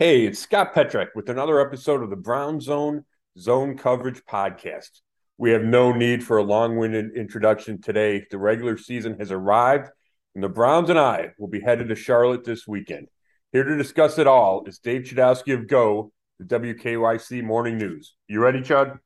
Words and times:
Hey, 0.00 0.26
it's 0.26 0.38
Scott 0.38 0.76
Petrak 0.76 1.08
with 1.16 1.28
another 1.28 1.58
episode 1.60 2.04
of 2.04 2.10
the 2.10 2.14
Brown 2.14 2.60
Zone 2.60 3.04
Zone 3.36 3.76
Coverage 3.76 4.22
Podcast. 4.30 5.00
We 5.38 5.50
have 5.50 5.64
no 5.64 5.90
need 5.90 6.22
for 6.22 6.36
a 6.36 6.44
long 6.44 6.76
winded 6.76 7.16
introduction 7.16 7.80
today. 7.80 8.24
The 8.30 8.38
regular 8.38 8.78
season 8.78 9.18
has 9.18 9.32
arrived, 9.32 9.88
and 10.36 10.44
the 10.44 10.48
Browns 10.48 10.88
and 10.88 11.00
I 11.00 11.30
will 11.36 11.48
be 11.48 11.58
headed 11.58 11.88
to 11.88 11.96
Charlotte 11.96 12.44
this 12.44 12.64
weekend. 12.64 13.08
Here 13.50 13.64
to 13.64 13.76
discuss 13.76 14.18
it 14.18 14.28
all 14.28 14.64
is 14.66 14.78
Dave 14.78 15.02
Chudowski 15.02 15.52
of 15.52 15.66
Go, 15.66 16.12
the 16.38 16.44
WKYC 16.44 17.42
Morning 17.42 17.76
News. 17.76 18.14
You 18.28 18.38
ready, 18.38 18.60
Chud? 18.60 19.00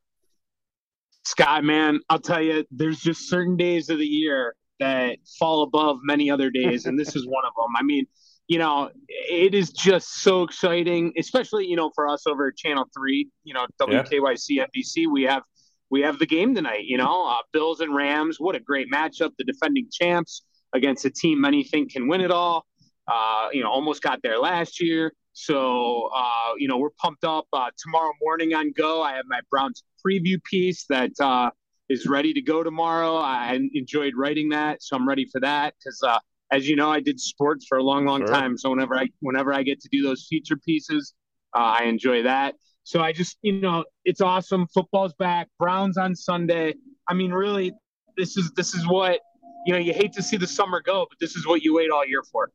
Scott, 1.25 1.65
man, 1.65 2.01
I'll 2.11 2.21
tell 2.21 2.43
you, 2.43 2.67
there's 2.71 3.01
just 3.01 3.31
certain 3.31 3.57
days 3.57 3.89
of 3.89 3.97
the 3.97 4.05
year 4.05 4.57
that 4.79 5.21
fall 5.39 5.63
above 5.63 6.01
many 6.03 6.31
other 6.31 6.51
days, 6.51 6.85
and 6.85 6.99
this 6.99 7.17
is 7.17 7.27
one 7.27 7.47
of 7.47 7.55
them. 7.57 7.75
I 7.79 7.83
mean, 7.83 8.07
you 8.53 8.59
know, 8.59 8.91
it 9.09 9.55
is 9.55 9.71
just 9.71 10.23
so 10.23 10.43
exciting, 10.43 11.15
especially 11.17 11.65
you 11.65 11.75
know 11.75 11.91
for 11.95 12.07
us 12.07 12.27
over 12.27 12.49
at 12.49 12.57
Channel 12.59 12.85
Three, 12.95 13.31
you 13.45 13.55
know 13.55 13.67
WKYC 13.81 14.45
yeah. 14.51 14.67
NBC. 14.67 15.11
We 15.11 15.23
have 15.23 15.43
we 15.91 16.03
have 16.03 16.19
the 16.19 16.27
game 16.27 16.55
tonight. 16.55 16.85
You 16.85 16.99
know, 16.99 17.27
uh, 17.31 17.39
Bills 17.55 17.81
and 17.81 17.95
Rams. 17.95 18.37
What 18.39 18.55
a 18.55 18.61
great 18.61 18.89
matchup! 18.93 19.31
The 19.39 19.45
defending 19.45 19.89
champs 19.91 20.43
against 20.75 21.07
a 21.07 21.11
team 21.11 21.41
many 21.41 21.65
think 21.65 21.93
can 21.93 22.09
win 22.09 22.21
it 22.21 22.31
all. 22.31 22.67
Uh, 23.11 23.49
you 23.55 23.63
know, 23.63 23.71
almost 23.71 24.03
got 24.03 24.21
there 24.23 24.39
last 24.39 24.83
year. 24.83 25.15
So 25.33 26.11
uh, 26.15 26.53
you 26.59 26.69
know, 26.69 26.77
we're 26.77 26.97
pumped 26.99 27.25
up. 27.25 27.47
Uh, 27.55 27.71
tomorrow 27.83 28.13
morning 28.21 28.53
on 28.53 28.73
Go, 28.77 29.01
I 29.01 29.15
have 29.15 29.25
my 29.29 29.41
Browns 29.51 29.83
preview 30.07 30.37
piece 30.45 30.85
that 30.91 31.13
uh, 31.21 31.49
is 31.89 32.07
ready 32.07 32.35
to 32.35 32.43
go 32.43 32.63
tomorrow. 32.63 33.17
I 33.17 33.59
enjoyed 33.73 34.13
writing 34.15 34.51
that, 34.51 34.83
so 34.83 34.95
I'm 34.95 35.09
ready 35.09 35.27
for 35.33 35.41
that 35.41 35.73
because 35.79 36.03
uh, 36.07 36.19
as 36.53 36.69
you 36.69 36.77
know, 36.77 36.91
I 36.91 37.01
did 37.01 37.19
sports 37.19 37.67
for 37.67 37.79
a 37.79 37.83
long, 37.83 38.05
long 38.05 38.21
sure. 38.21 38.29
time. 38.29 38.57
So 38.59 38.71
whenever 38.71 38.95
I 38.95 39.09
whenever 39.21 39.53
I 39.53 39.63
get 39.63 39.81
to 39.81 39.89
do 39.91 40.03
those 40.03 40.27
feature 40.29 40.57
pieces, 40.57 41.15
uh, 41.57 41.75
I 41.81 41.85
enjoy 41.85 42.23
that. 42.23 42.55
So 42.85 43.01
I 43.01 43.13
just, 43.13 43.39
you 43.43 43.61
know, 43.61 43.85
it's 44.05 44.21
awesome. 44.21 44.67
Football's 44.69 45.15
back. 45.15 45.49
Browns 45.59 45.97
on 45.97 46.15
Sunday. 46.15 46.75
I 47.09 47.15
mean, 47.15 47.31
really, 47.33 47.73
this 48.17 48.37
is 48.37 48.53
this 48.53 48.75
is 48.75 48.87
what 48.87 49.21
you 49.67 49.73
know. 49.73 49.79
You 49.79 49.95
hate 49.95 50.13
to 50.13 50.23
see 50.23 50.37
the 50.37 50.47
summer 50.47 50.83
go, 50.85 51.07
but 51.09 51.19
this 51.19 51.37
is 51.37 51.47
what 51.47 51.63
you 51.63 51.75
wait 51.75 51.91
all 51.91 52.07
year 52.07 52.23
for. 52.31 52.51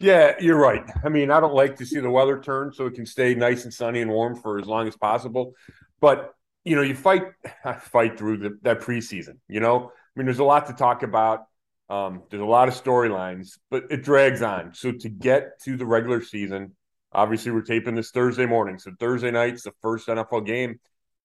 Yeah, 0.00 0.34
you're 0.40 0.58
right. 0.58 0.84
I 1.04 1.08
mean, 1.08 1.30
I 1.30 1.40
don't 1.40 1.54
like 1.54 1.76
to 1.76 1.86
see 1.86 1.98
the 2.00 2.10
weather 2.10 2.40
turn 2.40 2.72
so 2.72 2.86
it 2.86 2.94
can 2.94 3.04
stay 3.04 3.34
nice 3.34 3.64
and 3.64 3.74
sunny 3.74 4.00
and 4.00 4.10
warm 4.10 4.36
for 4.36 4.58
as 4.58 4.66
long 4.66 4.86
as 4.88 4.96
possible. 4.96 5.54
But 6.00 6.32
you 6.64 6.76
know, 6.76 6.82
you 6.82 6.94
fight 6.94 7.24
fight 7.80 8.16
through 8.16 8.38
the, 8.38 8.58
that 8.62 8.80
preseason. 8.80 9.38
You 9.48 9.60
know, 9.60 9.92
I 9.92 10.10
mean, 10.18 10.24
there's 10.24 10.38
a 10.38 10.44
lot 10.44 10.66
to 10.68 10.72
talk 10.72 11.02
about. 11.02 11.47
Um, 11.88 12.22
there's 12.30 12.42
a 12.42 12.46
lot 12.46 12.68
of 12.68 12.74
storylines, 12.74 13.58
but 13.70 13.84
it 13.90 14.02
drags 14.02 14.42
on. 14.42 14.74
So 14.74 14.92
to 14.92 15.08
get 15.08 15.60
to 15.64 15.76
the 15.76 15.86
regular 15.86 16.22
season, 16.22 16.76
obviously 17.12 17.50
we're 17.50 17.62
taping 17.62 17.94
this 17.94 18.10
Thursday 18.10 18.46
morning. 18.46 18.78
So 18.78 18.92
Thursday 18.98 19.30
night's 19.30 19.62
the 19.62 19.72
first 19.80 20.08
NFL 20.08 20.46
game. 20.46 20.80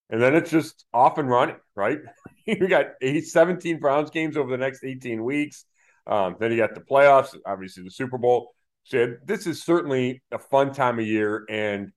And 0.09 0.21
then 0.21 0.35
it's 0.35 0.51
just 0.51 0.85
off 0.93 1.17
and 1.17 1.29
running, 1.29 1.57
right? 1.75 1.99
you 2.45 2.67
got 2.67 2.87
eight, 3.01 3.25
17 3.25 3.79
Browns 3.79 4.09
games 4.09 4.37
over 4.37 4.49
the 4.49 4.57
next 4.57 4.83
18 4.83 5.23
weeks. 5.23 5.65
Um, 6.05 6.35
then 6.39 6.51
you 6.51 6.57
got 6.57 6.75
the 6.75 6.81
playoffs, 6.81 7.35
obviously 7.45 7.83
the 7.83 7.91
Super 7.91 8.17
Bowl. 8.17 8.53
So 8.83 9.15
this 9.25 9.47
is 9.47 9.63
certainly 9.63 10.21
a 10.31 10.39
fun 10.39 10.73
time 10.73 10.99
of 10.99 11.05
year. 11.05 11.45
And, 11.49 11.91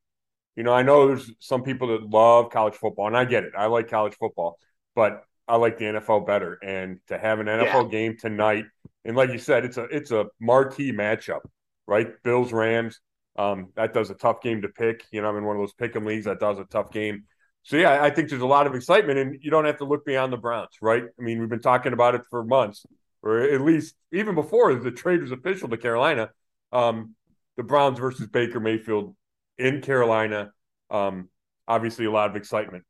you 0.54 0.62
know, 0.62 0.72
I 0.72 0.82
know 0.82 1.08
there's 1.08 1.30
some 1.40 1.62
people 1.62 1.88
that 1.88 2.08
love 2.08 2.50
college 2.50 2.74
football, 2.74 3.08
and 3.08 3.16
I 3.16 3.24
get 3.24 3.44
it. 3.44 3.52
I 3.56 3.66
like 3.66 3.88
college 3.88 4.14
football. 4.14 4.58
But 4.94 5.24
I 5.48 5.56
like 5.56 5.78
the 5.78 5.84
NFL 5.84 6.26
better. 6.26 6.58
And 6.62 6.98
to 7.08 7.18
have 7.18 7.40
an 7.40 7.46
NFL 7.46 7.84
yeah. 7.84 7.88
game 7.90 8.16
tonight, 8.18 8.64
and 9.04 9.16
like 9.16 9.30
you 9.30 9.38
said, 9.38 9.64
it's 9.64 9.76
a 9.76 9.84
it's 9.84 10.10
a 10.10 10.26
marquee 10.40 10.92
matchup, 10.92 11.40
right? 11.86 12.08
Bills 12.22 12.52
Rams. 12.52 13.00
Um, 13.38 13.68
that 13.76 13.92
does 13.92 14.10
a 14.10 14.14
tough 14.14 14.40
game 14.40 14.62
to 14.62 14.68
pick. 14.68 15.04
You 15.12 15.22
know, 15.22 15.28
I'm 15.28 15.36
in 15.36 15.44
one 15.44 15.56
of 15.56 15.62
those 15.62 15.74
pick 15.74 15.94
'em 15.94 16.06
leagues 16.06 16.24
that 16.24 16.40
does 16.40 16.58
a 16.58 16.64
tough 16.64 16.90
game. 16.90 17.24
So 17.62 17.76
yeah, 17.76 18.02
I 18.02 18.10
think 18.10 18.28
there's 18.28 18.42
a 18.42 18.46
lot 18.46 18.66
of 18.66 18.74
excitement, 18.74 19.18
and 19.18 19.42
you 19.42 19.50
don't 19.50 19.64
have 19.64 19.78
to 19.78 19.84
look 19.84 20.04
beyond 20.04 20.32
the 20.32 20.36
Browns, 20.36 20.76
right? 20.80 21.02
I 21.02 21.22
mean, 21.22 21.40
we've 21.40 21.48
been 21.48 21.60
talking 21.60 21.92
about 21.92 22.14
it 22.14 22.22
for 22.30 22.44
months, 22.44 22.86
or 23.22 23.40
at 23.40 23.60
least 23.60 23.96
even 24.12 24.34
before 24.34 24.74
the 24.74 24.90
trade 24.90 25.20
was 25.20 25.32
official 25.32 25.68
to 25.68 25.76
Carolina. 25.76 26.30
Um, 26.72 27.14
the 27.56 27.62
Browns 27.62 27.98
versus 27.98 28.28
Baker 28.28 28.60
Mayfield 28.60 29.16
in 29.58 29.80
Carolina. 29.80 30.52
Um, 30.90 31.28
obviously, 31.66 32.04
a 32.04 32.10
lot 32.10 32.30
of 32.30 32.36
excitement. 32.36 32.84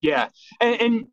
Yeah, 0.00 0.28
and, 0.60 0.80
and 0.80 1.06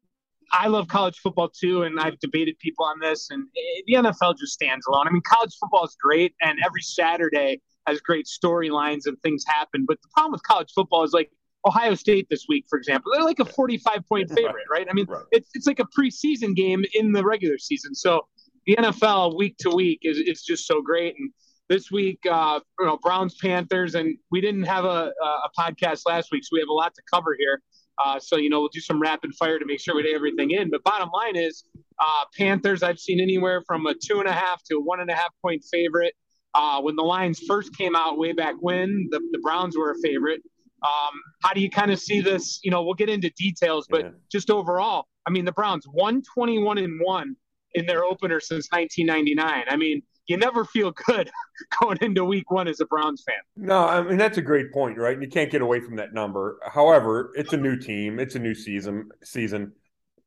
I 0.53 0.67
love 0.67 0.87
college 0.87 1.17
football 1.17 1.49
too, 1.49 1.81
and 1.81 1.99
I've 1.99 2.19
debated 2.19 2.57
people 2.59 2.85
on 2.85 2.99
this, 2.99 3.29
and 3.31 3.47
the 3.87 3.93
NFL 3.93 4.37
just 4.37 4.53
stands 4.53 4.85
alone. 4.85 5.07
I 5.07 5.11
mean, 5.11 5.23
college 5.27 5.55
football 5.59 5.83
is 5.83 5.97
great, 6.01 6.35
and 6.41 6.59
every 6.63 6.81
Saturday 6.81 7.59
has 7.87 7.99
great 8.01 8.27
storylines 8.27 9.01
and 9.05 9.19
things 9.23 9.43
happen. 9.47 9.85
But 9.87 10.01
the 10.01 10.07
problem 10.13 10.31
with 10.31 10.43
college 10.43 10.71
football 10.73 11.03
is 11.03 11.11
like 11.11 11.31
Ohio 11.65 11.95
State 11.95 12.27
this 12.29 12.45
week, 12.47 12.65
for 12.69 12.77
example, 12.77 13.11
they're 13.13 13.23
like 13.23 13.39
a 13.39 13.45
45 13.45 14.07
point 14.07 14.29
favorite, 14.29 14.65
right? 14.71 14.87
I 14.89 14.93
mean, 14.93 15.07
right. 15.07 15.23
it's 15.31 15.49
it's 15.55 15.65
like 15.65 15.79
a 15.79 15.87
preseason 15.97 16.55
game 16.55 16.85
in 16.93 17.11
the 17.11 17.23
regular 17.23 17.57
season. 17.57 17.95
So 17.95 18.21
the 18.67 18.75
NFL 18.75 19.35
week 19.35 19.57
to 19.59 19.71
week 19.71 20.01
is 20.03 20.17
is 20.17 20.43
just 20.43 20.67
so 20.67 20.81
great. 20.81 21.15
And 21.17 21.31
this 21.69 21.89
week, 21.89 22.19
uh, 22.29 22.59
you 22.79 22.85
know, 22.85 22.99
Browns 23.01 23.35
Panthers, 23.41 23.95
and 23.95 24.17
we 24.29 24.41
didn't 24.41 24.63
have 24.63 24.85
a, 24.85 25.11
a 25.23 25.49
podcast 25.57 26.01
last 26.05 26.31
week, 26.31 26.43
so 26.43 26.49
we 26.51 26.59
have 26.59 26.69
a 26.69 26.73
lot 26.73 26.93
to 26.93 27.01
cover 27.11 27.35
here. 27.39 27.61
Uh, 28.03 28.19
so, 28.19 28.37
you 28.37 28.49
know, 28.49 28.59
we'll 28.59 28.69
do 28.69 28.79
some 28.79 28.99
rapid 28.99 29.33
fire 29.35 29.59
to 29.59 29.65
make 29.65 29.79
sure 29.79 29.95
we 29.95 30.03
get 30.03 30.15
everything 30.15 30.51
in. 30.51 30.69
But 30.69 30.83
bottom 30.83 31.09
line 31.13 31.35
is 31.35 31.63
uh, 31.99 32.25
Panthers, 32.37 32.83
I've 32.83 32.99
seen 32.99 33.19
anywhere 33.19 33.61
from 33.67 33.85
a 33.85 33.93
two 33.93 34.19
and 34.19 34.27
a 34.27 34.31
half 34.31 34.63
to 34.65 34.77
a 34.77 34.81
one 34.81 34.99
and 34.99 35.09
a 35.09 35.15
half 35.15 35.31
point 35.41 35.63
favorite. 35.71 36.13
Uh, 36.55 36.79
when 36.81 36.95
the 36.95 37.03
Lions 37.03 37.39
first 37.47 37.75
came 37.75 37.95
out 37.95 38.17
way 38.17 38.31
back 38.31 38.55
when, 38.59 39.07
the, 39.09 39.19
the 39.31 39.39
Browns 39.39 39.75
were 39.75 39.91
a 39.91 39.95
favorite. 40.03 40.41
Um, 40.83 41.13
how 41.41 41.53
do 41.53 41.61
you 41.61 41.69
kind 41.69 41.91
of 41.91 41.99
see 41.99 42.21
this? 42.21 42.59
You 42.63 42.69
know, 42.69 42.83
we'll 42.83 42.93
get 42.93 43.09
into 43.09 43.31
details, 43.31 43.87
but 43.89 44.01
yeah. 44.01 44.11
just 44.31 44.51
overall, 44.51 45.05
I 45.25 45.31
mean, 45.31 45.45
the 45.45 45.51
Browns 45.51 45.85
121 45.87 46.77
and 46.77 46.99
1 47.01 47.35
in 47.75 47.85
their 47.85 48.03
opener 48.03 48.39
since 48.39 48.67
1999. 48.71 49.65
I 49.67 49.75
mean, 49.75 50.03
you 50.27 50.37
never 50.37 50.63
feel 50.65 50.91
good 50.91 51.29
going 51.81 51.97
into 52.01 52.23
week 52.23 52.49
one 52.51 52.67
as 52.67 52.79
a 52.79 52.85
Browns 52.85 53.23
fan. 53.23 53.35
No, 53.55 53.87
I 53.87 54.01
mean 54.01 54.17
that's 54.17 54.37
a 54.37 54.41
great 54.41 54.71
point, 54.71 54.97
right? 54.97 55.13
And 55.13 55.23
you 55.23 55.29
can't 55.29 55.51
get 55.51 55.61
away 55.61 55.79
from 55.79 55.95
that 55.97 56.13
number. 56.13 56.59
However, 56.65 57.31
it's 57.35 57.53
a 57.53 57.57
new 57.57 57.77
team, 57.77 58.19
it's 58.19 58.35
a 58.35 58.39
new 58.39 58.55
season. 58.55 59.09
Season, 59.23 59.73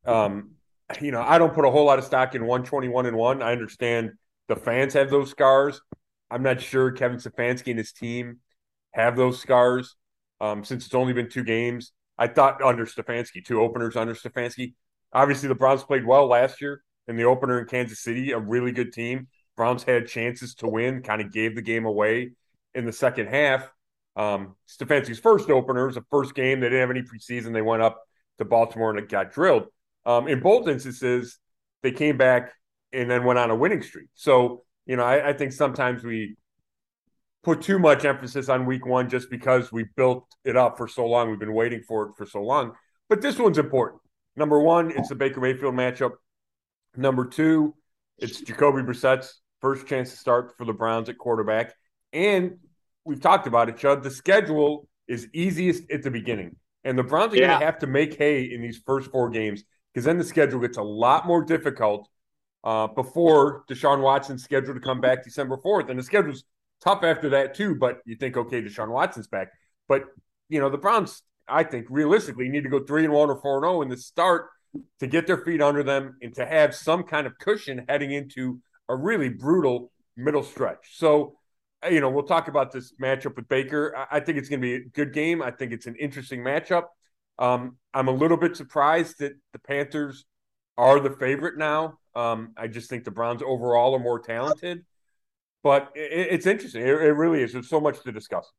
um, 0.05 0.51
you 1.01 1.11
know, 1.11 1.23
I 1.23 1.39
don't 1.39 1.55
put 1.55 1.65
a 1.65 1.71
whole 1.71 1.85
lot 1.85 1.99
of 1.99 2.05
stock 2.05 2.35
in 2.35 2.47
one 2.47 2.63
twenty 2.65 2.89
one 2.89 3.07
and 3.07 3.17
one. 3.17 3.43
I 3.43 3.53
understand 3.53 4.13
the 4.49 4.57
fans 4.57 4.95
have 4.95 5.11
those 5.11 5.31
scars. 5.31 5.81
I'm 6.31 6.43
not 6.43 6.61
sure 6.61 6.91
Kevin 6.91 7.19
Stefanski 7.19 7.69
and 7.69 7.79
his 7.79 7.93
team 7.93 8.39
have 8.93 9.17
those 9.17 9.41
scars 9.41 9.97
um, 10.41 10.65
since 10.65 10.87
it's 10.87 10.95
only 10.95 11.13
been 11.13 11.29
two 11.31 11.45
games. 11.45 11.93
I 12.19 12.29
thought 12.29 12.63
under 12.63 12.87
Stefanski, 12.87 13.45
two 13.45 13.61
openers 13.61 13.97
under 13.97 14.15
Stefanski. 14.15 14.75
Obviously, 15.13 15.49
the 15.49 15.55
Browns 15.55 15.85
played 15.85 16.07
well 16.07 16.27
last 16.27 16.61
year 16.61 16.83
in 17.09 17.17
the 17.17 17.25
opener 17.25 17.61
in 17.61 17.67
Kansas 17.67 18.01
City, 18.01 18.33
a 18.33 18.39
really 18.39 18.73
good 18.73 18.93
team. 18.93 19.29
Browns 19.57 19.83
had 19.83 20.07
chances 20.07 20.55
to 20.57 20.69
win, 20.69 21.03
kind 21.03 21.21
of 21.21 21.33
gave 21.33 21.55
the 21.55 21.63
game 21.63 21.87
away 21.87 22.33
in 22.75 22.85
the 22.85 22.93
second 22.93 23.29
half. 23.29 23.69
Um, 24.15 24.57
Stefanski's 24.69 25.19
first 25.19 25.51
opener 25.51 25.87
was 25.87 25.97
the 25.97 26.05
first 26.11 26.35
game. 26.35 26.61
They 26.61 26.67
didn't 26.67 26.81
have 26.81 26.91
any 26.91 27.03
preseason. 27.03 27.53
They 27.53 27.63
went 27.63 27.83
up 27.83 28.03
to 28.39 28.45
Baltimore 28.45 28.91
and 28.91 28.99
it 28.99 29.09
got 29.09 29.33
drilled. 29.33 29.65
Um, 30.05 30.29
in 30.29 30.41
both 30.41 30.69
instances, 30.69 31.39
they 31.83 31.93
came 31.93 32.17
back 32.17 32.53
and 32.93 33.11
then 33.11 33.25
went 33.25 33.39
on 33.39 33.51
a 33.51 33.57
winning 33.57 33.83
streak. 33.83 34.09
So, 34.15 34.65
you 34.87 34.97
know, 34.97 35.05
I, 35.05 35.31
I 35.31 35.33
think 35.33 35.53
sometimes 35.53 36.05
we 36.05 36.37
put 37.43 37.63
too 37.63 37.79
much 37.79 38.05
emphasis 38.05 38.49
on 38.49 38.67
week 38.67 38.87
one 38.87 39.09
just 39.09 39.31
because 39.31 39.71
we 39.73 39.85
built 39.97 40.27
it 40.45 40.57
up 40.57 40.77
for 40.77 40.89
so 40.89 41.07
long. 41.07 41.31
We've 41.31 41.39
been 41.39 41.53
waiting 41.53 41.83
for 41.87 42.07
it 42.07 42.13
for 42.17 42.27
so 42.27 42.43
long. 42.43 42.73
But 43.09 43.23
this 43.23 43.39
one's 43.39 43.59
important. 43.59 44.03
Number 44.37 44.61
one, 44.61 44.91
it's 44.91 45.09
the 45.09 45.15
Baker 45.15 45.41
Mayfield 45.41 45.75
matchup. 45.75 46.13
Number 46.97 47.25
two, 47.25 47.75
it's 48.19 48.41
Jacoby 48.41 48.83
Brissett's 48.83 49.41
first 49.61 49.87
chance 49.87 50.11
to 50.11 50.17
start 50.17 50.57
for 50.57 50.65
the 50.65 50.73
Browns 50.73 51.09
at 51.09 51.19
quarterback. 51.19 51.75
And 52.13 52.59
we've 53.05 53.21
talked 53.21 53.47
about 53.47 53.69
it, 53.69 53.77
Chud. 53.77 54.03
The 54.03 54.11
schedule 54.11 54.89
is 55.09 55.29
easiest 55.33 55.91
at 55.91 56.03
the 56.03 56.11
beginning. 56.11 56.57
And 56.85 56.99
the 56.99 57.03
Browns 57.03 57.33
are 57.35 57.37
yeah. 57.37 57.49
going 57.49 57.61
to 57.61 57.67
have 57.67 57.79
to 57.81 57.87
make 57.87 58.17
hay 58.17 58.45
in 58.45 58.63
these 58.63 58.81
first 58.87 59.11
four 59.11 59.29
games 59.31 59.65
because 59.93 60.05
then 60.05 60.19
the 60.19 60.25
schedule 60.25 60.61
gets 60.61 60.77
a 60.77 60.83
lot 60.83 61.27
more 61.27 61.43
difficult 61.43 62.09
uh, 62.65 62.87
before 62.87 63.65
Deshaun 63.69 64.03
Watson's 64.03 64.45
scheduled 64.45 64.77
to 64.77 64.81
come 64.81 65.01
back 65.01 65.25
December 65.25 65.57
4th. 65.57 65.89
And 65.89 65.99
the 65.99 66.03
schedule's 66.03 66.45
tough 66.83 67.03
after 67.03 67.31
that, 67.31 67.55
too. 67.55 67.75
But 67.75 67.99
you 68.05 68.17
think, 68.17 68.37
okay, 68.37 68.63
Deshaun 68.63 68.89
Watson's 68.89 69.27
back. 69.27 69.49
But, 69.89 70.05
you 70.49 70.61
know, 70.61 70.69
the 70.69 70.79
Browns, 70.79 71.23
I 71.49 71.65
think, 71.65 71.87
realistically 71.91 72.49
need 72.49 72.65
to 72.65 72.69
go 72.69 72.85
3 72.85 73.05
and 73.05 73.13
1 73.13 73.31
or 73.31 73.41
4 73.41 73.57
and 73.57 73.65
0 73.65 73.83
in 73.83 73.89
the 73.89 73.97
start 73.97 74.49
to 75.01 75.07
get 75.07 75.27
their 75.27 75.39
feet 75.39 75.63
under 75.63 75.83
them 75.83 76.17
and 76.21 76.35
to 76.35 76.45
have 76.45 76.75
some 76.75 77.03
kind 77.03 77.27
of 77.27 77.39
cushion 77.39 77.85
heading 77.89 78.13
into 78.13 78.61
a 78.89 78.97
really 78.97 79.29
brutal 79.29 79.91
middle 80.17 80.43
stretch. 80.43 80.97
So, 80.97 81.37
uh, 81.85 81.89
you 81.89 82.01
know, 82.01 82.11
we'll 82.11 82.25
talk 82.25 82.49
about 82.49 82.73
this 82.73 82.95
matchup 83.01 83.37
with 83.37 83.49
Baker. 83.49 84.07
I 84.11 84.21
think 84.21 84.39
it's 84.39 84.49
going 84.49 84.61
to 84.61 84.67
be 84.67 84.75
a 84.75 84.89
good 84.89 85.13
game. 85.13 85.43
I 85.43 85.51
think 85.51 85.73
it's 85.73 85.87
an 85.87 85.97
interesting 85.97 86.41
matchup. 86.41 86.85
Um, 87.39 87.77
I'm 87.93 88.09
a 88.09 88.13
little 88.13 88.37
bit 88.37 88.57
surprised 88.57 89.19
that 89.19 89.33
the 89.53 89.59
Panthers 89.59 90.25
are 90.79 91.01
the 91.01 91.11
favorite 91.11 91.59
now. 91.59 91.99
Um, 92.15 92.53
I 92.57 92.67
just 92.67 92.89
think 92.89 93.05
the 93.05 93.11
Browns 93.11 93.43
overall 93.43 93.95
are 93.95 93.99
more 93.99 94.19
talented, 94.19 94.85
but 95.63 95.93
it, 95.95 96.29
it's 96.31 96.47
interesting. 96.47 96.83
It, 96.83 96.89
it, 96.89 97.13
really 97.13 97.43
is. 97.43 97.53
There's 97.53 97.69
so 97.69 97.81
much 97.81 98.03
to 98.05 98.13
discuss. 98.13 98.51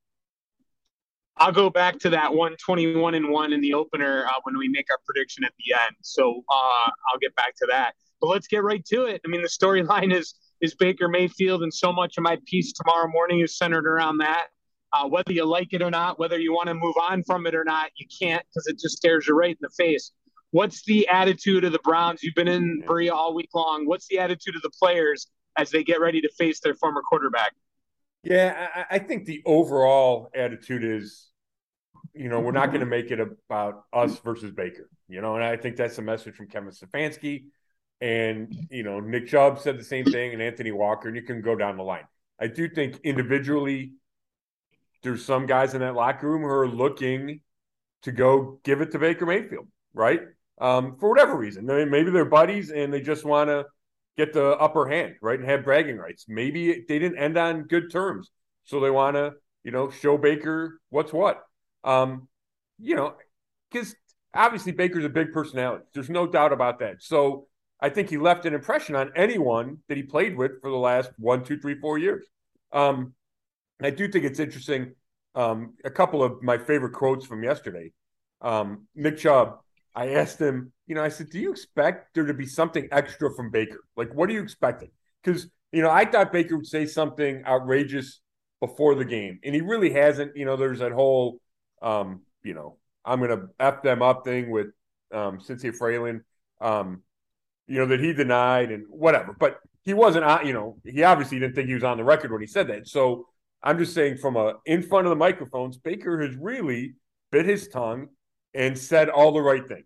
I'll 1.37 1.51
go 1.51 1.69
back 1.69 1.99
to 1.99 2.09
that 2.11 2.33
121 2.33 3.15
and 3.15 3.29
one 3.29 3.53
in 3.53 3.61
the 3.61 3.73
opener 3.73 4.25
uh, 4.25 4.31
when 4.43 4.57
we 4.57 4.67
make 4.67 4.87
our 4.91 4.97
prediction 5.05 5.43
at 5.43 5.53
the 5.57 5.73
end. 5.73 5.95
So 6.01 6.43
uh, 6.49 6.89
I'll 7.11 7.19
get 7.19 7.35
back 7.35 7.55
to 7.57 7.67
that. 7.69 7.93
But 8.19 8.27
let's 8.27 8.47
get 8.47 8.63
right 8.63 8.83
to 8.85 9.05
it. 9.05 9.21
I 9.25 9.27
mean, 9.27 9.41
the 9.41 9.47
storyline 9.47 10.13
is 10.13 10.35
is 10.59 10.73
Baker 10.75 11.07
Mayfield, 11.07 11.61
and 11.63 11.73
so 11.73 11.93
much 11.93 12.17
of 12.17 12.23
my 12.23 12.37
piece 12.47 12.73
tomorrow 12.73 13.07
morning 13.07 13.41
is 13.41 13.57
centered 13.57 13.87
around 13.87 14.17
that. 14.19 14.47
Uh, 14.93 15.07
whether 15.07 15.33
you 15.33 15.45
like 15.45 15.73
it 15.73 15.81
or 15.81 15.91
not, 15.91 16.17
whether 16.17 16.39
you 16.39 16.53
want 16.53 16.67
to 16.67 16.73
move 16.73 16.95
on 17.01 17.21
from 17.23 17.45
it 17.45 17.53
or 17.53 17.63
not, 17.63 17.91
you 17.97 18.07
can't 18.19 18.43
because 18.49 18.67
it 18.67 18.79
just 18.79 18.97
stares 18.97 19.27
you 19.27 19.35
right 19.35 19.51
in 19.51 19.57
the 19.61 19.69
face. 19.77 20.11
What's 20.51 20.83
the 20.85 21.07
attitude 21.09 21.65
of 21.65 21.73
the 21.73 21.79
Browns? 21.79 22.23
You've 22.23 22.35
been 22.35 22.47
in 22.47 22.81
Berea 22.87 23.13
all 23.13 23.35
week 23.35 23.49
long. 23.53 23.85
What's 23.85 24.07
the 24.07 24.19
attitude 24.19 24.55
of 24.55 24.61
the 24.61 24.71
players 24.81 25.27
as 25.57 25.71
they 25.71 25.83
get 25.83 25.99
ready 25.99 26.21
to 26.21 26.29
face 26.37 26.61
their 26.61 26.73
former 26.75 27.01
quarterback? 27.01 27.53
Yeah, 28.23 28.67
I, 28.73 28.95
I 28.95 28.99
think 28.99 29.25
the 29.25 29.41
overall 29.45 30.29
attitude 30.33 30.83
is, 30.83 31.27
you 32.13 32.29
know, 32.29 32.39
we're 32.39 32.51
not 32.51 32.67
going 32.67 32.79
to 32.79 32.85
make 32.85 33.11
it 33.11 33.19
about 33.19 33.83
us 33.91 34.17
versus 34.19 34.51
Baker. 34.51 34.89
You 35.09 35.21
know, 35.21 35.35
and 35.35 35.43
I 35.43 35.57
think 35.57 35.75
that's 35.75 35.97
a 35.97 36.01
message 36.01 36.35
from 36.35 36.47
Kevin 36.47 36.71
Stefanski. 36.71 37.45
And, 37.99 38.67
you 38.69 38.83
know, 38.83 38.99
Nick 38.99 39.27
Chubb 39.27 39.59
said 39.59 39.79
the 39.79 39.83
same 39.83 40.05
thing 40.05 40.33
and 40.33 40.41
Anthony 40.41 40.71
Walker, 40.71 41.07
and 41.07 41.15
you 41.15 41.23
can 41.23 41.41
go 41.41 41.55
down 41.55 41.77
the 41.77 41.83
line. 41.83 42.05
I 42.39 42.47
do 42.47 42.69
think 42.69 42.99
individually 43.03 43.93
there's 45.01 45.25
some 45.25 45.45
guys 45.45 45.73
in 45.73 45.81
that 45.81 45.95
locker 45.95 46.29
room 46.29 46.41
who 46.41 46.47
are 46.47 46.67
looking 46.67 47.41
to 48.03 48.11
go 48.11 48.59
give 48.63 48.81
it 48.81 48.91
to 48.91 48.99
Baker 48.99 49.25
Mayfield, 49.25 49.67
right? 49.93 50.21
Um, 50.59 50.97
for 50.99 51.09
whatever 51.09 51.35
reason. 51.35 51.65
Maybe 51.65 52.11
they're 52.11 52.25
buddies 52.25 52.71
and 52.71 52.93
they 52.93 53.01
just 53.01 53.25
want 53.25 53.49
to 53.49 53.65
get 54.17 54.33
the 54.33 54.49
upper 54.57 54.87
hand, 54.87 55.15
right, 55.21 55.39
and 55.39 55.47
have 55.47 55.63
bragging 55.63 55.97
rights. 55.97 56.25
Maybe 56.27 56.85
they 56.87 56.99
didn't 56.99 57.17
end 57.17 57.37
on 57.37 57.63
good 57.63 57.91
terms, 57.91 58.31
so 58.65 58.79
they 58.79 58.89
want 58.89 59.15
to, 59.15 59.33
you 59.63 59.71
know, 59.71 59.89
show 59.89 60.17
Baker 60.17 60.79
what's 60.89 61.13
what. 61.13 61.43
Um, 61.83 62.27
you 62.79 62.95
know, 62.95 63.15
because 63.71 63.95
obviously 64.33 64.71
Baker's 64.71 65.05
a 65.05 65.09
big 65.09 65.31
personality. 65.31 65.83
There's 65.93 66.09
no 66.09 66.27
doubt 66.27 66.53
about 66.53 66.79
that. 66.79 67.01
So 67.01 67.46
I 67.79 67.89
think 67.89 68.09
he 68.09 68.17
left 68.17 68.45
an 68.45 68.53
impression 68.53 68.95
on 68.95 69.11
anyone 69.15 69.79
that 69.87 69.97
he 69.97 70.03
played 70.03 70.35
with 70.35 70.61
for 70.61 70.69
the 70.69 70.77
last 70.77 71.11
one, 71.17 71.43
two, 71.43 71.59
three, 71.59 71.79
four 71.79 71.97
years. 71.97 72.25
Um, 72.71 73.13
I 73.81 73.91
do 73.91 74.07
think 74.07 74.25
it's 74.25 74.39
interesting. 74.39 74.93
Um, 75.35 75.73
a 75.85 75.91
couple 75.91 76.23
of 76.23 76.41
my 76.41 76.57
favorite 76.57 76.93
quotes 76.93 77.25
from 77.25 77.43
yesterday. 77.43 77.91
Um, 78.41 78.87
Nick 78.95 79.17
Chubb, 79.17 79.59
I 79.93 80.13
asked 80.13 80.39
him, 80.39 80.71
you 80.87 80.95
know, 80.95 81.03
I 81.03 81.09
said, 81.09 81.29
do 81.29 81.39
you 81.39 81.51
expect 81.51 82.15
there 82.15 82.25
to 82.25 82.33
be 82.33 82.47
something 82.47 82.87
extra 82.91 83.33
from 83.35 83.51
Baker? 83.51 83.83
Like, 83.95 84.13
what 84.13 84.29
are 84.29 84.33
you 84.33 84.41
expecting? 84.41 84.89
Because, 85.23 85.47
you 85.71 85.81
know, 85.83 85.91
I 85.91 86.05
thought 86.05 86.31
Baker 86.31 86.55
would 86.55 86.65
say 86.65 86.85
something 86.85 87.43
outrageous 87.45 88.21
before 88.59 88.95
the 88.95 89.05
game, 89.05 89.39
and 89.43 89.53
he 89.53 89.61
really 89.61 89.91
hasn't. 89.91 90.35
You 90.35 90.45
know, 90.45 90.55
there's 90.55 90.79
that 90.79 90.91
whole, 90.91 91.39
um, 91.81 92.21
you 92.43 92.53
know, 92.53 92.77
I'm 93.05 93.19
going 93.19 93.37
to 93.37 93.47
F 93.59 93.83
them 93.83 94.01
up 94.01 94.23
thing 94.23 94.49
with 94.49 94.67
um, 95.13 95.39
Cynthia 95.39 95.71
Frelund, 95.71 96.21
um, 96.61 97.03
you 97.67 97.79
know, 97.79 97.85
that 97.87 97.99
he 97.99 98.13
denied 98.13 98.71
and 98.71 98.85
whatever. 98.89 99.35
But 99.37 99.59
he 99.83 99.93
wasn't, 99.93 100.25
you 100.45 100.53
know, 100.53 100.77
he 100.83 101.03
obviously 101.03 101.39
didn't 101.39 101.55
think 101.55 101.67
he 101.67 101.73
was 101.73 101.83
on 101.83 101.97
the 101.97 102.03
record 102.03 102.31
when 102.31 102.41
he 102.41 102.47
said 102.47 102.67
that. 102.67 102.87
So 102.87 103.27
I'm 103.63 103.77
just 103.77 103.93
saying, 103.93 104.17
from 104.17 104.35
a 104.35 104.55
in 104.65 104.81
front 104.81 105.07
of 105.07 105.09
the 105.09 105.15
microphones, 105.15 105.77
Baker 105.77 106.21
has 106.21 106.35
really 106.35 106.95
bit 107.31 107.45
his 107.45 107.67
tongue 107.67 108.07
and 108.53 108.77
said 108.77 109.09
all 109.09 109.31
the 109.31 109.41
right 109.41 109.67
things 109.67 109.85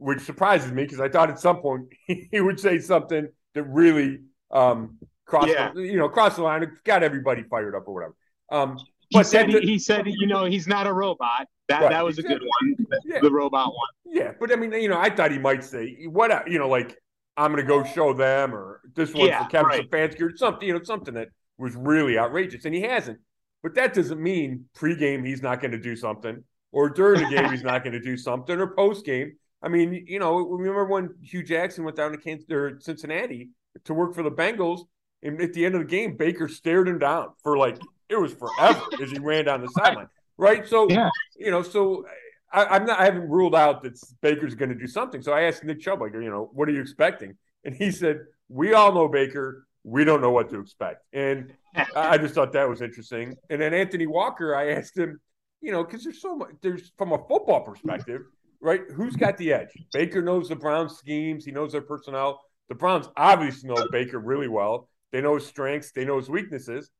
which 0.00 0.20
surprises 0.20 0.72
me 0.72 0.82
because 0.82 0.98
I 0.98 1.10
thought 1.10 1.28
at 1.28 1.38
some 1.38 1.58
point 1.58 1.88
he 2.06 2.40
would 2.40 2.58
say 2.58 2.78
something 2.78 3.28
that 3.54 3.62
really 3.64 4.20
um, 4.50 4.98
crossed, 5.26 5.48
yeah. 5.48 5.72
the, 5.74 5.82
you 5.82 5.98
know, 5.98 6.08
crossed 6.08 6.36
the 6.36 6.42
line, 6.42 6.66
got 6.84 7.02
everybody 7.02 7.42
fired 7.44 7.76
up 7.76 7.86
or 7.86 7.94
whatever. 7.94 8.14
Um, 8.50 8.78
but 9.12 9.18
he 9.18 9.24
said, 9.24 9.50
the, 9.50 9.60
he 9.60 9.78
said, 9.78 10.06
you 10.06 10.26
know, 10.26 10.44
he's 10.44 10.66
not 10.66 10.86
a 10.86 10.92
robot. 10.92 11.46
That 11.68 11.82
right. 11.82 11.90
that 11.90 12.04
was 12.04 12.18
a 12.18 12.22
good 12.22 12.42
one, 12.42 12.86
yeah. 13.04 13.20
the 13.20 13.30
robot 13.30 13.68
one. 13.68 13.88
Yeah, 14.04 14.32
but 14.38 14.52
I 14.52 14.56
mean, 14.56 14.72
you 14.72 14.88
know, 14.88 14.98
I 14.98 15.08
thought 15.10 15.30
he 15.30 15.38
might 15.38 15.62
say 15.62 16.06
what, 16.06 16.30
uh, 16.30 16.42
you 16.46 16.58
know, 16.58 16.68
like 16.68 16.96
I'm 17.36 17.52
going 17.52 17.64
to 17.64 17.68
go 17.68 17.84
show 17.84 18.12
them, 18.12 18.54
or 18.54 18.80
this 18.94 19.14
one 19.14 19.28
yeah, 19.28 19.44
for 19.44 19.50
Kevin 19.50 19.68
right. 19.68 19.90
Stefanski, 19.90 20.20
or 20.22 20.36
something, 20.36 20.66
you 20.66 20.74
know, 20.74 20.82
something 20.82 21.14
that 21.14 21.28
was 21.58 21.76
really 21.76 22.18
outrageous, 22.18 22.64
and 22.64 22.74
he 22.74 22.82
hasn't. 22.82 23.18
But 23.62 23.74
that 23.74 23.94
doesn't 23.94 24.20
mean 24.20 24.64
pregame 24.76 25.26
he's 25.26 25.42
not 25.42 25.60
going 25.60 25.72
to 25.72 25.78
do 25.78 25.94
something, 25.94 26.42
or 26.72 26.90
during 26.90 27.22
the 27.22 27.30
game 27.30 27.50
he's 27.50 27.62
not 27.62 27.84
going 27.84 27.92
to 27.92 28.00
do 28.00 28.16
something, 28.16 28.58
or 28.58 28.74
postgame. 28.74 29.30
I 29.62 29.68
mean, 29.68 30.04
you 30.06 30.18
know, 30.18 30.38
remember 30.38 30.86
when 30.86 31.10
Hue 31.22 31.42
Jackson 31.42 31.84
went 31.84 31.96
down 31.96 32.12
to 32.12 32.18
Kansas 32.18 32.50
or 32.50 32.80
Cincinnati 32.80 33.50
to 33.84 33.94
work 33.94 34.14
for 34.14 34.22
the 34.22 34.30
Bengals, 34.30 34.80
and 35.22 35.40
at 35.40 35.52
the 35.52 35.64
end 35.64 35.74
of 35.74 35.82
the 35.82 35.86
game, 35.86 36.16
Baker 36.16 36.48
stared 36.48 36.88
him 36.88 36.98
down 36.98 37.28
for 37.42 37.58
like 37.58 37.78
it 38.10 38.20
was 38.20 38.32
forever 38.34 38.82
as 39.02 39.10
he 39.10 39.18
ran 39.18 39.44
down 39.44 39.60
the 39.60 39.68
sideline, 39.78 40.08
right? 40.36 40.66
So, 40.66 40.88
yeah. 40.90 41.08
you 41.36 41.50
know, 41.50 41.62
so 41.62 42.06
I, 42.52 42.76
am 42.76 42.86
not, 42.86 43.00
I 43.00 43.04
haven't 43.04 43.28
ruled 43.28 43.54
out 43.54 43.82
that 43.82 43.98
Baker's 44.20 44.54
going 44.54 44.70
to 44.70 44.74
do 44.74 44.86
something. 44.86 45.22
So 45.22 45.32
I 45.32 45.42
asked 45.42 45.64
Nick 45.64 45.80
Chubb, 45.80 46.00
like, 46.00 46.12
you 46.14 46.30
know, 46.30 46.50
what 46.52 46.68
are 46.68 46.72
you 46.72 46.80
expecting? 46.80 47.36
And 47.64 47.74
he 47.74 47.90
said, 47.90 48.20
"We 48.48 48.72
all 48.72 48.92
know 48.92 49.06
Baker. 49.06 49.66
We 49.84 50.04
don't 50.04 50.22
know 50.22 50.30
what 50.30 50.48
to 50.50 50.60
expect." 50.60 51.04
And 51.12 51.52
I 51.94 52.16
just 52.16 52.34
thought 52.34 52.52
that 52.54 52.68
was 52.68 52.80
interesting. 52.80 53.36
And 53.50 53.60
then 53.60 53.74
Anthony 53.74 54.06
Walker, 54.06 54.56
I 54.56 54.72
asked 54.72 54.96
him, 54.96 55.20
you 55.60 55.70
know, 55.72 55.84
because 55.84 56.04
there's 56.04 56.22
so 56.22 56.36
much. 56.36 56.52
There's 56.62 56.90
from 56.96 57.12
a 57.12 57.18
football 57.18 57.60
perspective 57.60 58.22
right? 58.60 58.82
Who's 58.94 59.16
got 59.16 59.36
the 59.38 59.52
edge? 59.52 59.70
Baker 59.92 60.22
knows 60.22 60.48
the 60.48 60.56
Browns' 60.56 60.96
schemes. 60.96 61.44
He 61.44 61.50
knows 61.50 61.72
their 61.72 61.80
personnel. 61.80 62.40
The 62.68 62.74
Browns 62.74 63.08
obviously 63.16 63.68
know 63.68 63.86
Baker 63.90 64.18
really 64.18 64.48
well. 64.48 64.88
They 65.12 65.20
know 65.20 65.34
his 65.34 65.46
strengths. 65.46 65.92
They 65.92 66.04
know 66.04 66.18
his 66.18 66.30
weaknesses. 66.30 66.90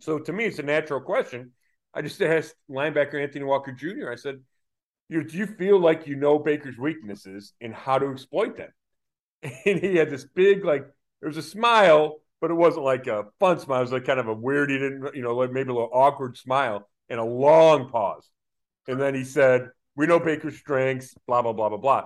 So 0.00 0.18
to 0.18 0.32
me, 0.32 0.44
it's 0.44 0.58
a 0.58 0.62
natural 0.62 1.00
question. 1.00 1.52
I 1.94 2.02
just 2.02 2.20
asked 2.22 2.54
linebacker 2.70 3.22
Anthony 3.22 3.44
Walker 3.44 3.72
Jr. 3.72 4.10
I 4.10 4.16
said, 4.16 4.40
"Do 5.10 5.24
you 5.30 5.46
feel 5.46 5.78
like 5.78 6.06
you 6.06 6.16
know 6.16 6.38
Baker's 6.38 6.78
weaknesses 6.78 7.52
and 7.60 7.74
how 7.74 7.98
to 7.98 8.10
exploit 8.10 8.56
them?" 8.56 8.70
And 9.66 9.80
he 9.80 9.96
had 9.96 10.10
this 10.10 10.24
big, 10.24 10.64
like, 10.64 10.86
there 11.20 11.28
was 11.28 11.36
a 11.36 11.42
smile, 11.42 12.20
but 12.40 12.50
it 12.50 12.54
wasn't 12.54 12.84
like 12.84 13.06
a 13.06 13.26
fun 13.40 13.58
smile. 13.58 13.80
It 13.80 13.82
was 13.82 13.92
like 13.92 14.04
kind 14.04 14.20
of 14.20 14.28
a 14.28 14.34
weird, 14.34 14.70
he 14.70 14.78
didn't, 14.78 15.14
you 15.14 15.22
know, 15.22 15.34
like 15.36 15.52
maybe 15.52 15.70
a 15.70 15.74
little 15.74 15.90
awkward 15.92 16.36
smile 16.36 16.88
and 17.08 17.20
a 17.20 17.24
long 17.24 17.88
pause. 17.88 18.28
And 18.88 19.00
then 19.00 19.14
he 19.14 19.24
said, 19.24 19.68
we 19.96 20.06
know 20.06 20.18
Baker's 20.18 20.56
strengths, 20.56 21.14
blah, 21.26 21.42
blah, 21.42 21.52
blah, 21.52 21.68
blah, 21.68 21.78
blah. 21.78 22.04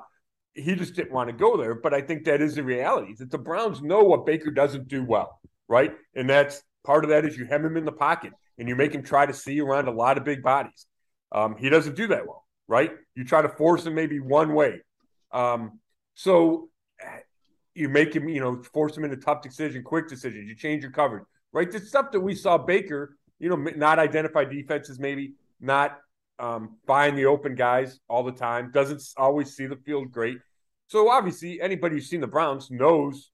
He 0.54 0.74
just 0.74 0.94
didn't 0.94 1.12
want 1.12 1.28
to 1.28 1.34
go 1.34 1.56
there. 1.56 1.74
But 1.74 1.94
I 1.94 2.00
think 2.00 2.24
that 2.24 2.40
is 2.40 2.54
the 2.54 2.64
reality 2.64 3.14
that 3.18 3.30
the 3.30 3.38
Browns 3.38 3.82
know 3.82 4.02
what 4.02 4.26
Baker 4.26 4.50
doesn't 4.50 4.88
do 4.88 5.04
well, 5.04 5.40
right? 5.68 5.94
And 6.14 6.28
that's 6.28 6.62
part 6.86 7.04
of 7.04 7.10
that 7.10 7.24
is 7.24 7.36
you 7.36 7.44
hem 7.44 7.64
him 7.64 7.76
in 7.76 7.84
the 7.84 7.92
pocket 7.92 8.32
and 8.58 8.68
you 8.68 8.76
make 8.76 8.94
him 8.94 9.02
try 9.02 9.26
to 9.26 9.34
see 9.34 9.60
around 9.60 9.88
a 9.88 9.92
lot 9.92 10.16
of 10.16 10.24
big 10.24 10.42
bodies. 10.42 10.86
Um, 11.32 11.56
he 11.58 11.68
doesn't 11.68 11.96
do 11.96 12.06
that 12.08 12.26
well, 12.26 12.44
right? 12.68 12.92
You 13.14 13.24
try 13.24 13.42
to 13.42 13.48
force 13.48 13.84
him 13.84 13.94
maybe 13.94 14.20
one 14.20 14.54
way. 14.54 14.80
Um, 15.32 15.80
so 16.14 16.70
you 17.74 17.88
make 17.88 18.14
him, 18.14 18.28
you 18.28 18.40
know, 18.40 18.62
force 18.72 18.96
him 18.96 19.04
into 19.04 19.16
tough 19.16 19.42
decision, 19.42 19.82
quick 19.82 20.08
decisions. 20.08 20.48
You 20.48 20.54
change 20.54 20.82
your 20.82 20.92
coverage, 20.92 21.24
right? 21.52 21.70
The 21.70 21.80
stuff 21.80 22.12
that 22.12 22.20
we 22.20 22.34
saw 22.34 22.56
Baker, 22.56 23.16
you 23.38 23.50
know, 23.50 23.56
not 23.56 23.98
identify 23.98 24.44
defenses, 24.44 24.98
maybe 24.98 25.34
not 25.60 25.98
um, 26.38 26.76
find 26.86 27.18
the 27.18 27.26
open 27.26 27.54
guys 27.54 28.00
all 28.08 28.22
the 28.22 28.32
time, 28.32 28.70
doesn't 28.72 29.02
always 29.16 29.56
see 29.56 29.66
the 29.66 29.76
field 29.76 30.10
great. 30.10 30.38
So 30.86 31.10
obviously, 31.10 31.60
anybody 31.60 31.96
who's 31.96 32.08
seen 32.08 32.20
the 32.20 32.26
Browns 32.26 32.70
knows, 32.70 33.30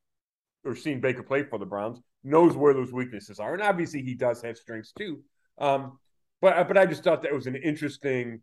or 0.65 0.75
seen 0.75 1.01
Baker 1.01 1.23
play 1.23 1.45
for 1.45 1.59
the 1.59 1.67
Browns, 1.67 2.01
knows 2.25 2.57
where 2.57 2.75
those 2.75 2.93
weaknesses 2.93 3.41
are, 3.41 3.55
and 3.55 3.63
obviously 3.63 4.03
he 4.03 4.15
does 4.15 4.43
have 4.43 4.57
strengths 4.57 4.93
too. 4.93 5.21
Um, 5.59 5.99
but 6.41 6.69
but 6.69 6.79
I 6.79 6.87
just 6.87 7.05
thought 7.05 7.23
that 7.23 7.33
was 7.33 7.47
an 7.47 7.57
interesting 7.57 8.43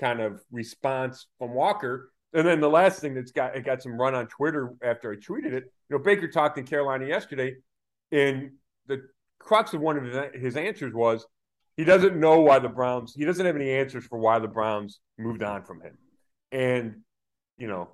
kind 0.00 0.20
of 0.20 0.40
response 0.50 1.26
from 1.38 1.52
Walker. 1.52 2.10
And 2.32 2.46
then 2.46 2.60
the 2.60 2.70
last 2.70 3.00
thing 3.00 3.14
that's 3.14 3.32
got 3.32 3.56
it 3.56 3.64
got 3.64 3.82
some 3.82 4.00
run 4.00 4.14
on 4.14 4.28
Twitter 4.28 4.72
after 4.82 5.12
I 5.12 5.16
tweeted 5.16 5.52
it. 5.52 5.64
You 5.88 5.96
know, 5.96 5.98
Baker 5.98 6.28
talked 6.28 6.58
in 6.58 6.64
Carolina 6.64 7.06
yesterday, 7.06 7.56
and 8.12 8.52
the 8.86 9.02
crux 9.38 9.74
of 9.74 9.80
one 9.80 9.96
of 9.96 10.04
his, 10.04 10.42
his 10.42 10.56
answers 10.56 10.94
was 10.94 11.26
he 11.76 11.84
doesn't 11.84 12.18
know 12.18 12.40
why 12.40 12.60
the 12.60 12.68
Browns. 12.68 13.14
He 13.14 13.24
doesn't 13.24 13.44
have 13.44 13.56
any 13.56 13.70
answers 13.70 14.06
for 14.06 14.18
why 14.18 14.38
the 14.38 14.48
Browns 14.48 15.00
moved 15.18 15.42
on 15.42 15.64
from 15.64 15.80
him, 15.80 15.98
and 16.52 17.00
you 17.58 17.66
know, 17.66 17.88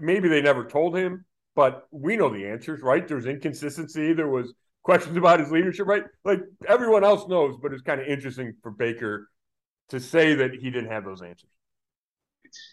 maybe 0.00 0.28
they 0.28 0.42
never 0.42 0.64
told 0.64 0.96
him, 0.96 1.24
but 1.58 1.88
we 1.90 2.16
know 2.16 2.32
the 2.32 2.46
answers, 2.46 2.82
right? 2.82 3.08
There's 3.08 3.26
inconsistency. 3.26 4.12
There 4.12 4.28
was 4.28 4.54
questions 4.84 5.16
about 5.16 5.40
his 5.40 5.50
leadership, 5.50 5.88
right? 5.88 6.04
Like 6.24 6.38
everyone 6.68 7.02
else 7.02 7.26
knows, 7.26 7.56
but 7.60 7.72
it's 7.72 7.82
kind 7.82 8.00
of 8.00 8.06
interesting 8.06 8.54
for 8.62 8.70
Baker 8.70 9.28
to 9.88 9.98
say 9.98 10.36
that 10.36 10.52
he 10.52 10.70
didn't 10.70 10.92
have 10.92 11.04
those 11.04 11.20
answers. 11.20 11.50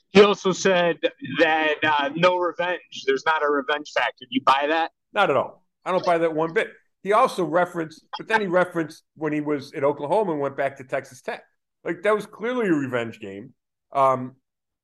He 0.09 0.21
also 0.21 0.51
said 0.51 0.99
that 1.39 1.77
uh, 1.81 2.11
no 2.15 2.37
revenge. 2.37 2.79
There's 3.07 3.25
not 3.25 3.41
a 3.41 3.49
revenge 3.49 3.91
factor. 3.91 4.23
Do 4.25 4.27
you 4.29 4.43
buy 4.45 4.67
that? 4.67 4.91
Not 5.13 5.31
at 5.31 5.35
all. 5.35 5.65
I 5.83 5.91
don't 5.91 6.05
buy 6.05 6.19
that 6.19 6.35
one 6.35 6.53
bit. 6.53 6.69
He 7.01 7.11
also 7.11 7.43
referenced, 7.43 8.05
but 8.19 8.27
then 8.27 8.39
he 8.39 8.45
referenced 8.45 9.01
when 9.15 9.33
he 9.33 9.41
was 9.41 9.73
at 9.73 9.83
Oklahoma 9.83 10.33
and 10.33 10.41
went 10.41 10.57
back 10.57 10.77
to 10.77 10.83
Texas 10.83 11.23
Tech. 11.23 11.41
Like 11.83 12.03
that 12.03 12.13
was 12.13 12.27
clearly 12.27 12.67
a 12.67 12.73
revenge 12.73 13.19
game. 13.19 13.55
Um, 13.91 14.35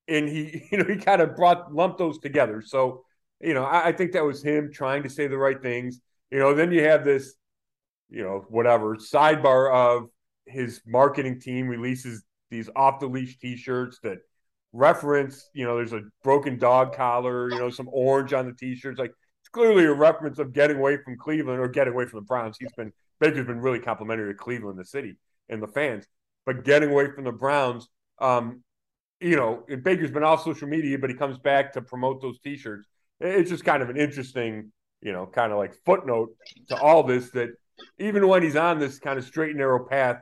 and 0.07 0.27
he, 0.27 0.67
you 0.71 0.79
know, 0.79 0.85
he 0.85 0.95
kind 0.95 1.21
of 1.21 1.35
brought 1.35 1.71
lumped 1.71 1.99
those 1.99 2.17
together. 2.17 2.63
So, 2.65 3.05
you 3.43 3.53
know, 3.53 3.63
I, 3.63 3.87
I 3.87 3.91
think 3.91 4.13
that 4.13 4.23
was 4.23 4.43
him 4.43 4.71
trying 4.71 5.03
to 5.03 5.09
say 5.09 5.27
the 5.27 5.37
right 5.37 5.61
things. 5.61 5.99
You 6.29 6.39
know, 6.39 6.53
then 6.53 6.71
you 6.71 6.83
have 6.83 7.03
this, 7.03 7.33
you 8.09 8.23
know, 8.23 8.45
whatever 8.49 8.95
sidebar 8.95 9.73
of 9.73 10.09
his 10.45 10.81
marketing 10.85 11.39
team 11.39 11.67
releases 11.67 12.23
these 12.49 12.69
off 12.75 12.99
the 12.99 13.07
leash 13.07 13.37
T-shirts 13.39 13.99
that 14.03 14.19
reference, 14.73 15.49
you 15.53 15.65
know, 15.65 15.77
there's 15.77 15.93
a 15.93 16.01
broken 16.23 16.57
dog 16.57 16.95
collar, 16.95 17.49
you 17.49 17.59
know, 17.59 17.69
some 17.69 17.89
orange 17.91 18.33
on 18.33 18.45
the 18.45 18.53
T-shirts. 18.53 18.99
Like 18.99 19.13
it's 19.41 19.49
clearly 19.49 19.85
a 19.85 19.93
reference 19.93 20.39
of 20.39 20.53
getting 20.53 20.77
away 20.77 20.97
from 20.97 21.17
Cleveland 21.17 21.59
or 21.59 21.67
getting 21.67 21.93
away 21.93 22.05
from 22.05 22.19
the 22.19 22.25
Browns. 22.25 22.57
He's 22.59 22.71
been 22.73 22.91
Baker's 23.19 23.45
been 23.45 23.59
really 23.61 23.79
complimentary 23.79 24.33
to 24.33 24.37
Cleveland, 24.37 24.79
the 24.79 24.85
city, 24.85 25.17
and 25.49 25.61
the 25.61 25.67
fans, 25.67 26.05
but 26.45 26.63
getting 26.63 26.89
away 26.89 27.11
from 27.11 27.23
the 27.23 27.31
Browns. 27.31 27.87
Um, 28.19 28.63
you 29.19 29.35
know, 29.35 29.63
Baker's 29.83 30.09
been 30.09 30.23
off 30.23 30.43
social 30.43 30.67
media, 30.67 30.97
but 30.97 31.11
he 31.11 31.15
comes 31.15 31.37
back 31.37 31.73
to 31.73 31.81
promote 31.81 32.21
those 32.21 32.39
T-shirts. 32.39 32.87
It's 33.21 33.49
just 33.49 33.63
kind 33.63 33.83
of 33.83 33.89
an 33.89 33.97
interesting, 33.97 34.71
you 35.01 35.11
know, 35.11 35.25
kind 35.25 35.51
of 35.51 35.57
like 35.57 35.73
footnote 35.85 36.29
to 36.69 36.77
all 36.77 37.03
this 37.03 37.29
that 37.31 37.49
even 37.99 38.27
when 38.27 38.43
he's 38.43 38.55
on 38.55 38.79
this 38.79 38.99
kind 38.99 39.17
of 39.17 39.25
straight 39.25 39.51
and 39.51 39.59
narrow 39.59 39.85
path, 39.85 40.17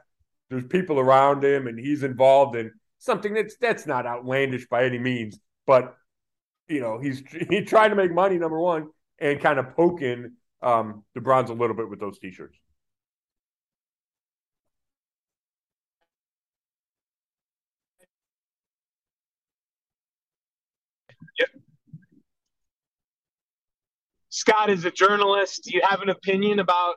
there's 0.50 0.66
people 0.66 1.00
around 1.00 1.44
him 1.44 1.68
and 1.68 1.80
he's 1.80 2.04
involved 2.04 2.56
in 2.56 2.72
something 2.98 3.34
that's 3.34 3.56
that's 3.58 3.88
not 3.88 4.06
outlandish 4.06 4.68
by 4.68 4.86
any 4.86 5.00
means, 5.00 5.40
but 5.66 5.96
you 6.68 6.82
know, 6.82 7.00
he's 7.00 7.24
he 7.50 7.62
tried 7.62 7.90
to 7.90 7.96
make 7.96 8.14
money 8.14 8.38
number 8.38 8.60
one 8.60 8.90
and 9.20 9.40
kind 9.40 9.60
of 9.60 9.76
poking 9.76 10.34
um, 10.62 11.04
the 11.16 11.22
Browns 11.22 11.50
a 11.50 11.54
little 11.54 11.76
bit 11.76 11.90
with 11.90 12.00
those 12.00 12.20
t-shirts. 12.20 12.58
Scott 24.40 24.70
is 24.70 24.86
a 24.86 24.92
journalist. 24.92 25.66
Do 25.66 25.76
you 25.76 25.82
have 25.84 26.02
an 26.02 26.08
opinion 26.08 26.60
about 26.60 26.96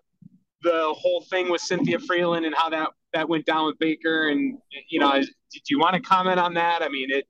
the 0.63 0.95
whole 0.97 1.25
thing 1.29 1.51
with 1.51 1.61
Cynthia 1.61 1.99
Frelund 1.99 2.47
and 2.47 2.55
how 2.55 2.71
that 2.71 2.91
that 3.15 3.29
went 3.29 3.47
down 3.47 3.67
with 3.67 3.77
Baker? 3.81 4.29
And 4.29 4.59
you 4.89 5.01
know, 5.01 5.13
did 5.13 5.63
you 5.69 5.81
want 5.81 5.97
to 5.97 6.01
comment 6.01 6.39
on 6.39 6.55
that? 6.55 6.83
I 6.83 6.89
mean, 6.89 7.11
it 7.11 7.27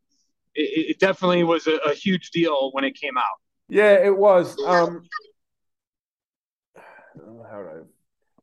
it, 0.54 0.90
it 0.90 0.98
definitely 0.98 1.44
was 1.44 1.66
a, 1.66 1.76
a, 1.76 1.94
huge 1.94 2.30
deal 2.30 2.72
when 2.72 2.84
it 2.84 2.94
came 2.94 3.16
out. 3.16 3.38
Yeah, 3.70 3.94
it 3.94 4.14
was. 4.14 4.54
Um, 4.66 5.00
how 7.50 7.62
do 7.62 7.68
I, 7.68 7.80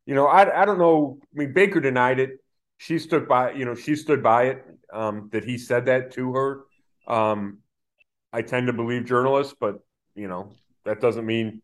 you 0.07 0.15
know, 0.15 0.25
I 0.25 0.63
I 0.63 0.65
don't 0.65 0.79
know. 0.79 1.19
I 1.21 1.39
mean, 1.39 1.53
Baker 1.53 1.79
denied 1.79 2.19
it. 2.19 2.31
She 2.79 2.97
stood 2.97 3.27
by, 3.27 3.51
you 3.51 3.65
know, 3.65 3.75
she 3.75 3.95
stood 3.95 4.23
by 4.23 4.45
it. 4.45 4.65
Um, 4.91 5.29
that 5.33 5.43
he 5.43 5.59
said 5.59 5.85
that 5.85 6.13
to 6.13 6.33
her. 6.33 6.61
Um, 7.07 7.59
I 8.33 8.41
tend 8.41 8.65
to 8.67 8.73
believe 8.73 9.05
journalists, 9.05 9.53
but 9.59 9.81
you 10.15 10.27
know, 10.27 10.55
that 10.89 10.99
doesn't 10.99 11.25
mean 11.25 11.61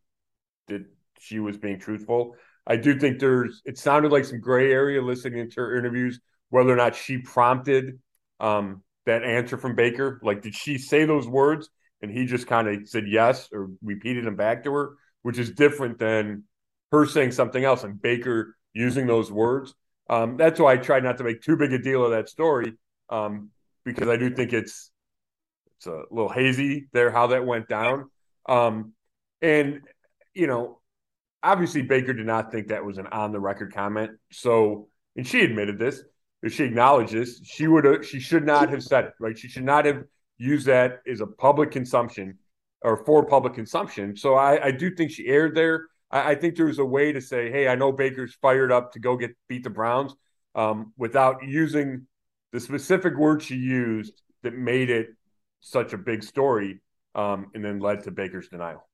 that 0.68 0.86
she 1.20 1.40
was 1.40 1.58
being 1.58 1.80
truthful. 1.80 2.36
I 2.68 2.76
do 2.76 3.00
think 3.00 3.20
there's 3.20 3.62
it 3.66 3.78
sounded 3.78 4.12
like 4.12 4.26
some 4.26 4.40
gray 4.40 4.72
area 4.72 5.02
listening 5.02 5.50
to 5.50 5.62
her 5.62 5.78
interviews, 5.78 6.20
whether 6.50 6.72
or 6.72 6.76
not 6.76 6.96
she 6.96 7.18
prompted 7.18 8.00
um, 8.40 8.84
that 9.08 9.24
answer 9.24 9.58
from 9.58 9.76
Baker. 9.76 10.20
Like, 10.24 10.44
did 10.44 10.54
she 10.54 10.78
say 10.78 11.06
those 11.06 11.28
words 11.28 11.70
and 12.02 12.12
he 12.12 12.26
just 12.26 12.46
kind 12.46 12.68
of 12.68 12.88
said 12.88 13.06
yes 13.08 13.50
or 13.52 13.72
repeated 13.84 14.26
them 14.26 14.36
back 14.36 14.64
to 14.64 14.74
her, 14.74 14.98
which 15.24 15.40
is 15.40 15.52
different 15.52 15.98
than 15.98 16.44
her 16.92 17.08
saying 17.08 17.32
something 17.32 17.64
else 17.64 17.84
and 17.84 18.00
Baker 18.00 18.56
using 18.74 19.08
those 19.08 19.32
words. 19.32 19.74
Um, 20.08 20.38
that's 20.38 20.60
why 20.60 20.74
I 20.74 20.78
try 20.78 21.00
not 21.00 21.18
to 21.18 21.24
make 21.24 21.42
too 21.42 21.58
big 21.58 21.74
a 21.74 21.80
deal 21.80 22.06
of 22.06 22.12
that 22.12 22.30
story 22.30 22.74
um, 23.10 23.50
because 23.84 24.08
I 24.08 24.18
do 24.18 24.30
think 24.36 24.54
it's 24.54 24.92
it's 25.78 25.88
a 25.88 26.04
little 26.12 26.30
hazy 26.30 26.88
there 26.94 27.10
how 27.10 27.28
that 27.28 27.46
went 27.46 27.68
down. 27.68 28.10
Um, 28.48 28.94
and 29.42 29.82
you 30.36 30.48
know, 30.48 30.80
obviously 31.42 31.82
Baker 31.82 32.14
did 32.14 32.26
not 32.26 32.52
think 32.52 32.68
that 32.68 32.84
was 32.84 32.98
an 32.98 33.08
on 33.08 33.32
the 33.32 33.40
record 33.40 33.74
comment. 33.74 34.12
So, 34.32 34.90
and 35.16 35.26
she 35.26 35.42
admitted 35.42 35.80
this, 35.80 36.02
she 36.50 36.64
acknowledged 36.66 37.14
this, 37.14 37.42
she 37.44 37.68
would 37.68 37.86
have, 37.86 38.06
she 38.06 38.20
should 38.20 38.46
not 38.46 38.70
have 38.70 38.84
said 38.84 39.06
it, 39.06 39.14
right? 39.20 39.38
She 39.38 39.48
should 39.48 39.64
not 39.64 39.86
have 39.86 40.04
used 40.38 40.68
that 40.68 41.00
as 41.10 41.22
a 41.22 41.28
public 41.28 41.72
consumption 41.72 42.38
or 42.82 43.04
for 43.06 43.26
public 43.26 43.54
consumption. 43.54 44.16
So 44.16 44.36
I, 44.36 44.66
I 44.66 44.72
do 44.72 44.94
think 44.94 45.12
she 45.12 45.28
erred 45.28 45.56
there. 45.56 45.88
I, 46.12 46.32
I, 46.32 46.36
think 46.36 46.56
there 46.56 46.68
was 46.68 46.78
a 46.78 46.86
way 46.86 47.12
to 47.14 47.22
say, 47.22 47.50
hey, 47.50 47.68
I 47.68 47.76
know 47.76 47.92
Baker's 47.92 48.36
fired 48.42 48.72
up 48.72 48.92
to 48.92 49.00
go 49.00 49.18
get 49.18 49.32
beat 49.48 49.64
the 49.64 49.70
Browns 49.70 50.14
um, 50.54 50.94
without 50.98 51.44
using 51.48 52.06
the 52.52 52.60
specific 52.60 53.16
word 53.18 53.42
she 53.42 53.56
used 53.56 54.22
that 54.44 54.54
made 54.54 54.90
it 54.90 55.08
such 55.62 55.94
a 55.94 55.98
big 55.98 56.22
story 56.22 56.82
um, 57.16 57.48
and 57.56 57.66
then 57.66 57.80
led 57.80 58.04
to 58.04 58.12
Baker's 58.12 58.50
denial. 58.50 58.88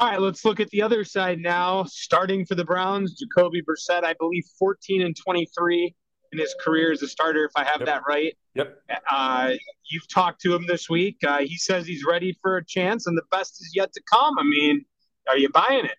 All 0.00 0.08
right, 0.08 0.20
let's 0.20 0.44
look 0.44 0.60
at 0.60 0.70
the 0.70 0.82
other 0.82 1.02
side 1.02 1.40
now. 1.40 1.82
Starting 1.84 2.46
for 2.46 2.54
the 2.54 2.64
Browns, 2.64 3.18
Jacoby 3.18 3.62
Brissett, 3.62 4.04
I 4.04 4.14
believe 4.14 4.44
14 4.56 5.02
and 5.02 5.16
23 5.16 5.94
in 6.30 6.38
his 6.38 6.54
career 6.60 6.92
as 6.92 7.02
a 7.02 7.08
starter, 7.08 7.44
if 7.44 7.50
I 7.56 7.64
have 7.64 7.80
yep. 7.80 7.86
that 7.86 8.02
right. 8.06 8.36
Yep. 8.54 8.80
Uh, 9.10 9.54
you've 9.90 10.06
talked 10.08 10.40
to 10.42 10.54
him 10.54 10.66
this 10.68 10.88
week. 10.88 11.16
Uh, 11.26 11.38
he 11.38 11.56
says 11.56 11.84
he's 11.84 12.04
ready 12.04 12.38
for 12.42 12.58
a 12.58 12.64
chance, 12.64 13.08
and 13.08 13.18
the 13.18 13.24
best 13.32 13.60
is 13.60 13.72
yet 13.74 13.92
to 13.92 14.00
come. 14.08 14.38
I 14.38 14.44
mean, 14.44 14.84
are 15.28 15.36
you 15.36 15.48
buying 15.48 15.84
it? 15.84 15.96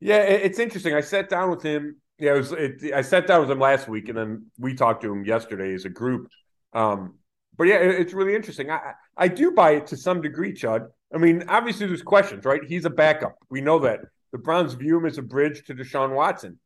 Yeah, 0.00 0.18
it's 0.18 0.58
interesting. 0.58 0.94
I 0.94 1.00
sat 1.00 1.28
down 1.28 1.50
with 1.50 1.62
him. 1.62 2.00
Yeah, 2.18 2.34
it 2.34 2.38
was. 2.38 2.52
It, 2.52 2.92
I 2.92 3.02
sat 3.02 3.28
down 3.28 3.42
with 3.42 3.50
him 3.50 3.60
last 3.60 3.86
week, 3.86 4.08
and 4.08 4.18
then 4.18 4.46
we 4.58 4.74
talked 4.74 5.02
to 5.02 5.12
him 5.12 5.24
yesterday 5.24 5.72
as 5.72 5.84
a 5.84 5.88
group. 5.88 6.28
Um, 6.72 7.14
but 7.56 7.68
yeah, 7.68 7.76
it, 7.76 8.00
it's 8.00 8.12
really 8.12 8.34
interesting. 8.34 8.70
I 8.70 8.94
I 9.16 9.28
do 9.28 9.52
buy 9.52 9.72
it 9.72 9.86
to 9.88 9.96
some 9.96 10.20
degree, 10.20 10.52
Chud. 10.52 10.88
I 11.12 11.18
mean, 11.18 11.44
obviously 11.48 11.86
there's 11.86 12.02
questions, 12.02 12.44
right? 12.44 12.62
He's 12.64 12.84
a 12.84 12.90
backup. 12.90 13.36
We 13.50 13.60
know 13.60 13.78
that. 13.80 14.00
The 14.32 14.38
Browns 14.38 14.74
view 14.74 14.98
him 14.98 15.06
as 15.06 15.18
a 15.18 15.22
bridge 15.22 15.64
to 15.66 15.74
Deshaun 15.74 16.14
Watson. 16.14 16.58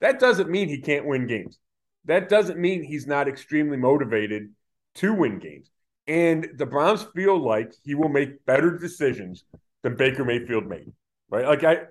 That 0.00 0.18
doesn't 0.18 0.50
mean 0.50 0.68
he 0.68 0.80
can't 0.80 1.06
win 1.06 1.26
games. 1.26 1.58
That 2.06 2.28
doesn't 2.28 2.58
mean 2.58 2.82
he's 2.82 3.06
not 3.06 3.28
extremely 3.28 3.76
motivated 3.76 4.50
to 4.96 5.12
win 5.12 5.38
games. 5.38 5.70
And 6.06 6.48
the 6.56 6.66
Browns 6.66 7.06
feel 7.14 7.38
like 7.38 7.74
he 7.84 7.94
will 7.94 8.08
make 8.08 8.44
better 8.46 8.76
decisions 8.76 9.44
than 9.82 9.96
Baker 9.96 10.24
Mayfield 10.24 10.66
made. 10.66 10.92
Right? 11.28 11.46
Like 11.46 11.64
I 11.64 11.82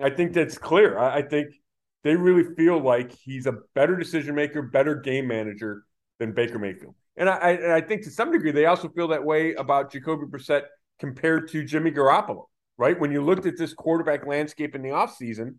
I 0.00 0.10
think 0.10 0.32
that's 0.32 0.56
clear. 0.56 0.98
I, 0.98 1.18
I 1.18 1.22
think 1.22 1.48
they 2.04 2.14
really 2.14 2.54
feel 2.54 2.80
like 2.80 3.12
he's 3.12 3.46
a 3.46 3.58
better 3.74 3.96
decision 3.96 4.34
maker, 4.34 4.62
better 4.62 4.94
game 4.94 5.26
manager 5.26 5.82
than 6.18 6.32
Baker 6.32 6.58
Mayfield. 6.58 6.94
And 7.16 7.28
I, 7.28 7.50
and 7.50 7.72
I 7.72 7.80
think 7.80 8.04
to 8.04 8.10
some 8.10 8.30
degree 8.30 8.52
they 8.52 8.66
also 8.66 8.88
feel 8.88 9.08
that 9.08 9.24
way 9.24 9.54
about 9.54 9.92
Jacoby 9.92 10.26
Brissett 10.26 10.62
compared 10.98 11.48
to 11.48 11.64
Jimmy 11.64 11.90
Garoppolo, 11.90 12.44
right? 12.76 12.98
When 12.98 13.12
you 13.12 13.22
looked 13.22 13.46
at 13.46 13.56
this 13.56 13.74
quarterback 13.74 14.26
landscape 14.26 14.74
in 14.74 14.82
the 14.82 14.90
offseason, 14.90 15.56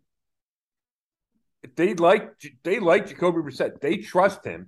they 1.75 1.93
like 1.93 2.31
they 2.63 2.79
like 2.79 3.07
Jacoby 3.07 3.39
Brissett. 3.39 3.81
They 3.81 3.97
trust 3.97 4.45
him. 4.45 4.67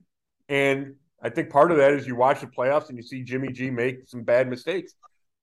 And 0.50 0.96
I 1.22 1.30
think 1.30 1.50
part 1.50 1.72
of 1.72 1.78
that 1.78 1.94
is 1.94 2.08
you 2.08 2.16
watch 2.16 2.42
the 2.42 2.48
playoffs 2.48 2.90
and 2.90 2.98
you 2.98 3.04
see 3.04 3.24
Jimmy 3.24 3.51
G 3.51 3.70
make 3.70 4.08
some 4.08 4.24
bad 4.24 4.50
mistakes. 4.50 4.94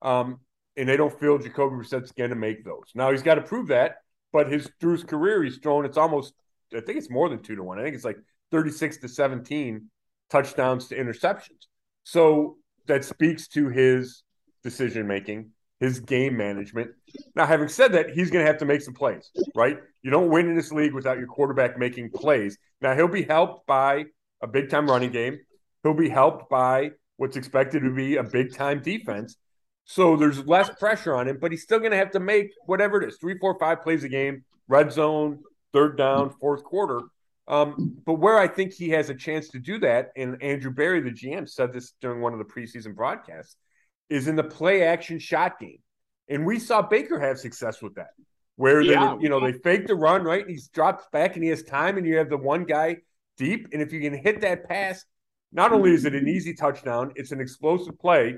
Um, 0.02 0.40
and 0.76 0.88
they 0.88 0.96
don't 0.96 1.18
feel 1.18 1.38
Jacoby 1.38 1.76
Brissett's 1.76 2.12
going 2.12 2.30
to 2.30 2.36
make 2.36 2.64
those. 2.64 2.92
Now 2.94 3.10
he's 3.10 3.22
got 3.22 3.36
to 3.36 3.42
prove 3.42 3.68
that, 3.68 3.96
but 4.32 4.52
his 4.52 4.70
through 4.80 4.92
his 4.92 5.04
career 5.04 5.42
he's 5.42 5.58
thrown 5.58 5.84
it's 5.84 5.96
almost 5.96 6.34
I 6.74 6.80
think 6.80 6.98
it's 6.98 7.10
more 7.10 7.28
than 7.28 7.42
2 7.42 7.56
to 7.56 7.62
1. 7.62 7.78
I 7.78 7.82
think 7.82 7.94
it's 7.94 8.04
like 8.04 8.18
36 8.50 8.98
to 8.98 9.08
17 9.08 9.90
touchdowns 10.30 10.88
to 10.88 10.96
interceptions. 10.96 11.66
So 12.04 12.58
that 12.86 13.04
speaks 13.04 13.48
to 13.48 13.68
his 13.68 14.22
decision 14.62 15.06
making, 15.06 15.50
his 15.80 16.00
game 16.00 16.36
management. 16.36 16.90
Now, 17.34 17.46
having 17.46 17.68
said 17.68 17.92
that, 17.92 18.10
he's 18.10 18.30
going 18.30 18.44
to 18.44 18.50
have 18.50 18.58
to 18.58 18.64
make 18.64 18.82
some 18.82 18.94
plays, 18.94 19.30
right? 19.54 19.78
You 20.02 20.10
don't 20.10 20.30
win 20.30 20.48
in 20.48 20.56
this 20.56 20.72
league 20.72 20.94
without 20.94 21.18
your 21.18 21.26
quarterback 21.26 21.78
making 21.78 22.10
plays. 22.10 22.58
Now, 22.80 22.94
he'll 22.94 23.08
be 23.08 23.22
helped 23.22 23.66
by 23.66 24.06
a 24.42 24.46
big 24.46 24.70
time 24.70 24.88
running 24.88 25.10
game, 25.10 25.38
he'll 25.82 25.94
be 25.94 26.08
helped 26.08 26.48
by 26.48 26.90
what's 27.16 27.36
expected 27.36 27.82
to 27.82 27.90
be 27.90 28.16
a 28.16 28.22
big 28.22 28.54
time 28.54 28.82
defense. 28.82 29.36
So 29.84 30.16
there's 30.16 30.46
less 30.46 30.68
pressure 30.78 31.16
on 31.16 31.28
him, 31.28 31.38
but 31.40 31.50
he's 31.50 31.62
still 31.62 31.78
going 31.78 31.92
to 31.92 31.96
have 31.96 32.10
to 32.12 32.20
make 32.20 32.50
whatever 32.66 33.02
it 33.02 33.08
is 33.08 33.16
three, 33.16 33.38
four, 33.38 33.58
five 33.58 33.82
plays 33.82 34.04
a 34.04 34.08
game, 34.08 34.44
red 34.68 34.92
zone, 34.92 35.40
third 35.72 35.96
down, 35.96 36.30
fourth 36.40 36.62
quarter. 36.62 37.00
Um, 37.48 37.96
but 38.04 38.14
where 38.14 38.38
I 38.38 38.46
think 38.46 38.74
he 38.74 38.90
has 38.90 39.08
a 39.08 39.14
chance 39.14 39.48
to 39.48 39.58
do 39.58 39.78
that, 39.78 40.12
and 40.16 40.40
Andrew 40.42 40.70
Berry, 40.70 41.00
the 41.00 41.10
GM, 41.10 41.48
said 41.48 41.72
this 41.72 41.94
during 42.02 42.20
one 42.20 42.34
of 42.34 42.38
the 42.38 42.44
preseason 42.44 42.94
broadcasts, 42.94 43.56
is 44.10 44.28
in 44.28 44.36
the 44.36 44.44
play 44.44 44.82
action 44.82 45.18
shot 45.18 45.58
game. 45.58 45.78
And 46.28 46.44
we 46.44 46.58
saw 46.58 46.82
Baker 46.82 47.18
have 47.18 47.38
success 47.38 47.80
with 47.80 47.94
that, 47.94 48.10
where 48.56 48.80
yeah. 48.80 49.16
they, 49.16 49.22
you 49.22 49.28
know, 49.28 49.40
they 49.40 49.52
fake 49.52 49.86
the 49.86 49.94
run, 49.94 50.22
right? 50.22 50.42
And 50.42 50.50
he's 50.50 50.68
dropped 50.68 51.10
back 51.12 51.34
and 51.34 51.42
he 51.42 51.50
has 51.50 51.62
time, 51.62 51.96
and 51.96 52.06
you 52.06 52.16
have 52.18 52.28
the 52.28 52.36
one 52.36 52.64
guy 52.64 52.98
deep. 53.36 53.68
And 53.72 53.80
if 53.80 53.92
you 53.92 54.00
can 54.00 54.14
hit 54.14 54.40
that 54.42 54.68
pass, 54.68 55.04
not 55.52 55.72
only 55.72 55.92
is 55.92 56.04
it 56.04 56.14
an 56.14 56.28
easy 56.28 56.54
touchdown, 56.54 57.12
it's 57.16 57.32
an 57.32 57.40
explosive 57.40 57.98
play. 57.98 58.36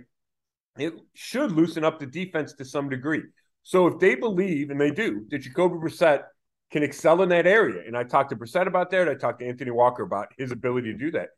It 0.79 0.95
should 1.15 1.53
loosen 1.53 1.85
up 1.85 1.99
the 1.99 2.07
defense 2.07 2.53
to 2.55 2.65
some 2.65 2.89
degree. 2.89 3.23
So 3.63 3.89
if 3.89 3.99
they 3.99 4.15
believe, 4.15 4.71
and 4.71 4.81
they 4.81 4.91
do, 4.91 5.27
that 5.31 5.39
Jacoby 5.39 5.77
Brissett 5.77 6.23
can 6.71 6.85
excel 6.85 7.21
in 7.23 7.29
that 7.31 7.47
area, 7.49 7.83
and 7.85 7.97
I 7.97 8.05
talked 8.05 8.31
to 8.31 8.37
Brissett 8.37 8.69
about 8.69 8.91
that, 8.91 9.09
I 9.09 9.15
talked 9.15 9.41
to 9.41 9.47
Anthony 9.47 9.73
Walker 9.73 10.05
about 10.05 10.29
his 10.39 10.53
ability 10.53 10.93
to 10.93 10.99
do 10.99 11.11
that 11.11 11.31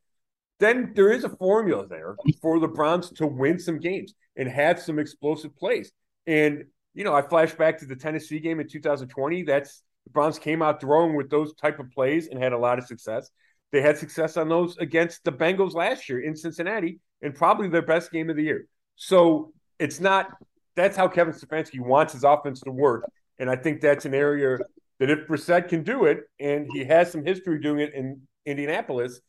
then 0.63 0.93
there 0.95 1.11
is 1.11 1.25
a 1.25 1.29
formula 1.29 1.87
there 1.87 2.17
for 2.41 2.61
the 2.61 2.69
Browns 2.69 3.11
to 3.11 3.27
win 3.27 3.59
some 3.59 3.79
games 3.79 4.15
and 4.37 4.49
have 4.49 4.81
some 4.81 4.99
explosive 4.99 5.57
plays. 5.57 5.93
And, 6.27 6.65
you 6.95 7.05
know, 7.05 7.15
I 7.15 7.23
flash 7.23 7.53
back 7.53 7.79
to 7.79 7.87
the 7.87 7.97
Tennessee 7.97 8.39
game 8.39 8.61
in 8.61 8.69
2020. 8.69 9.43
That's 9.43 9.83
The 10.05 10.11
Browns 10.11 10.39
came 10.39 10.63
out 10.63 10.81
throwing 10.81 11.17
with 11.17 11.31
those 11.31 11.55
type 11.55 11.79
of 11.79 11.91
plays 11.91 12.29
and 12.29 12.43
had 12.43 12.53
a 12.53 12.59
lot 12.59 12.79
of 12.79 12.87
success. 12.87 13.31
They 13.73 13.81
had 13.81 13.97
success 13.97 14.37
on 14.37 14.49
those 14.49 14.77
against 14.79 15.25
the 15.25 15.33
Bengals 15.33 15.75
last 15.75 16.09
year 16.09 16.21
in 16.21 16.37
Cincinnati, 16.37 17.01
and 17.23 17.35
probably 17.35 17.69
their 17.69 17.83
best 17.83 18.13
game 18.13 18.29
of 18.29 18.37
the 18.37 18.43
year. 18.43 18.67
So 18.97 19.53
it's 19.79 19.99
not. 19.99 20.31
That's 20.77 20.97
how 20.97 21.09
Kevin 21.09 21.35
Stefanski 21.35 21.81
wants 21.81 22.13
his 22.13 22.25
offense 22.25 22.61
to 22.61 22.71
work, 22.71 23.11
and 23.39 23.51
I 23.51 23.57
think 23.57 23.81
that's 23.81 24.05
an 24.05 24.15
area 24.15 24.59
that 24.99 25.11
if 25.11 25.27
Brissett 25.27 25.69
can 25.69 25.83
do 25.83 26.05
it, 26.05 26.21
and 26.39 26.69
he 26.73 26.85
has 26.85 27.11
some 27.11 27.25
history 27.25 27.61
doing 27.61 27.81
it 27.81 27.95
in 27.95 28.23
Indianapolis, 28.45 29.21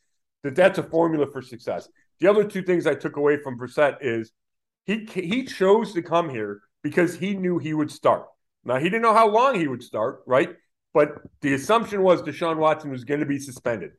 that 0.44 0.56
that's 0.56 0.78
a 0.78 0.84
formula 0.84 1.26
for 1.32 1.42
success. 1.42 1.90
The 2.20 2.28
other 2.28 2.44
two 2.44 2.62
things 2.62 2.86
I 2.86 2.96
took 2.96 3.18
away 3.18 3.38
from 3.38 3.58
Brissett 3.58 3.98
is 4.02 4.32
he 4.86 5.06
he 5.06 5.44
chose 5.44 5.94
to 5.94 6.02
come 6.02 6.30
here 6.30 6.62
because 6.84 7.16
he 7.16 7.34
knew 7.34 7.58
he 7.58 7.74
would 7.74 7.92
start. 7.92 8.28
Now 8.64 8.78
he 8.78 8.86
didn't 8.86 9.02
know 9.02 9.14
how 9.14 9.30
long 9.30 9.56
he 9.56 9.68
would 9.68 9.84
start, 9.84 10.22
right? 10.26 10.56
But 10.94 11.18
the 11.42 11.54
assumption 11.54 12.04
was 12.04 12.22
Deshaun 12.22 12.58
Watson 12.58 12.92
was 12.92 13.04
going 13.04 13.22
to 13.22 13.26
be 13.26 13.40
suspended, 13.40 13.92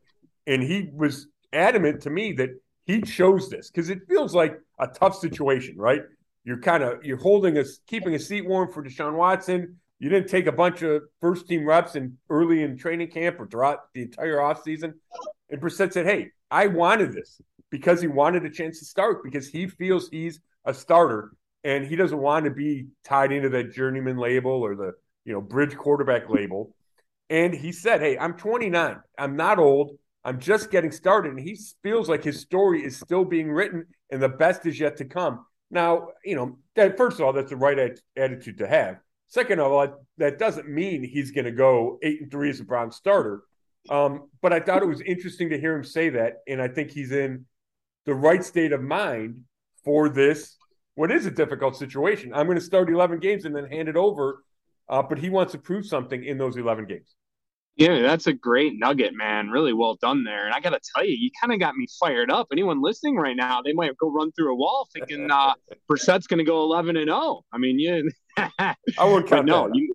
and 0.47 0.63
he 0.63 0.89
was 0.93 1.27
adamant 1.51 2.01
to 2.03 2.09
me 2.09 2.33
that 2.33 2.49
he 2.85 3.01
chose 3.01 3.49
this 3.49 3.69
because 3.69 3.89
it 3.89 3.99
feels 4.07 4.33
like 4.33 4.59
a 4.79 4.87
tough 4.87 5.17
situation, 5.17 5.77
right? 5.77 6.03
You're 6.43 6.59
kind 6.59 6.83
of 6.83 7.03
you're 7.03 7.17
holding 7.17 7.57
us 7.57 7.79
keeping 7.87 8.13
a 8.13 8.19
seat 8.19 8.47
warm 8.47 8.71
for 8.71 8.83
Deshaun 8.83 9.15
Watson. 9.15 9.77
You 9.97 10.09
didn't 10.09 10.29
take 10.29 10.45
a 10.45 10.51
bunch 10.51 10.83
of 10.83 11.03
first 11.19 11.47
team 11.47 11.65
reps 11.65 11.95
in 11.95 12.17
early 12.29 12.61
in 12.61 12.77
training 12.77 13.09
camp 13.09 13.39
or 13.39 13.47
throughout 13.47 13.93
the 13.93 14.03
entire 14.03 14.37
offseason. 14.37 14.93
And 15.49 15.61
Brissett 15.61 15.93
said, 15.93 16.05
Hey, 16.05 16.31
I 16.51 16.67
wanted 16.67 17.13
this 17.13 17.41
because 17.69 18.01
he 18.01 18.07
wanted 18.07 18.45
a 18.45 18.49
chance 18.49 18.79
to 18.79 18.85
start 18.85 19.23
because 19.23 19.47
he 19.47 19.67
feels 19.67 20.09
he's 20.09 20.39
a 20.65 20.73
starter 20.73 21.31
and 21.63 21.85
he 21.85 21.95
doesn't 21.95 22.17
want 22.17 22.45
to 22.45 22.51
be 22.51 22.87
tied 23.03 23.31
into 23.31 23.49
that 23.49 23.73
journeyman 23.73 24.17
label 24.17 24.51
or 24.51 24.75
the 24.75 24.93
you 25.25 25.33
know 25.33 25.41
bridge 25.41 25.75
quarterback 25.75 26.29
label. 26.29 26.73
And 27.29 27.53
he 27.53 27.71
said, 27.71 28.01
"Hey, 28.01 28.17
I'm 28.17 28.37
29. 28.37 29.01
I'm 29.17 29.35
not 29.35 29.57
old. 29.57 29.97
I'm 30.23 30.39
just 30.39 30.69
getting 30.71 30.91
started." 30.91 31.31
And 31.31 31.39
he 31.39 31.57
feels 31.81 32.07
like 32.07 32.23
his 32.23 32.39
story 32.39 32.85
is 32.85 32.97
still 32.97 33.25
being 33.25 33.51
written, 33.51 33.87
and 34.11 34.21
the 34.21 34.29
best 34.29 34.65
is 34.67 34.79
yet 34.79 34.97
to 34.97 35.05
come. 35.05 35.43
Now, 35.71 36.09
you 36.23 36.35
know 36.35 36.59
that 36.75 36.97
first 36.97 37.19
of 37.19 37.25
all, 37.25 37.33
that's 37.33 37.49
the 37.49 37.57
right 37.57 37.99
attitude 38.15 38.59
to 38.59 38.67
have. 38.67 38.99
Second 39.27 39.59
of 39.59 39.71
all, 39.71 40.05
that 40.17 40.37
doesn't 40.37 40.69
mean 40.69 41.03
he's 41.03 41.31
going 41.31 41.45
to 41.45 41.51
go 41.51 41.97
eight 42.03 42.21
and 42.21 42.31
three 42.31 42.51
as 42.51 42.59
a 42.59 42.63
Brown 42.63 42.91
starter. 42.91 43.41
Um, 43.89 44.29
but 44.41 44.53
I 44.53 44.59
thought 44.59 44.81
it 44.81 44.87
was 44.87 45.01
interesting 45.01 45.49
to 45.49 45.59
hear 45.59 45.75
him 45.75 45.83
say 45.83 46.09
that, 46.09 46.37
and 46.47 46.61
I 46.61 46.67
think 46.67 46.91
he's 46.91 47.11
in 47.11 47.45
the 48.05 48.15
right 48.15 48.43
state 48.43 48.71
of 48.71 48.81
mind 48.81 49.41
for 49.83 50.09
this. 50.09 50.57
What 50.95 51.11
is 51.11 51.25
a 51.25 51.31
difficult 51.31 51.75
situation? 51.75 52.33
I'm 52.33 52.45
going 52.45 52.57
to 52.57 52.63
start 52.63 52.89
11 52.89 53.19
games 53.19 53.45
and 53.45 53.55
then 53.55 53.65
hand 53.65 53.89
it 53.89 53.95
over, 53.95 54.43
uh, 54.89 55.03
but 55.03 55.17
he 55.19 55.29
wants 55.29 55.51
to 55.51 55.57
prove 55.57 55.85
something 55.85 56.23
in 56.23 56.37
those 56.37 56.57
11 56.57 56.85
games. 56.85 57.15
Yeah, 57.75 58.01
that's 58.01 58.27
a 58.27 58.33
great 58.33 58.79
nugget, 58.79 59.13
man. 59.13 59.49
Really 59.49 59.73
well 59.73 59.95
done 59.95 60.23
there. 60.23 60.45
And 60.45 60.53
I 60.53 60.61
got 60.61 60.69
to 60.69 60.79
tell 60.95 61.03
you, 61.03 61.11
you 61.11 61.29
kind 61.41 61.51
of 61.51 61.59
got 61.59 61.75
me 61.75 61.87
fired 61.99 62.31
up. 62.31 62.47
Anyone 62.51 62.81
listening 62.81 63.17
right 63.17 63.35
now, 63.35 63.61
they 63.61 63.73
might 63.73 63.97
go 63.97 64.09
run 64.09 64.31
through 64.31 64.53
a 64.53 64.55
wall 64.55 64.87
thinking 64.93 65.29
uh, 65.31 65.53
Brissett's 65.89 66.25
going 66.25 66.37
to 66.37 66.45
go 66.45 66.63
11 66.63 66.95
and 66.95 67.09
0. 67.09 67.43
I 67.51 67.57
mean, 67.57 67.77
you. 67.77 68.09
I 68.37 68.75
won't 68.99 69.27
count. 69.27 69.45
no, 69.45 69.69
you, 69.73 69.93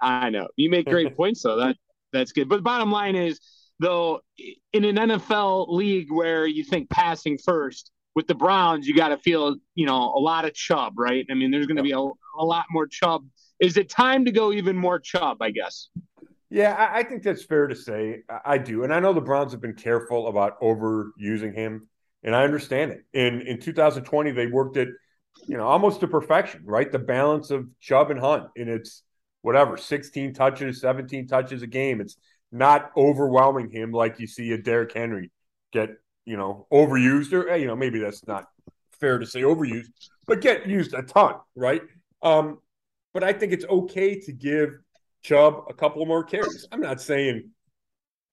I 0.00 0.30
know 0.30 0.48
you 0.56 0.70
make 0.70 0.86
great 0.86 1.16
points 1.16 1.42
though. 1.42 1.56
That 1.56 1.76
that's 2.12 2.32
good. 2.32 2.48
But 2.48 2.56
the 2.56 2.62
bottom 2.62 2.90
line 2.90 3.16
is, 3.16 3.40
though, 3.80 4.20
in 4.72 4.84
an 4.84 4.96
NFL 4.96 5.68
league 5.68 6.10
where 6.10 6.46
you 6.46 6.64
think 6.64 6.90
passing 6.90 7.38
first, 7.38 7.90
with 8.18 8.26
the 8.26 8.34
Browns, 8.34 8.88
you 8.88 8.96
got 8.96 9.10
to 9.10 9.16
feel, 9.18 9.54
you 9.76 9.86
know, 9.86 10.12
a 10.12 10.18
lot 10.18 10.44
of 10.44 10.52
Chubb, 10.52 10.98
right? 10.98 11.24
I 11.30 11.34
mean, 11.34 11.52
there's 11.52 11.68
going 11.68 11.76
to 11.76 11.84
be 11.84 11.92
a, 11.92 11.98
a 11.98 12.44
lot 12.44 12.64
more 12.68 12.84
Chubb. 12.88 13.24
Is 13.60 13.76
it 13.76 13.88
time 13.88 14.24
to 14.24 14.32
go 14.32 14.52
even 14.52 14.76
more 14.76 14.98
Chubb, 14.98 15.40
I 15.40 15.52
guess? 15.52 15.88
Yeah, 16.50 16.72
I, 16.72 16.98
I 16.98 17.02
think 17.04 17.22
that's 17.22 17.44
fair 17.44 17.68
to 17.68 17.76
say. 17.76 18.22
I, 18.28 18.54
I 18.54 18.58
do. 18.58 18.82
And 18.82 18.92
I 18.92 18.98
know 18.98 19.12
the 19.12 19.20
Browns 19.20 19.52
have 19.52 19.60
been 19.60 19.74
careful 19.74 20.26
about 20.26 20.60
overusing 20.60 21.54
him, 21.54 21.88
and 22.24 22.34
I 22.34 22.42
understand 22.42 22.90
it. 22.90 23.04
In 23.12 23.42
in 23.42 23.60
2020, 23.60 24.32
they 24.32 24.48
worked 24.48 24.76
it, 24.76 24.88
you 25.46 25.56
know, 25.56 25.68
almost 25.68 26.00
to 26.00 26.08
perfection, 26.08 26.62
right? 26.64 26.90
The 26.90 26.98
balance 26.98 27.52
of 27.52 27.68
Chubb 27.78 28.10
and 28.10 28.18
Hunt, 28.18 28.48
and 28.56 28.68
it's 28.68 29.04
whatever, 29.42 29.76
16 29.76 30.34
touches, 30.34 30.80
17 30.80 31.26
touches 31.26 31.62
a 31.62 31.66
game. 31.66 32.00
It's 32.00 32.16
not 32.50 32.90
overwhelming 32.96 33.70
him 33.70 33.92
like 33.92 34.18
you 34.18 34.26
see 34.26 34.52
a 34.52 34.58
Derrick 34.58 34.92
Henry 34.94 35.30
get, 35.72 35.90
you 36.24 36.36
know, 36.36 36.66
overused 36.72 37.32
or, 37.32 37.54
you 37.56 37.66
know, 37.66 37.76
maybe 37.76 37.98
that's 37.98 38.26
not 38.26 38.46
fair 39.00 39.18
to 39.18 39.26
say 39.26 39.42
overused, 39.42 39.90
but 40.26 40.40
get 40.40 40.66
used 40.66 40.94
a 40.94 41.02
ton, 41.02 41.34
right? 41.54 41.82
Um, 42.22 42.58
but 43.14 43.22
I 43.22 43.32
think 43.32 43.52
it's 43.52 43.64
okay 43.64 44.18
to 44.20 44.32
give 44.32 44.70
Chubb 45.22 45.64
a 45.68 45.74
couple 45.74 46.04
more 46.06 46.24
carries. 46.24 46.66
I'm 46.72 46.80
not 46.80 47.00
saying 47.00 47.50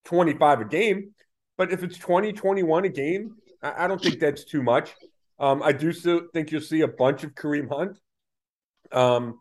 25 0.06 0.62
a 0.62 0.66
game, 0.66 1.12
but 1.58 1.72
if 1.72 1.84
it's 1.84 1.98
20, 1.98 2.34
21 2.34 2.86
a 2.86 2.90
game, 2.90 3.36
I, 3.62 3.86
I 3.86 3.88
don't 3.88 4.02
think 4.02 4.20
that's 4.20 4.44
too 4.44 4.64
much. 4.64 4.96
Um, 5.40 5.62
I 5.64 5.72
do 5.72 5.92
still 5.92 6.22
think 6.34 6.52
you'll 6.52 6.62
see 6.62 6.82
a 6.82 6.88
bunch 6.88 7.24
of 7.24 7.34
Kareem 7.36 7.70
Hunt. 7.70 8.00
Um, 8.92 9.40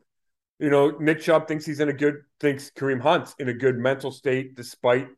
you 0.58 0.70
know, 0.70 0.90
Nick 0.98 1.20
Chubb 1.20 1.48
thinks 1.48 1.66
he's 1.66 1.80
in 1.80 1.88
a 1.88 1.92
good 1.92 2.22
thinks 2.40 2.70
Kareem 2.70 3.00
Hunt's 3.00 3.34
in 3.38 3.48
a 3.48 3.52
good 3.52 3.76
mental 3.76 4.10
state 4.10 4.54
despite 4.54 5.08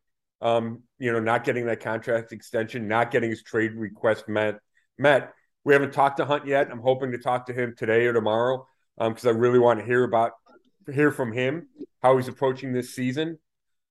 um, 0.41 0.83
you 0.99 1.13
know, 1.13 1.21
not 1.21 1.45
getting 1.45 1.67
that 1.67 1.81
contract 1.81 2.33
extension, 2.33 2.89
not 2.89 3.11
getting 3.11 3.31
his 3.31 3.43
trade 3.43 3.73
request 3.73 4.29
met 4.29 4.61
met. 4.99 5.33
We 5.65 5.73
haven't 5.73 5.93
talked 5.93 6.19
to 6.19 6.25
Hunt 6.25 6.47
yet. 6.47 6.71
I'm 6.71 6.81
hoping 6.81 7.13
to 7.13 7.19
talk 7.19 7.47
to 7.47 7.53
him 7.53 7.75
today 7.77 8.07
or 8.07 8.13
tomorrow 8.13 8.67
because 8.99 9.27
um, 9.27 9.37
I 9.37 9.39
really 9.39 9.59
want 9.59 9.81
to 9.81 9.85
hear 9.85 10.05
about 10.05 10.33
hear 10.93 11.11
from 11.11 11.33
him 11.33 11.69
how 12.03 12.17
he's 12.17 12.29
approaching 12.29 12.73
this 12.73 12.95
season. 12.95 13.39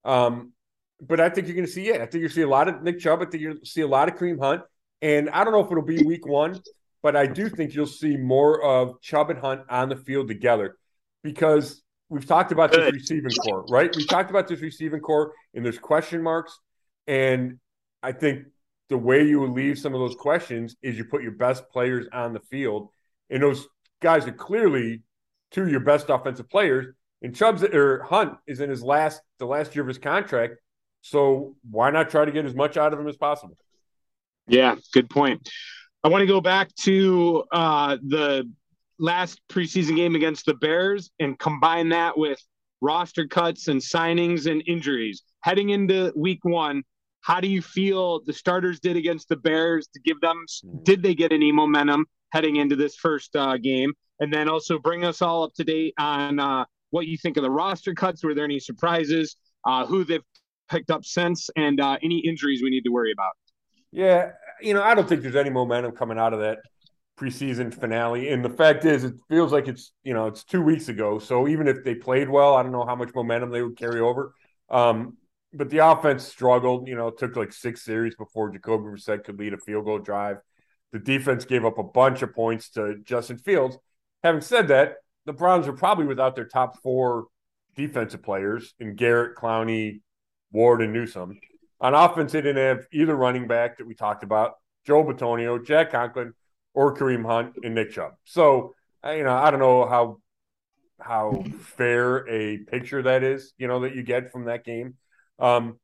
Um, 0.03 0.53
but 1.01 1.19
I 1.19 1.29
think 1.29 1.47
you're 1.47 1.55
going 1.55 1.65
to 1.65 1.71
see, 1.71 1.89
it. 1.89 1.99
I 1.99 2.05
think 2.05 2.21
you'll 2.21 2.29
see 2.29 2.43
a 2.43 2.47
lot 2.47 2.69
of 2.69 2.81
Nick 2.81 2.99
Chubb. 2.99 3.21
I 3.21 3.25
think 3.25 3.41
you'll 3.41 3.57
see 3.63 3.81
a 3.81 3.87
lot 3.87 4.07
of 4.07 4.15
Kareem 4.15 4.39
Hunt. 4.39 4.61
And 5.01 5.29
I 5.29 5.43
don't 5.43 5.51
know 5.51 5.59
if 5.59 5.69
it'll 5.69 5.83
be 5.83 6.01
week 6.03 6.25
one, 6.25 6.61
but 7.03 7.17
I 7.17 7.27
do 7.27 7.49
think 7.49 7.73
you'll 7.73 7.85
see 7.85 8.15
more 8.15 8.63
of 8.63 9.01
Chubb 9.01 9.29
and 9.29 9.39
Hunt 9.39 9.61
on 9.69 9.89
the 9.89 9.97
field 9.97 10.29
together 10.29 10.77
because 11.25 11.81
we've 12.07 12.25
talked 12.25 12.53
about 12.53 12.71
Good. 12.71 12.93
this 12.93 12.93
receiving 12.93 13.31
corps, 13.31 13.65
right? 13.67 13.93
We 13.93 14.05
talked 14.05 14.29
about 14.29 14.47
this 14.47 14.61
receiving 14.61 15.01
corps, 15.01 15.33
and 15.53 15.65
there's 15.65 15.79
question 15.79 16.21
marks. 16.21 16.57
And 17.07 17.59
I 18.01 18.13
think 18.13 18.45
the 18.89 18.97
way 18.97 19.25
you 19.25 19.45
leave 19.47 19.77
some 19.79 19.93
of 19.93 19.99
those 19.99 20.15
questions 20.15 20.75
is 20.81 20.97
you 20.97 21.03
put 21.03 21.23
your 21.23 21.31
best 21.31 21.67
players 21.69 22.05
on 22.13 22.31
the 22.31 22.39
field, 22.39 22.89
and 23.29 23.43
those 23.43 23.67
guys 24.01 24.27
are 24.27 24.31
clearly 24.31 25.01
two 25.51 25.63
of 25.63 25.69
your 25.69 25.79
best 25.81 26.09
offensive 26.09 26.49
players. 26.49 26.85
And 27.21 27.35
Chubb's 27.35 27.63
or 27.63 28.03
Hunt 28.03 28.37
is 28.45 28.61
in 28.61 28.69
his 28.69 28.83
last 28.83 29.21
the 29.39 29.47
last 29.47 29.75
year 29.75 29.81
of 29.81 29.87
his 29.87 29.97
contract, 29.97 30.57
so 31.01 31.55
why 31.69 31.89
not 31.89 32.11
try 32.11 32.23
to 32.23 32.31
get 32.31 32.45
as 32.45 32.53
much 32.53 32.77
out 32.77 32.93
of 32.93 32.99
him 32.99 33.07
as 33.07 33.17
possible? 33.17 33.57
Yeah, 34.47 34.75
good 34.93 35.09
point. 35.09 35.49
I 36.03 36.07
want 36.09 36.21
to 36.21 36.27
go 36.27 36.39
back 36.39 36.73
to 36.81 37.45
uh, 37.51 37.97
the 38.05 38.47
last 38.99 39.41
preseason 39.49 39.95
game 39.95 40.15
against 40.15 40.45
the 40.45 40.53
Bears 40.53 41.11
and 41.19 41.37
combine 41.39 41.89
that 41.89 42.17
with 42.17 42.39
roster 42.81 43.27
cuts 43.27 43.67
and 43.67 43.81
signings 43.81 44.49
and 44.49 44.63
injuries 44.67 45.23
heading 45.41 45.69
into 45.69 46.11
week 46.15 46.39
one. 46.43 46.83
How 47.21 47.39
do 47.39 47.47
you 47.47 47.61
feel 47.61 48.21
the 48.25 48.33
starters 48.33 48.79
did 48.79 48.97
against 48.97 49.29
the 49.29 49.35
Bears 49.35 49.87
to 49.93 49.99
give 50.01 50.21
them? 50.21 50.45
Did 50.83 51.01
they 51.01 51.15
get 51.15 51.31
any 51.31 51.51
momentum 51.51 52.05
heading 52.31 52.57
into 52.57 52.75
this 52.75 52.95
first 52.95 53.35
uh, 53.35 53.57
game? 53.57 53.93
And 54.19 54.31
then 54.31 54.47
also 54.47 54.77
bring 54.77 55.03
us 55.03 55.21
all 55.21 55.43
up 55.43 55.53
to 55.55 55.63
date 55.63 55.93
on 55.97 56.39
uh, 56.39 56.65
what 56.91 57.07
you 57.07 57.17
think 57.17 57.37
of 57.37 57.43
the 57.43 57.49
roster 57.49 57.93
cuts. 57.93 58.23
Were 58.23 58.33
there 58.33 58.45
any 58.45 58.59
surprises? 58.59 59.35
Uh, 59.65 59.85
who 59.85 60.03
they've 60.03 60.21
picked 60.69 60.91
up 60.91 61.03
since, 61.03 61.49
and 61.55 61.81
uh, 61.81 61.97
any 62.03 62.19
injuries 62.19 62.61
we 62.61 62.69
need 62.69 62.83
to 62.83 62.91
worry 62.91 63.11
about? 63.11 63.33
Yeah, 63.91 64.31
you 64.61 64.73
know, 64.75 64.83
I 64.83 64.93
don't 64.93 65.09
think 65.09 65.21
there's 65.21 65.35
any 65.35 65.49
momentum 65.49 65.93
coming 65.93 66.19
out 66.19 66.33
of 66.33 66.39
that 66.39 66.59
preseason 67.19 67.73
finale. 67.73 68.29
And 68.29 68.43
the 68.43 68.49
fact 68.49 68.85
is, 68.85 69.03
it 69.03 69.15
feels 69.29 69.51
like 69.51 69.67
it's 69.67 69.91
you 70.03 70.13
know 70.13 70.27
it's 70.27 70.43
two 70.43 70.61
weeks 70.61 70.89
ago. 70.89 71.19
So 71.19 71.47
even 71.47 71.67
if 71.67 71.83
they 71.83 71.95
played 71.95 72.29
well, 72.29 72.55
I 72.55 72.63
don't 72.63 72.71
know 72.71 72.85
how 72.85 72.95
much 72.95 73.13
momentum 73.13 73.51
they 73.51 73.61
would 73.61 73.77
carry 73.77 73.99
over. 73.99 74.33
Um, 74.69 75.17
but 75.53 75.69
the 75.69 75.79
offense 75.79 76.25
struggled. 76.25 76.87
You 76.87 76.95
know, 76.95 77.07
it 77.07 77.17
took 77.17 77.35
like 77.35 77.53
six 77.53 77.83
series 77.83 78.15
before 78.15 78.49
Jacoby 78.49 78.83
Brissett 78.83 79.23
could 79.23 79.39
lead 79.39 79.53
a 79.53 79.57
field 79.57 79.85
goal 79.85 79.99
drive. 79.99 80.37
The 80.91 80.99
defense 80.99 81.45
gave 81.45 81.65
up 81.65 81.77
a 81.77 81.83
bunch 81.83 82.21
of 82.21 82.33
points 82.33 82.69
to 82.71 82.97
Justin 83.03 83.37
Fields. 83.37 83.77
Having 84.23 84.41
said 84.41 84.67
that, 84.69 84.95
the 85.25 85.33
Browns 85.33 85.67
are 85.67 85.73
probably 85.73 86.05
without 86.05 86.35
their 86.35 86.47
top 86.47 86.81
four 86.81 87.25
defensive 87.75 88.23
players 88.23 88.73
in 88.79 88.95
Garrett, 88.95 89.35
Clowney, 89.35 90.01
Ward, 90.51 90.81
and 90.81 90.93
Newsome. 90.93 91.39
On 91.81 91.93
offense, 91.93 92.31
they 92.31 92.41
didn't 92.41 92.63
have 92.63 92.87
either 92.91 93.15
running 93.15 93.47
back 93.47 93.77
that 93.77 93.87
we 93.87 93.93
talked 93.93 94.23
about, 94.23 94.53
Joe 94.85 95.03
Bitonio, 95.03 95.63
Jack 95.63 95.91
Conklin, 95.91 96.33
or 96.75 96.95
Kareem 96.95 97.25
Hunt 97.25 97.55
and 97.63 97.73
Nick 97.73 97.91
Chubb. 97.91 98.13
So 98.25 98.75
you 99.03 99.23
know, 99.23 99.35
I 99.35 99.51
don't 99.51 99.59
know 99.59 99.87
how 99.87 100.19
how 100.99 101.43
fair 101.59 102.27
a 102.29 102.57
picture 102.57 103.01
that 103.01 103.23
is, 103.23 103.53
you 103.57 103.67
know, 103.67 103.81
that 103.81 103.95
you 103.95 104.03
get 104.03 104.31
from 104.31 104.45
that 104.45 104.63
game. 104.63 104.95
Um, 105.39 105.79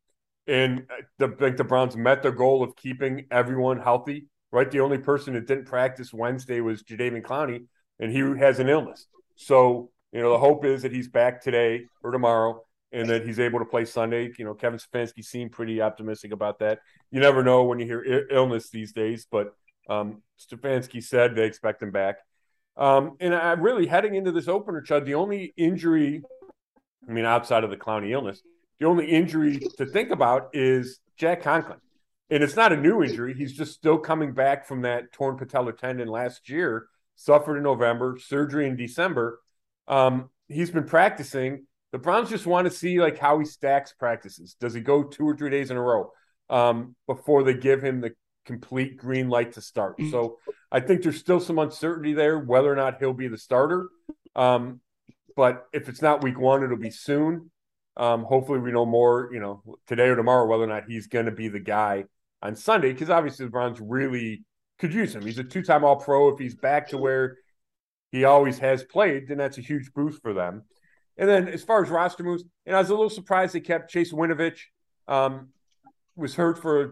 and 0.47 0.87
the, 1.17 1.27
I 1.27 1.35
think 1.35 1.57
the 1.57 1.63
Browns 1.63 1.95
met 1.95 2.23
their 2.23 2.31
goal 2.31 2.63
of 2.63 2.75
keeping 2.75 3.25
everyone 3.29 3.79
healthy. 3.79 4.27
Right, 4.53 4.69
the 4.69 4.81
only 4.81 4.97
person 4.97 5.33
that 5.35 5.47
didn't 5.47 5.63
practice 5.63 6.13
Wednesday 6.13 6.59
was 6.59 6.83
Jadeveon 6.83 7.21
Clowney, 7.21 7.67
and 8.01 8.11
he 8.11 8.19
has 8.37 8.59
an 8.59 8.67
illness. 8.67 9.07
So 9.37 9.91
you 10.11 10.21
know, 10.21 10.31
the 10.31 10.39
hope 10.39 10.65
is 10.65 10.81
that 10.81 10.91
he's 10.91 11.07
back 11.07 11.41
today 11.41 11.85
or 12.03 12.11
tomorrow, 12.11 12.61
and 12.91 13.09
that 13.09 13.25
he's 13.25 13.39
able 13.39 13.59
to 13.59 13.65
play 13.65 13.85
Sunday. 13.85 14.29
You 14.37 14.43
know, 14.43 14.53
Kevin 14.53 14.77
Stefanski 14.77 15.23
seemed 15.23 15.53
pretty 15.53 15.81
optimistic 15.81 16.33
about 16.33 16.59
that. 16.59 16.79
You 17.11 17.21
never 17.21 17.43
know 17.43 17.63
when 17.63 17.79
you 17.79 17.85
hear 17.85 18.25
illness 18.29 18.69
these 18.69 18.91
days, 18.91 19.25
but 19.31 19.53
um, 19.91 20.21
Stefanski 20.39 21.03
said 21.03 21.35
they 21.35 21.45
expect 21.45 21.81
him 21.81 21.91
back. 21.91 22.17
Um, 22.77 23.17
and 23.19 23.35
I'm 23.35 23.61
really 23.61 23.85
heading 23.85 24.15
into 24.15 24.31
this 24.31 24.47
opener, 24.47 24.81
Chud. 24.81 25.05
The 25.05 25.15
only 25.15 25.53
injury, 25.57 26.23
I 27.07 27.11
mean, 27.11 27.25
outside 27.25 27.63
of 27.63 27.69
the 27.69 27.77
Clowney 27.77 28.11
illness, 28.11 28.41
the 28.79 28.87
only 28.87 29.05
injury 29.05 29.59
to 29.77 29.85
think 29.85 30.09
about 30.09 30.49
is 30.53 30.99
Jack 31.17 31.43
Conklin. 31.43 31.79
And 32.29 32.41
it's 32.41 32.55
not 32.55 32.71
a 32.71 32.77
new 32.77 33.03
injury. 33.03 33.33
He's 33.33 33.51
just 33.51 33.73
still 33.73 33.97
coming 33.97 34.33
back 34.33 34.65
from 34.65 34.83
that 34.83 35.11
torn 35.11 35.37
patellar 35.37 35.77
tendon 35.77 36.07
last 36.07 36.49
year, 36.49 36.87
suffered 37.15 37.57
in 37.57 37.63
November, 37.63 38.17
surgery 38.19 38.67
in 38.67 38.77
December. 38.77 39.41
Um, 39.87 40.29
he's 40.47 40.71
been 40.71 40.85
practicing. 40.85 41.67
The 41.91 41.97
Browns 41.97 42.29
just 42.29 42.45
want 42.45 42.65
to 42.65 42.71
see 42.71 43.01
like 43.01 43.17
how 43.17 43.37
he 43.39 43.45
stacks 43.45 43.91
practices. 43.91 44.55
Does 44.57 44.73
he 44.73 44.79
go 44.79 45.03
two 45.03 45.27
or 45.27 45.35
three 45.35 45.49
days 45.49 45.71
in 45.71 45.77
a 45.77 45.81
row 45.81 46.11
um, 46.49 46.95
before 47.05 47.43
they 47.43 47.53
give 47.53 47.83
him 47.83 47.99
the 47.99 48.13
complete 48.45 48.97
green 48.97 49.29
light 49.29 49.53
to 49.53 49.61
start? 49.61 49.95
So 50.11 50.37
I 50.71 50.79
think 50.79 51.03
there's 51.03 51.19
still 51.19 51.39
some 51.39 51.59
uncertainty 51.59 52.13
there 52.13 52.39
whether 52.39 52.71
or 52.71 52.75
not 52.75 52.97
he'll 52.99 53.13
be 53.13 53.27
the 53.27 53.37
starter. 53.37 53.89
Um, 54.35 54.81
but 55.35 55.65
if 55.73 55.89
it's 55.89 56.01
not 56.01 56.23
week 56.23 56.39
one, 56.39 56.63
it'll 56.63 56.77
be 56.77 56.91
soon. 56.91 57.51
Um, 57.97 58.23
hopefully, 58.23 58.59
we 58.59 58.71
know 58.71 58.85
more, 58.85 59.29
you 59.33 59.39
know, 59.39 59.61
today 59.87 60.07
or 60.07 60.15
tomorrow 60.15 60.45
whether 60.45 60.63
or 60.63 60.67
not 60.67 60.85
he's 60.87 61.07
going 61.07 61.25
to 61.25 61.31
be 61.31 61.49
the 61.49 61.59
guy 61.59 62.05
on 62.41 62.55
Sunday 62.55 62.93
because 62.93 63.09
obviously 63.09 63.45
the 63.45 63.51
Browns 63.51 63.79
really 63.81 64.43
could 64.79 64.93
use 64.93 65.13
him. 65.13 65.23
He's 65.23 65.39
a 65.39 65.43
two-time 65.43 65.83
All-Pro. 65.83 66.29
If 66.29 66.39
he's 66.39 66.55
back 66.55 66.89
to 66.89 66.97
where 66.97 67.37
he 68.11 68.23
always 68.23 68.59
has 68.59 68.83
played, 68.83 69.27
then 69.27 69.37
that's 69.37 69.57
a 69.57 69.61
huge 69.61 69.93
boost 69.93 70.21
for 70.21 70.33
them. 70.33 70.63
And 71.17 71.29
then 71.29 71.47
as 71.47 71.63
far 71.63 71.83
as 71.83 71.89
roster 71.89 72.23
moves, 72.23 72.43
and 72.65 72.75
I 72.75 72.79
was 72.79 72.89
a 72.89 72.93
little 72.93 73.09
surprised 73.09 73.53
they 73.53 73.59
kept 73.59 73.91
Chase 73.91 74.11
Winovich. 74.11 74.59
Um, 75.07 75.49
was 76.15 76.35
hurt 76.35 76.61
for 76.61 76.81
a 76.81 76.89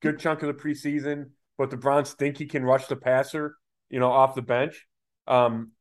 good 0.00 0.18
chunk 0.18 0.42
of 0.42 0.48
the 0.48 0.62
preseason, 0.62 1.30
but 1.58 1.70
the 1.70 1.76
Browns 1.76 2.12
think 2.12 2.38
he 2.38 2.46
can 2.46 2.64
rush 2.64 2.86
the 2.86 2.96
passer, 2.96 3.56
you 3.88 4.00
know, 4.00 4.10
off 4.10 4.34
the 4.34 4.42
bench. 4.42 4.86
Um, 5.26 5.72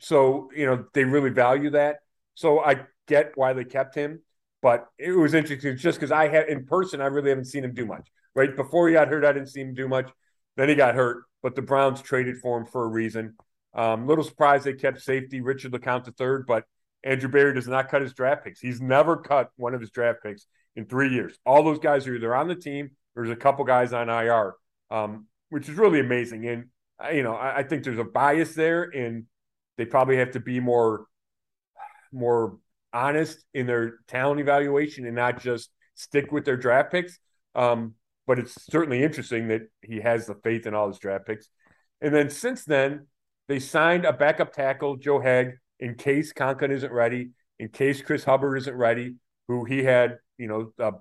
so 0.00 0.50
you 0.54 0.66
know 0.66 0.84
they 0.94 1.04
really 1.04 1.30
value 1.30 1.70
that. 1.70 1.98
So 2.34 2.60
I 2.60 2.82
get 3.06 3.32
why 3.34 3.52
they 3.52 3.64
kept 3.64 3.94
him, 3.94 4.20
but 4.60 4.86
it 4.98 5.12
was 5.12 5.34
interesting 5.34 5.76
just 5.76 5.98
because 5.98 6.12
I 6.12 6.28
had 6.28 6.48
in 6.48 6.66
person, 6.66 7.00
I 7.00 7.06
really 7.06 7.30
haven't 7.30 7.46
seen 7.46 7.64
him 7.64 7.74
do 7.74 7.86
much. 7.86 8.08
Right 8.34 8.54
before 8.56 8.88
he 8.88 8.94
got 8.94 9.08
hurt, 9.08 9.24
I 9.24 9.32
didn't 9.32 9.50
see 9.50 9.60
him 9.60 9.74
do 9.74 9.88
much. 9.88 10.10
Then 10.56 10.68
he 10.68 10.74
got 10.74 10.94
hurt, 10.94 11.24
but 11.42 11.54
the 11.54 11.62
Browns 11.62 12.02
traded 12.02 12.38
for 12.38 12.58
him 12.58 12.66
for 12.66 12.84
a 12.84 12.88
reason. 12.88 13.36
Um, 13.74 14.06
little 14.06 14.24
surprised 14.24 14.64
they 14.64 14.74
kept 14.74 15.00
safety 15.00 15.40
Richard 15.40 15.72
LeCounte 15.72 16.04
the 16.04 16.12
third, 16.12 16.46
but 16.46 16.64
Andrew 17.04 17.28
Berry 17.28 17.54
does 17.54 17.68
not 17.68 17.88
cut 17.88 18.02
his 18.02 18.14
draft 18.14 18.44
picks. 18.44 18.60
He's 18.60 18.80
never 18.80 19.16
cut 19.16 19.50
one 19.56 19.74
of 19.74 19.80
his 19.80 19.90
draft 19.90 20.22
picks 20.22 20.46
in 20.76 20.86
three 20.86 21.10
years. 21.10 21.38
All 21.44 21.62
those 21.62 21.78
guys 21.78 22.06
are 22.06 22.14
either 22.14 22.34
on 22.34 22.48
the 22.48 22.54
team 22.54 22.90
there's 23.14 23.30
a 23.30 23.36
couple 23.36 23.64
guys 23.64 23.92
on 23.92 24.08
IR, 24.08 24.54
um, 24.90 25.26
which 25.50 25.68
is 25.68 25.76
really 25.76 26.00
amazing. 26.00 26.46
And 26.46 26.64
uh, 27.02 27.10
you 27.10 27.22
know, 27.22 27.34
I, 27.34 27.58
I, 27.58 27.62
think 27.62 27.84
there's 27.84 27.98
a 27.98 28.04
bias 28.04 28.54
there, 28.54 28.82
and 28.82 29.24
they 29.76 29.84
probably 29.84 30.16
have 30.18 30.32
to 30.32 30.40
be 30.40 30.60
more 30.60 31.06
more 32.12 32.58
honest 32.92 33.38
in 33.54 33.66
their 33.66 33.98
talent 34.06 34.40
evaluation 34.40 35.06
and 35.06 35.16
not 35.16 35.40
just 35.40 35.70
stick 35.94 36.30
with 36.30 36.44
their 36.44 36.56
draft 36.56 36.92
picks. 36.92 37.18
Um, 37.54 37.94
but 38.26 38.38
it's 38.38 38.54
certainly 38.70 39.02
interesting 39.02 39.48
that 39.48 39.62
he 39.80 40.00
has 40.00 40.26
the 40.26 40.34
faith 40.34 40.66
in 40.66 40.74
all 40.74 40.88
his 40.88 40.98
draft 40.98 41.26
picks. 41.26 41.48
And 42.00 42.14
then 42.14 42.30
since 42.30 42.64
then, 42.64 43.06
they 43.48 43.58
signed 43.58 44.04
a 44.04 44.12
backup 44.12 44.52
tackle, 44.52 44.96
Joe 44.96 45.20
Haeg, 45.20 45.54
in 45.80 45.94
case 45.96 46.32
Conklin 46.32 46.70
isn't 46.70 46.92
ready, 46.92 47.30
in 47.58 47.68
case 47.68 48.00
Chris 48.00 48.24
Hubbard 48.24 48.58
isn't 48.58 48.74
ready, 48.74 49.16
who 49.48 49.64
he 49.64 49.82
had, 49.82 50.18
you 50.38 50.46
know, 50.46 50.72
uh, 50.78 50.92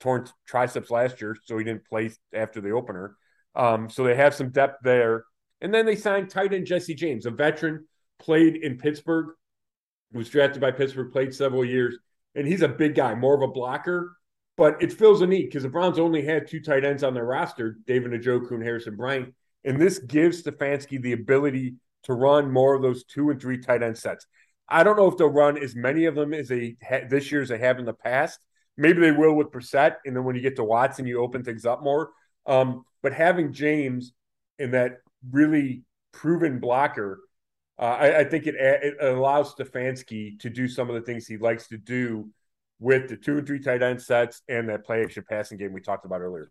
torn 0.00 0.26
triceps 0.46 0.90
last 0.90 1.20
year, 1.20 1.36
so 1.44 1.58
he 1.58 1.64
didn't 1.64 1.86
play 1.86 2.10
after 2.32 2.60
the 2.60 2.70
opener. 2.70 3.16
Um, 3.54 3.90
so 3.90 4.04
they 4.04 4.14
have 4.14 4.34
some 4.34 4.50
depth 4.50 4.78
there. 4.82 5.24
And 5.60 5.74
then 5.74 5.86
they 5.86 5.96
signed 5.96 6.30
tight 6.30 6.52
end 6.52 6.66
Jesse 6.66 6.94
James, 6.94 7.26
a 7.26 7.30
veteran, 7.30 7.86
played 8.18 8.56
in 8.56 8.78
Pittsburgh, 8.78 9.34
was 10.12 10.28
drafted 10.28 10.60
by 10.60 10.70
Pittsburgh, 10.70 11.12
played 11.12 11.34
several 11.34 11.64
years, 11.64 11.96
and 12.34 12.46
he's 12.46 12.62
a 12.62 12.68
big 12.68 12.94
guy, 12.94 13.14
more 13.14 13.34
of 13.34 13.42
a 13.42 13.52
blocker. 13.52 14.14
But 14.56 14.82
it 14.82 14.92
fills 14.92 15.22
a 15.22 15.26
need 15.26 15.44
because 15.44 15.62
the 15.62 15.68
Browns 15.68 15.98
only 16.00 16.24
had 16.24 16.48
two 16.48 16.60
tight 16.60 16.84
ends 16.84 17.04
on 17.04 17.14
their 17.14 17.24
roster, 17.24 17.76
David 17.86 18.10
Njoku 18.10 18.52
and 18.52 18.62
Harrison 18.62 18.96
Bryant. 18.96 19.32
And 19.64 19.80
this 19.80 19.98
gives 19.98 20.42
Stefanski 20.42 21.00
the 21.00 21.12
ability 21.12 21.76
to 22.04 22.14
run 22.14 22.50
more 22.50 22.74
of 22.74 22.82
those 22.82 23.04
two 23.04 23.30
and 23.30 23.40
three 23.40 23.58
tight 23.58 23.82
end 23.82 23.96
sets. 23.96 24.26
I 24.68 24.82
don't 24.82 24.96
know 24.96 25.08
if 25.08 25.16
they'll 25.16 25.28
run 25.28 25.58
as 25.58 25.74
many 25.74 26.06
of 26.06 26.14
them 26.14 26.34
as 26.34 26.48
they 26.48 26.76
ha- 26.82 27.06
this 27.08 27.30
year 27.30 27.42
as 27.42 27.48
they 27.48 27.58
have 27.58 27.78
in 27.78 27.84
the 27.84 27.94
past. 27.94 28.40
Maybe 28.78 29.00
they 29.00 29.12
will 29.12 29.34
with 29.34 29.50
Brissett, 29.50 29.96
and 30.06 30.16
then 30.16 30.22
when 30.22 30.36
you 30.36 30.40
get 30.40 30.56
to 30.56 30.64
Watson, 30.64 31.04
you 31.04 31.20
open 31.20 31.42
things 31.42 31.66
up 31.66 31.82
more. 31.82 32.10
Um, 32.46 32.84
but 33.02 33.12
having 33.12 33.52
James 33.52 34.12
in 34.58 34.70
that 34.70 34.98
really 35.30 35.82
proven 36.12 36.60
blocker, 36.60 37.20
uh, 37.78 37.82
I, 37.82 38.18
I, 38.20 38.24
think 38.24 38.46
it, 38.46 38.54
it 38.56 38.96
allows 39.00 39.54
Stefanski 39.54 40.38
to 40.40 40.48
do 40.48 40.68
some 40.68 40.88
of 40.88 40.94
the 40.94 41.00
things 41.00 41.26
he 41.26 41.36
likes 41.36 41.66
to 41.68 41.76
do 41.76 42.30
with 42.78 43.08
the 43.08 43.16
two 43.16 43.38
and 43.38 43.46
three 43.46 43.60
tight 43.60 43.82
end 43.82 44.00
sets 44.00 44.42
and 44.48 44.68
that 44.68 44.84
play 44.84 45.02
action 45.02 45.24
passing 45.28 45.58
game 45.58 45.72
we 45.72 45.80
talked 45.80 46.04
about 46.04 46.20
earlier. 46.20 46.50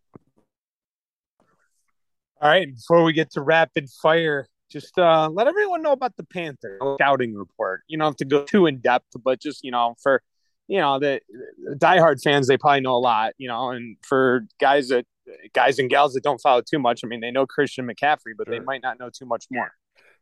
All 2.41 2.49
right, 2.49 2.67
before 2.73 3.03
we 3.03 3.13
get 3.13 3.31
to 3.31 3.41
rapid 3.41 3.89
fire, 3.89 4.47
just 4.69 4.99
uh, 4.99 5.29
let 5.31 5.47
everyone 5.47 5.81
know 5.81 5.93
about 5.93 6.15
the 6.17 6.23
Panther 6.23 6.77
scouting 6.95 7.33
report. 7.33 7.81
You 7.87 7.97
don't 7.97 8.07
have 8.07 8.17
to 8.17 8.25
go 8.25 8.43
too 8.43 8.65
in 8.65 8.79
depth, 8.79 9.07
but 9.23 9.41
just 9.41 9.63
you 9.63 9.71
know, 9.71 9.95
for 10.03 10.21
you 10.67 10.79
know 10.79 10.99
the, 10.99 11.21
the 11.63 11.75
diehard 11.75 12.21
fans, 12.21 12.47
they 12.47 12.57
probably 12.57 12.81
know 12.81 12.95
a 12.95 12.99
lot. 12.99 13.33
You 13.37 13.47
know, 13.47 13.71
and 13.71 13.97
for 14.01 14.45
guys 14.59 14.89
that 14.89 15.05
guys 15.53 15.79
and 15.79 15.89
gals 15.89 16.13
that 16.13 16.23
don't 16.23 16.39
follow 16.41 16.61
too 16.61 16.79
much, 16.79 17.01
I 17.03 17.07
mean, 17.07 17.21
they 17.21 17.31
know 17.31 17.45
Christian 17.45 17.87
McCaffrey, 17.87 18.33
but 18.37 18.47
sure. 18.47 18.55
they 18.55 18.59
might 18.59 18.81
not 18.81 18.99
know 18.99 19.09
too 19.09 19.25
much 19.25 19.45
more. 19.51 19.71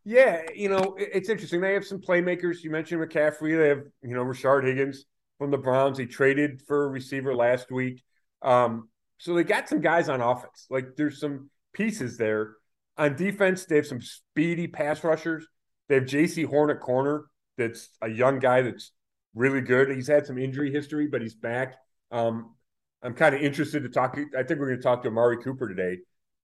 Yeah, 0.03 0.43
you 0.53 0.69
know, 0.69 0.95
it's 0.99 1.29
interesting. 1.29 1.61
They 1.61 1.73
have 1.73 1.85
some 1.85 1.99
playmakers. 1.99 2.63
You 2.63 2.69
mentioned 2.69 3.01
McCaffrey. 3.01 3.57
They 3.57 3.69
have 3.69 3.83
you 4.03 4.15
know 4.15 4.23
Rashard 4.23 4.65
Higgins 4.65 5.05
from 5.39 5.51
the 5.51 5.57
Browns. 5.57 5.97
He 5.97 6.05
traded 6.05 6.61
for 6.61 6.85
a 6.85 6.89
receiver 6.89 7.35
last 7.35 7.71
week. 7.71 8.03
Um, 8.41 8.89
so 9.17 9.33
they 9.33 9.43
got 9.43 9.67
some 9.67 9.81
guys 9.81 10.09
on 10.09 10.21
offense. 10.21 10.67
Like 10.69 10.95
there's 10.95 11.19
some 11.19 11.49
pieces 11.73 12.17
there. 12.17 12.53
On 12.97 13.15
defense, 13.15 13.65
they 13.65 13.77
have 13.77 13.87
some 13.87 14.01
speedy 14.01 14.67
pass 14.67 15.03
rushers. 15.03 15.47
They 15.89 15.95
have 15.95 16.05
Jaycee 16.05 16.45
Horn 16.45 16.69
at 16.69 16.79
corner. 16.79 17.25
That's 17.57 17.89
a 18.01 18.09
young 18.09 18.39
guy 18.39 18.61
that's 18.61 18.91
really 19.35 19.61
good. 19.61 19.89
He's 19.89 20.07
had 20.07 20.25
some 20.25 20.37
injury 20.37 20.71
history, 20.71 21.07
but 21.07 21.21
he's 21.21 21.35
back. 21.35 21.75
Um, 22.11 22.55
I'm 23.03 23.13
kind 23.13 23.35
of 23.35 23.41
interested 23.41 23.83
to 23.83 23.89
talk. 23.89 24.17
I 24.17 24.43
think 24.43 24.59
we're 24.59 24.67
going 24.67 24.79
to 24.79 24.83
talk 24.83 25.03
to 25.03 25.09
Amari 25.09 25.37
Cooper 25.37 25.67
today, 25.67 25.99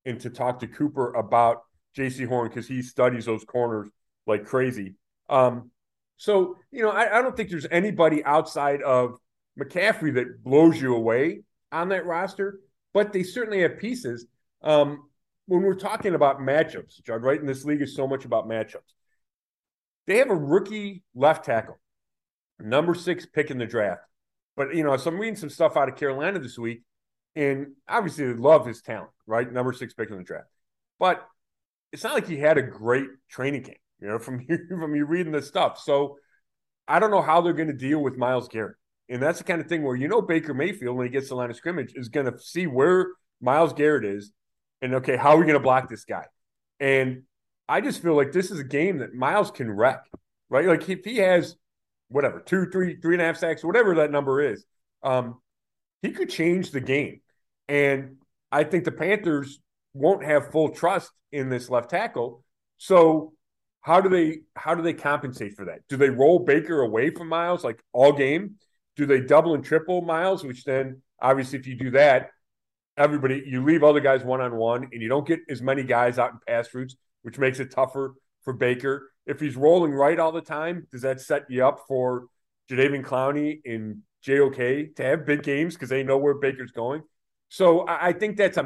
and 0.05 0.19
to 0.19 0.29
talk 0.29 0.59
to 0.59 0.67
Cooper 0.67 1.13
about 1.13 1.61
Jaycee 1.97 2.27
Horn 2.27 2.49
because 2.49 2.67
he 2.67 2.81
studies 2.81 3.25
those 3.25 3.43
corners 3.43 3.89
like 4.27 4.45
crazy. 4.45 4.95
Um, 5.29 5.71
so 6.17 6.57
you 6.71 6.83
know, 6.83 6.91
I, 6.91 7.17
I 7.17 7.21
don't 7.21 7.35
think 7.35 7.49
there's 7.49 7.67
anybody 7.71 8.23
outside 8.23 8.81
of 8.83 9.17
McCaffrey 9.59 10.13
that 10.15 10.43
blows 10.43 10.79
you 10.79 10.95
away 10.95 11.41
on 11.71 11.89
that 11.89 12.05
roster, 12.05 12.59
but 12.93 13.13
they 13.13 13.23
certainly 13.23 13.61
have 13.61 13.79
pieces. 13.79 14.27
Um, 14.61 15.09
when 15.47 15.63
we're 15.63 15.73
talking 15.73 16.15
about 16.15 16.39
matchups, 16.39 17.01
Chud, 17.01 17.23
right? 17.23 17.39
in 17.39 17.45
this 17.45 17.65
league 17.65 17.81
is 17.81 17.95
so 17.95 18.07
much 18.07 18.23
about 18.25 18.47
matchups. 18.47 18.93
They 20.07 20.17
have 20.17 20.29
a 20.29 20.35
rookie 20.35 21.03
left 21.15 21.45
tackle, 21.45 21.79
number 22.61 22.93
six 22.93 23.25
pick 23.25 23.51
in 23.51 23.57
the 23.57 23.65
draft. 23.65 24.01
But 24.55 24.75
you 24.75 24.83
know, 24.83 24.95
so 24.97 25.09
I'm 25.09 25.19
reading 25.19 25.35
some 25.35 25.49
stuff 25.49 25.77
out 25.77 25.89
of 25.89 25.95
Carolina 25.95 26.39
this 26.39 26.57
week, 26.57 26.83
and 27.35 27.73
obviously 27.87 28.27
they 28.27 28.33
love 28.33 28.65
his 28.65 28.81
talent, 28.81 29.11
right? 29.25 29.51
Number 29.51 29.73
six 29.73 29.93
pick 29.93 30.09
in 30.09 30.17
the 30.17 30.23
draft. 30.23 30.47
But 30.99 31.25
it's 31.91 32.03
not 32.03 32.13
like 32.13 32.27
he 32.27 32.37
had 32.37 32.57
a 32.57 32.61
great 32.61 33.07
training 33.29 33.63
camp, 33.63 33.77
you 33.99 34.07
know, 34.07 34.19
from 34.19 34.45
you 34.47 34.59
from 34.69 34.95
you 34.95 35.05
reading 35.05 35.31
this 35.31 35.47
stuff. 35.47 35.79
So 35.79 36.17
I 36.87 36.99
don't 36.99 37.11
know 37.11 37.21
how 37.21 37.41
they're 37.41 37.53
going 37.53 37.67
to 37.67 37.73
deal 37.73 37.99
with 37.99 38.17
Myles 38.17 38.47
Garrett. 38.47 38.75
And 39.09 39.21
that's 39.21 39.39
the 39.39 39.43
kind 39.43 39.59
of 39.59 39.67
thing 39.67 39.83
where 39.83 39.95
you 39.95 40.07
know 40.07 40.21
Baker 40.21 40.53
Mayfield, 40.53 40.95
when 40.95 41.05
he 41.05 41.11
gets 41.11 41.29
the 41.29 41.35
line 41.35 41.49
of 41.49 41.55
scrimmage, 41.55 41.93
is 41.95 42.07
going 42.07 42.31
to 42.31 42.39
see 42.39 42.65
where 42.65 43.07
Myles 43.41 43.73
Garrett 43.73 44.05
is 44.05 44.31
and 44.81 44.95
okay, 44.95 45.15
how 45.15 45.31
are 45.31 45.37
we 45.37 45.43
going 45.43 45.53
to 45.53 45.59
block 45.59 45.89
this 45.89 46.05
guy? 46.05 46.25
And 46.79 47.23
I 47.69 47.81
just 47.81 48.01
feel 48.01 48.15
like 48.15 48.31
this 48.31 48.51
is 48.51 48.59
a 48.59 48.63
game 48.63 48.99
that 48.99 49.13
Myles 49.13 49.51
can 49.51 49.71
wreck, 49.71 50.03
right? 50.49 50.65
Like 50.65 50.89
if 50.89 51.05
he 51.05 51.17
has 51.17 51.55
whatever 52.11 52.39
two, 52.39 52.69
three, 52.69 52.97
three 52.97 53.15
and 53.15 53.21
a 53.21 53.25
half 53.25 53.37
sacks, 53.37 53.63
whatever 53.63 53.95
that 53.95 54.11
number 54.11 54.41
is, 54.41 54.63
um, 55.03 55.39
he 56.01 56.11
could 56.11 56.29
change 56.29 56.71
the 56.71 56.81
game. 56.81 57.21
And 57.67 58.17
I 58.51 58.63
think 58.63 58.83
the 58.83 58.91
Panthers 58.91 59.59
won't 59.93 60.23
have 60.23 60.51
full 60.51 60.69
trust 60.69 61.11
in 61.31 61.49
this 61.49 61.69
left 61.69 61.89
tackle. 61.89 62.43
So 62.77 63.33
how 63.81 64.01
do 64.01 64.09
they 64.09 64.41
how 64.55 64.75
do 64.75 64.81
they 64.81 64.93
compensate 64.93 65.55
for 65.55 65.65
that? 65.65 65.79
Do 65.89 65.97
they 65.97 66.09
roll 66.09 66.39
Baker 66.39 66.81
away 66.81 67.09
from 67.09 67.29
Myles 67.29 67.63
like 67.63 67.81
all 67.93 68.11
game? 68.13 68.55
Do 68.95 69.05
they 69.05 69.21
double 69.21 69.55
and 69.55 69.63
triple 69.63 70.01
Myles, 70.01 70.43
Which 70.43 70.63
then 70.65 71.01
obviously 71.21 71.59
if 71.59 71.65
you 71.65 71.75
do 71.75 71.91
that, 71.91 72.31
everybody, 72.97 73.43
you 73.45 73.63
leave 73.63 73.83
other 73.83 73.99
guys 73.99 74.23
one 74.23 74.41
on 74.41 74.55
one, 74.55 74.89
and 74.91 75.01
you 75.01 75.07
don't 75.07 75.27
get 75.27 75.39
as 75.49 75.61
many 75.61 75.83
guys 75.83 76.19
out 76.19 76.31
in 76.31 76.39
pass 76.47 76.73
routes, 76.73 76.95
which 77.23 77.37
makes 77.37 77.59
it 77.59 77.71
tougher 77.71 78.15
for 78.43 78.53
Baker. 78.53 79.11
If 79.25 79.39
he's 79.39 79.55
rolling 79.55 79.91
right 79.91 80.19
all 80.19 80.31
the 80.31 80.41
time, 80.41 80.87
does 80.91 81.01
that 81.01 81.21
set 81.21 81.43
you 81.49 81.65
up 81.65 81.81
for 81.87 82.25
Jadeveon 82.69 83.03
Clowney 83.03 83.61
in 83.65 84.01
JOK 84.23 84.95
to 84.95 85.03
have 85.03 85.25
big 85.25 85.43
games 85.43 85.75
because 85.75 85.89
they 85.89 86.03
know 86.03 86.17
where 86.17 86.35
Baker's 86.35 86.71
going. 86.71 87.01
So 87.49 87.81
I, 87.81 88.07
I 88.07 88.13
think 88.13 88.37
that's 88.37 88.57
a 88.57 88.63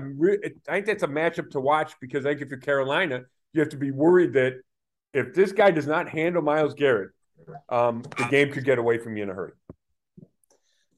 I 0.67 0.73
think 0.73 0.85
that's 0.85 1.03
a 1.03 1.07
matchup 1.07 1.49
to 1.51 1.59
watch 1.59 1.93
because 1.99 2.25
I 2.25 2.31
think 2.31 2.41
if 2.41 2.49
you're 2.49 2.59
Carolina, 2.59 3.23
you 3.53 3.61
have 3.61 3.69
to 3.69 3.77
be 3.77 3.91
worried 3.91 4.33
that 4.33 4.53
if 5.13 5.33
this 5.33 5.51
guy 5.51 5.71
does 5.71 5.87
not 5.87 6.09
handle 6.09 6.41
Myles 6.41 6.73
Garrett, 6.73 7.11
um, 7.69 8.03
the 8.17 8.27
game 8.29 8.51
could 8.51 8.65
get 8.65 8.77
away 8.77 8.97
from 8.97 9.17
you 9.17 9.23
in 9.23 9.29
a 9.29 9.33
hurry. 9.33 9.53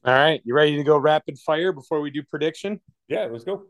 All 0.04 0.14
right, 0.14 0.40
you 0.44 0.54
ready 0.54 0.76
to 0.76 0.84
go 0.84 0.96
rapid 0.98 1.38
fire 1.38 1.72
before 1.72 2.00
we 2.00 2.10
do 2.10 2.22
prediction? 2.22 2.80
Yeah, 3.08 3.28
let's 3.30 3.44
go. 3.44 3.64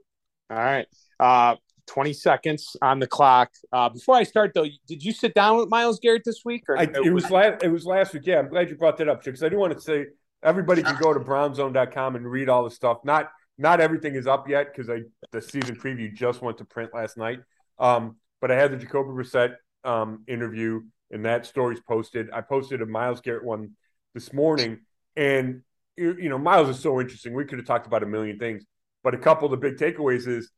All 0.50 0.56
right. 0.56 0.86
Uh, 1.20 1.56
20 1.88 2.12
seconds 2.12 2.76
on 2.82 2.98
the 3.00 3.06
clock. 3.06 3.50
Uh, 3.72 3.88
before 3.88 4.14
I 4.14 4.22
start, 4.22 4.52
though, 4.54 4.66
did 4.86 5.02
you 5.02 5.12
sit 5.12 5.34
down 5.34 5.56
with 5.56 5.68
Myles 5.68 5.98
Garrett 5.98 6.22
this 6.24 6.42
week? 6.44 6.64
Or 6.68 6.78
I, 6.78 6.82
it 6.82 7.12
was 7.12 7.30
last. 7.30 7.62
It 7.62 7.68
was 7.68 7.84
last 7.84 8.14
week. 8.14 8.26
Yeah, 8.26 8.38
I'm 8.38 8.48
glad 8.48 8.68
you 8.70 8.76
brought 8.76 8.98
that 8.98 9.08
up 9.08 9.24
because 9.24 9.42
I 9.42 9.48
do 9.48 9.58
want 9.58 9.72
to 9.72 9.80
say 9.80 10.06
everybody 10.42 10.82
can 10.82 10.96
go 11.00 11.12
to 11.12 11.20
brownzone.com 11.20 12.16
and 12.16 12.30
read 12.30 12.48
all 12.48 12.64
the 12.64 12.70
stuff. 12.70 12.98
Not 13.04 13.30
not 13.56 13.80
everything 13.80 14.14
is 14.14 14.26
up 14.26 14.48
yet 14.48 14.72
because 14.72 14.88
I 14.88 15.02
the 15.32 15.42
season 15.42 15.76
preview 15.76 16.14
just 16.14 16.42
went 16.42 16.58
to 16.58 16.64
print 16.64 16.90
last 16.94 17.16
night. 17.16 17.40
Um, 17.78 18.16
but 18.40 18.50
I 18.50 18.56
had 18.56 18.70
the 18.70 18.76
Jacoby 18.76 19.10
Brissett 19.10 19.54
um, 19.84 20.22
interview, 20.28 20.82
and 21.10 21.24
that 21.24 21.46
story's 21.46 21.80
posted. 21.80 22.28
I 22.32 22.40
posted 22.42 22.82
a 22.82 22.86
Myles 22.86 23.20
Garrett 23.20 23.44
one 23.44 23.72
this 24.14 24.32
morning, 24.32 24.80
and 25.16 25.62
you 25.96 26.28
know 26.28 26.38
Myles 26.38 26.68
is 26.68 26.78
so 26.78 27.00
interesting. 27.00 27.34
We 27.34 27.44
could 27.44 27.58
have 27.58 27.66
talked 27.66 27.86
about 27.86 28.02
a 28.02 28.06
million 28.06 28.38
things, 28.38 28.64
but 29.02 29.14
a 29.14 29.18
couple 29.18 29.46
of 29.46 29.50
the 29.50 29.56
big 29.56 29.76
takeaways 29.76 30.28
is 30.28 30.50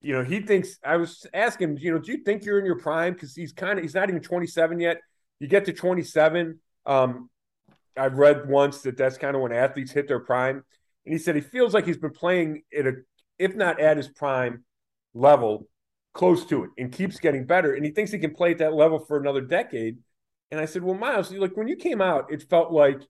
you 0.00 0.14
know, 0.14 0.24
he 0.24 0.40
thinks 0.40 0.78
I 0.84 0.96
was 0.96 1.26
asking, 1.34 1.76
you 1.78 1.92
know, 1.92 1.98
do 1.98 2.12
you 2.12 2.18
think 2.18 2.44
you're 2.44 2.58
in 2.58 2.64
your 2.64 2.78
prime? 2.78 3.12
Because 3.12 3.34
he's 3.34 3.52
kind 3.52 3.78
of 3.78 3.84
he's 3.84 3.94
not 3.94 4.08
even 4.08 4.22
27 4.22 4.80
yet. 4.80 4.98
You 5.38 5.48
get 5.48 5.66
to 5.66 5.72
27. 5.72 6.58
Um, 6.86 7.28
I've 7.96 8.16
read 8.16 8.48
once 8.48 8.82
that 8.82 8.96
that's 8.96 9.18
kind 9.18 9.36
of 9.36 9.42
when 9.42 9.52
athletes 9.52 9.92
hit 9.92 10.08
their 10.08 10.20
prime, 10.20 10.64
and 11.04 11.12
he 11.12 11.18
said 11.18 11.34
he 11.34 11.42
feels 11.42 11.74
like 11.74 11.84
he's 11.84 11.98
been 11.98 12.12
playing 12.12 12.62
at 12.76 12.86
a, 12.86 12.92
if 13.38 13.54
not 13.54 13.78
at 13.78 13.96
his 13.96 14.08
prime 14.08 14.64
level, 15.12 15.68
close 16.14 16.46
to 16.46 16.64
it, 16.64 16.70
and 16.78 16.92
keeps 16.92 17.18
getting 17.18 17.44
better. 17.44 17.74
And 17.74 17.84
he 17.84 17.90
thinks 17.90 18.10
he 18.10 18.18
can 18.18 18.34
play 18.34 18.52
at 18.52 18.58
that 18.58 18.74
level 18.74 18.98
for 19.00 19.18
another 19.18 19.42
decade. 19.42 19.98
And 20.50 20.60
I 20.60 20.64
said, 20.64 20.82
well, 20.82 20.96
Myles, 20.96 21.30
like 21.32 21.56
when 21.56 21.68
you 21.68 21.76
came 21.76 22.00
out, 22.00 22.32
it 22.32 22.42
felt 22.48 22.72
like, 22.72 23.00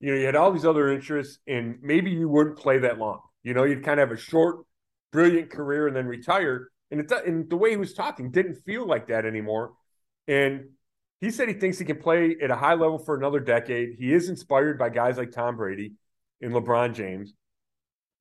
you 0.00 0.12
know, 0.12 0.18
you 0.18 0.26
had 0.26 0.36
all 0.36 0.50
these 0.50 0.64
other 0.64 0.88
interests, 0.88 1.38
and 1.46 1.78
maybe 1.82 2.10
you 2.10 2.28
wouldn't 2.28 2.58
play 2.58 2.78
that 2.78 2.98
long. 2.98 3.20
You 3.42 3.54
know, 3.54 3.64
you'd 3.64 3.84
kind 3.84 4.00
of 4.00 4.08
have 4.08 4.18
a 4.18 4.20
short 4.20 4.64
brilliant 5.12 5.50
career 5.50 5.86
and 5.86 5.96
then 5.96 6.06
retire. 6.06 6.70
And 6.90 7.00
it 7.00 7.10
and 7.26 7.48
the 7.50 7.56
way 7.56 7.70
he 7.70 7.76
was 7.76 7.94
talking 7.94 8.30
didn't 8.30 8.62
feel 8.64 8.86
like 8.86 9.08
that 9.08 9.24
anymore. 9.24 9.72
And 10.28 10.70
he 11.20 11.30
said 11.30 11.48
he 11.48 11.54
thinks 11.54 11.78
he 11.78 11.84
can 11.84 11.98
play 11.98 12.36
at 12.42 12.50
a 12.50 12.56
high 12.56 12.74
level 12.74 12.98
for 12.98 13.16
another 13.16 13.40
decade. 13.40 13.96
He 13.98 14.12
is 14.12 14.28
inspired 14.28 14.78
by 14.78 14.90
guys 14.90 15.16
like 15.16 15.32
Tom 15.32 15.56
Brady 15.56 15.94
and 16.40 16.52
LeBron 16.52 16.94
James. 16.94 17.32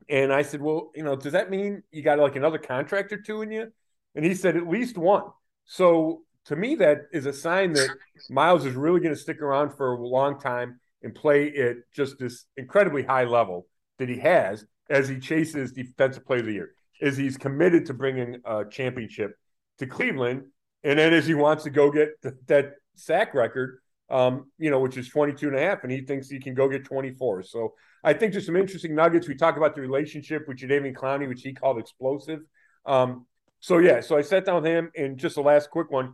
And 0.10 0.32
I 0.32 0.43
said, 0.43 0.62
Well, 0.62 0.91
you 0.95 1.04
know, 1.04 1.15
does 1.15 1.34
that 1.34 1.50
mean 1.50 1.84
you 1.91 2.02
got 2.02 2.19
like 2.19 2.36
another 2.36 2.58
contract 2.58 3.12
or 3.12 3.21
two 3.21 3.41
in 3.41 3.52
you? 3.52 3.71
And 4.15 4.24
he 4.24 4.34
said, 4.34 4.56
At 4.56 4.67
least 4.67 4.98
one. 4.98 5.24
So 5.65 6.24
to 6.45 6.56
me, 6.56 6.76
that 6.76 7.08
is 7.12 7.26
a 7.26 7.34
sign 7.34 7.74
that 7.74 7.89
Myles 8.30 8.65
is 8.65 8.76
really 8.76 9.00
going 9.00 9.13
to 9.13 9.19
stick 9.19 9.41
around 9.41 9.71
for 9.71 9.93
a 9.93 10.08
long 10.08 10.39
time 10.39 10.80
and 11.02 11.13
play 11.13 11.54
at 11.56 11.78
just 11.93 12.19
this 12.19 12.45
incredibly 12.56 13.04
high 13.04 13.26
level 13.26 13.67
that 13.98 14.10
he 14.10 14.19
has 14.19 14.65
as 14.89 15.08
he 15.08 15.19
chases 15.19 15.71
Defensive 15.71 16.26
Player 16.26 16.39
of 16.39 16.45
the 16.45 16.54
Year. 16.54 16.71
Is 17.02 17.17
he's 17.17 17.38
committed 17.38 17.88
to 17.88 17.93
bringing 17.93 18.41
a 18.45 18.63
championship 18.65 19.38
to 19.80 19.88
Cleveland, 19.88 20.45
and 20.84 20.98
then 20.98 21.13
as 21.13 21.28
he 21.28 21.34
wants 21.34 21.63
to 21.65 21.69
go 21.69 21.91
get 21.91 22.21
th- 22.21 22.36
that 22.48 22.76
sack 22.95 23.34
record, 23.34 23.80
um, 24.10 24.50
you 24.58 24.69
know, 24.69 24.80
which 24.80 24.98
is 24.98 25.10
22 25.10 25.48
and 25.48 25.58
a 25.58 25.60
half, 25.60 25.84
and 25.84 25.91
he 25.91 26.02
thinks 26.02 26.30
he 26.30 26.39
can 26.39 26.54
go 26.54 26.69
get 26.69 26.86
24. 26.86 27.43
So 27.43 27.74
I 28.04 28.13
think 28.13 28.32
there's 28.32 28.45
some 28.45 28.56
interesting 28.56 28.95
nuggets. 28.95 29.28
We 29.28 29.36
talk 29.36 29.58
about 29.58 29.76
the 29.76 29.82
relationship 29.82 30.48
with 30.48 30.58
Jadeveon 30.58 30.95
Clowney, 30.95 31.28
which 31.28 31.41
he 31.41 31.54
called 31.54 31.80
explosive. 31.80 32.41
Um, 32.86 33.26
so 33.60 33.80
yeah, 33.80 34.00
so 34.00 34.15
I 34.15 34.21
sat 34.21 34.45
down 34.45 34.62
with 34.62 34.65
him, 34.65 34.91
and 34.95 35.17
just 35.17 35.36
the 35.36 35.41
last 35.41 35.69
quick 35.69 35.91
one. 35.91 36.13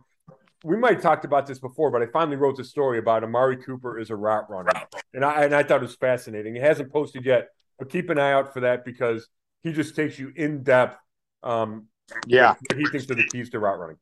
We 0.64 0.76
might 0.76 0.94
have 0.94 1.02
talked 1.02 1.24
about 1.24 1.46
this 1.46 1.58
before, 1.58 1.90
but 1.90 2.02
I 2.02 2.06
finally 2.06 2.36
wrote 2.36 2.56
the 2.56 2.64
story 2.64 2.98
about 2.98 3.24
Amari 3.24 3.56
Cooper 3.56 3.98
is 3.98 4.10
a 4.10 4.16
route 4.16 4.48
runner, 4.48 4.70
and 5.12 5.24
I 5.24 5.44
and 5.44 5.54
I 5.54 5.64
thought 5.64 5.78
it 5.78 5.82
was 5.82 5.96
fascinating. 5.96 6.56
It 6.56 6.62
hasn't 6.62 6.92
posted 6.92 7.26
yet, 7.26 7.48
but 7.82 7.90
keep 7.90 8.10
an 8.10 8.18
eye 8.18 8.30
out 8.30 8.52
for 8.54 8.60
that 8.60 8.84
because 8.84 9.26
he 9.64 9.72
just 9.72 9.96
takes 9.96 10.16
you 10.16 10.32
in 10.36 10.62
depth. 10.62 10.98
Um, 11.42 11.88
yeah, 12.28 12.54
he 12.76 12.86
thinks 12.86 13.10
are 13.10 13.16
the 13.16 13.26
keys 13.32 13.50
to 13.50 13.58
route 13.58 13.76
running. 13.76 13.96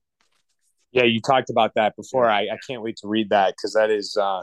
Yeah, 0.92 1.04
you 1.04 1.22
talked 1.22 1.48
about 1.48 1.72
that 1.76 1.96
before. 1.96 2.28
I, 2.28 2.42
I 2.42 2.58
can't 2.68 2.82
wait 2.82 2.96
to 2.98 3.08
read 3.08 3.30
that 3.30 3.54
because 3.56 3.72
that 3.72 3.88
is 3.88 4.18
uh, 4.18 4.42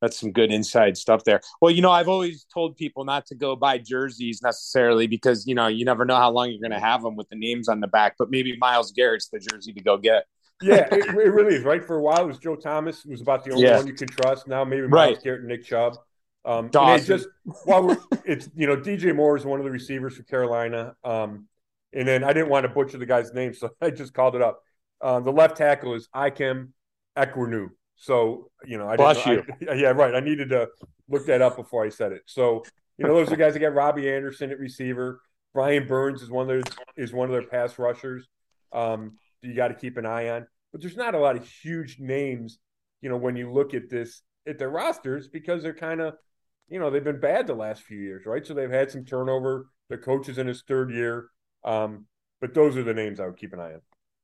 that's 0.00 0.18
some 0.18 0.32
good 0.32 0.50
inside 0.50 0.96
stuff 0.96 1.22
there. 1.22 1.40
Well, 1.60 1.70
you 1.70 1.82
know, 1.82 1.92
I've 1.92 2.08
always 2.08 2.46
told 2.52 2.76
people 2.76 3.04
not 3.04 3.26
to 3.26 3.36
go 3.36 3.54
buy 3.54 3.78
jerseys 3.78 4.42
necessarily 4.42 5.06
because 5.06 5.46
you 5.46 5.54
know 5.54 5.68
you 5.68 5.84
never 5.84 6.04
know 6.04 6.16
how 6.16 6.32
long 6.32 6.50
you're 6.50 6.60
going 6.60 6.72
to 6.72 6.84
have 6.84 7.00
them 7.00 7.14
with 7.14 7.28
the 7.28 7.36
names 7.36 7.68
on 7.68 7.78
the 7.78 7.86
back. 7.86 8.16
But 8.18 8.28
maybe 8.28 8.56
Myles 8.58 8.90
Garrett's 8.90 9.28
the 9.28 9.38
jersey 9.38 9.72
to 9.72 9.82
go 9.84 9.98
get. 9.98 10.24
yeah, 10.60 10.88
it, 10.90 11.04
it, 11.04 11.14
really 11.14 11.54
is. 11.54 11.62
Right 11.62 11.84
for 11.84 11.94
a 11.94 12.02
while, 12.02 12.24
it 12.24 12.26
was 12.26 12.38
Joe 12.38 12.56
Thomas 12.56 13.04
who 13.04 13.10
was 13.10 13.20
about 13.20 13.44
the 13.44 13.52
only 13.52 13.66
yeah. 13.66 13.76
one 13.76 13.86
you 13.86 13.94
can 13.94 14.08
trust. 14.08 14.48
Now 14.48 14.64
maybe 14.64 14.88
Myles 14.88 15.14
right. 15.14 15.22
Garrett 15.22 15.42
and 15.42 15.48
Nick 15.48 15.64
Chubb. 15.64 15.96
Um, 16.44 16.70
just 16.70 17.28
while 17.64 17.82
we're, 17.82 17.96
it's 18.24 18.48
you 18.54 18.66
know 18.66 18.76
DJ 18.76 19.14
Moore 19.14 19.36
is 19.36 19.44
one 19.44 19.60
of 19.60 19.64
the 19.64 19.70
receivers 19.70 20.16
for 20.16 20.22
Carolina, 20.24 20.94
um, 21.02 21.46
and 21.92 22.06
then 22.06 22.22
I 22.22 22.32
didn't 22.32 22.50
want 22.50 22.64
to 22.64 22.68
butcher 22.68 22.98
the 22.98 23.06
guy's 23.06 23.32
name, 23.32 23.54
so 23.54 23.70
I 23.80 23.90
just 23.90 24.12
called 24.12 24.34
it 24.34 24.42
up. 24.42 24.62
Uh, 25.00 25.20
the 25.20 25.32
left 25.32 25.56
tackle 25.56 25.94
is 25.94 26.08
Ikem 26.14 26.68
Ekwonu. 27.16 27.68
So 27.96 28.50
you 28.66 28.78
know, 28.78 28.88
I 28.88 28.96
Bless 28.96 29.24
you. 29.24 29.42
I, 29.68 29.72
yeah, 29.74 29.88
right. 29.90 30.14
I 30.14 30.20
needed 30.20 30.50
to 30.50 30.68
look 31.08 31.26
that 31.26 31.40
up 31.40 31.56
before 31.56 31.84
I 31.84 31.88
said 31.88 32.12
it. 32.12 32.22
So 32.26 32.64
you 32.98 33.06
know, 33.06 33.14
those 33.14 33.28
are 33.28 33.30
the 33.30 33.36
guys 33.36 33.54
that 33.54 33.60
got 33.60 33.74
Robbie 33.74 34.12
Anderson 34.12 34.50
at 34.50 34.58
receiver. 34.58 35.20
Brian 35.52 35.86
Burns 35.86 36.20
is 36.20 36.30
one 36.30 36.42
of 36.42 36.48
their 36.48 36.74
is 36.96 37.12
one 37.12 37.28
of 37.28 37.32
their 37.32 37.48
pass 37.48 37.78
rushers. 37.78 38.26
Um, 38.72 39.18
you 39.40 39.54
got 39.54 39.68
to 39.68 39.74
keep 39.74 39.96
an 39.96 40.06
eye 40.06 40.28
on. 40.30 40.46
But 40.72 40.80
there's 40.80 40.96
not 40.96 41.14
a 41.14 41.18
lot 41.18 41.36
of 41.36 41.46
huge 41.46 42.00
names, 42.00 42.58
you 43.00 43.08
know, 43.08 43.16
when 43.16 43.36
you 43.36 43.52
look 43.52 43.74
at 43.74 43.88
this 43.88 44.22
at 44.46 44.58
their 44.58 44.70
rosters 44.70 45.28
because 45.28 45.62
they're 45.62 45.72
kind 45.72 46.00
of 46.00 46.14
you 46.68 46.78
know, 46.78 46.90
they've 46.90 47.04
been 47.04 47.20
bad 47.20 47.46
the 47.46 47.54
last 47.54 47.82
few 47.82 47.98
years, 47.98 48.26
right? 48.26 48.46
So 48.46 48.54
they've 48.54 48.70
had 48.70 48.90
some 48.90 49.04
turnover. 49.04 49.66
The 49.90 49.98
coach 49.98 50.28
is 50.28 50.38
in 50.38 50.46
his 50.46 50.62
third 50.66 50.90
year. 50.90 51.28
Um, 51.64 52.06
but 52.40 52.54
those 52.54 52.76
are 52.76 52.82
the 52.82 52.94
names 52.94 53.20
I 53.20 53.26
would 53.26 53.36
keep 53.36 53.52
an 53.52 53.60
eye 53.60 53.74
on. 53.74 53.80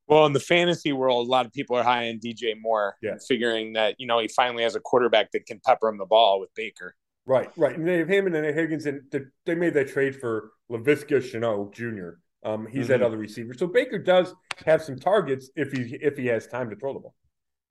Well, 0.06 0.26
in 0.26 0.32
the 0.32 0.40
fantasy 0.40 0.92
world, 0.92 1.26
a 1.26 1.30
lot 1.30 1.46
of 1.46 1.52
people 1.52 1.76
are 1.76 1.84
high 1.84 2.08
on 2.08 2.18
DJ 2.18 2.54
Moore, 2.60 2.96
yeah. 3.00 3.14
figuring 3.28 3.74
that, 3.74 3.94
you 3.98 4.06
know, 4.06 4.18
he 4.18 4.26
finally 4.26 4.64
has 4.64 4.74
a 4.74 4.80
quarterback 4.80 5.30
that 5.32 5.46
can 5.46 5.60
pepper 5.64 5.88
him 5.88 5.98
the 5.98 6.06
ball 6.06 6.40
with 6.40 6.50
Baker. 6.56 6.96
Right, 7.26 7.48
right. 7.56 7.76
And 7.76 7.86
they 7.86 7.98
have 7.98 8.08
him 8.08 8.26
and 8.26 8.34
then 8.34 8.42
Higgins, 8.52 8.86
and 8.86 9.02
they 9.46 9.54
made 9.54 9.74
that 9.74 9.88
trade 9.88 10.16
for 10.16 10.50
Laviska 10.70 11.20
Shenault 11.20 11.72
Jr. 11.72 12.18
Um, 12.42 12.66
he's 12.66 12.82
mm-hmm. 12.82 12.88
that 12.88 13.02
other 13.02 13.18
receiver. 13.18 13.54
So 13.54 13.66
Baker 13.66 13.98
does 13.98 14.34
have 14.66 14.82
some 14.82 14.98
targets 14.98 15.50
if 15.54 15.72
he 15.72 15.96
if 16.00 16.16
he 16.16 16.26
has 16.26 16.46
time 16.46 16.70
to 16.70 16.76
throw 16.76 16.94
the 16.94 17.00
ball. 17.00 17.14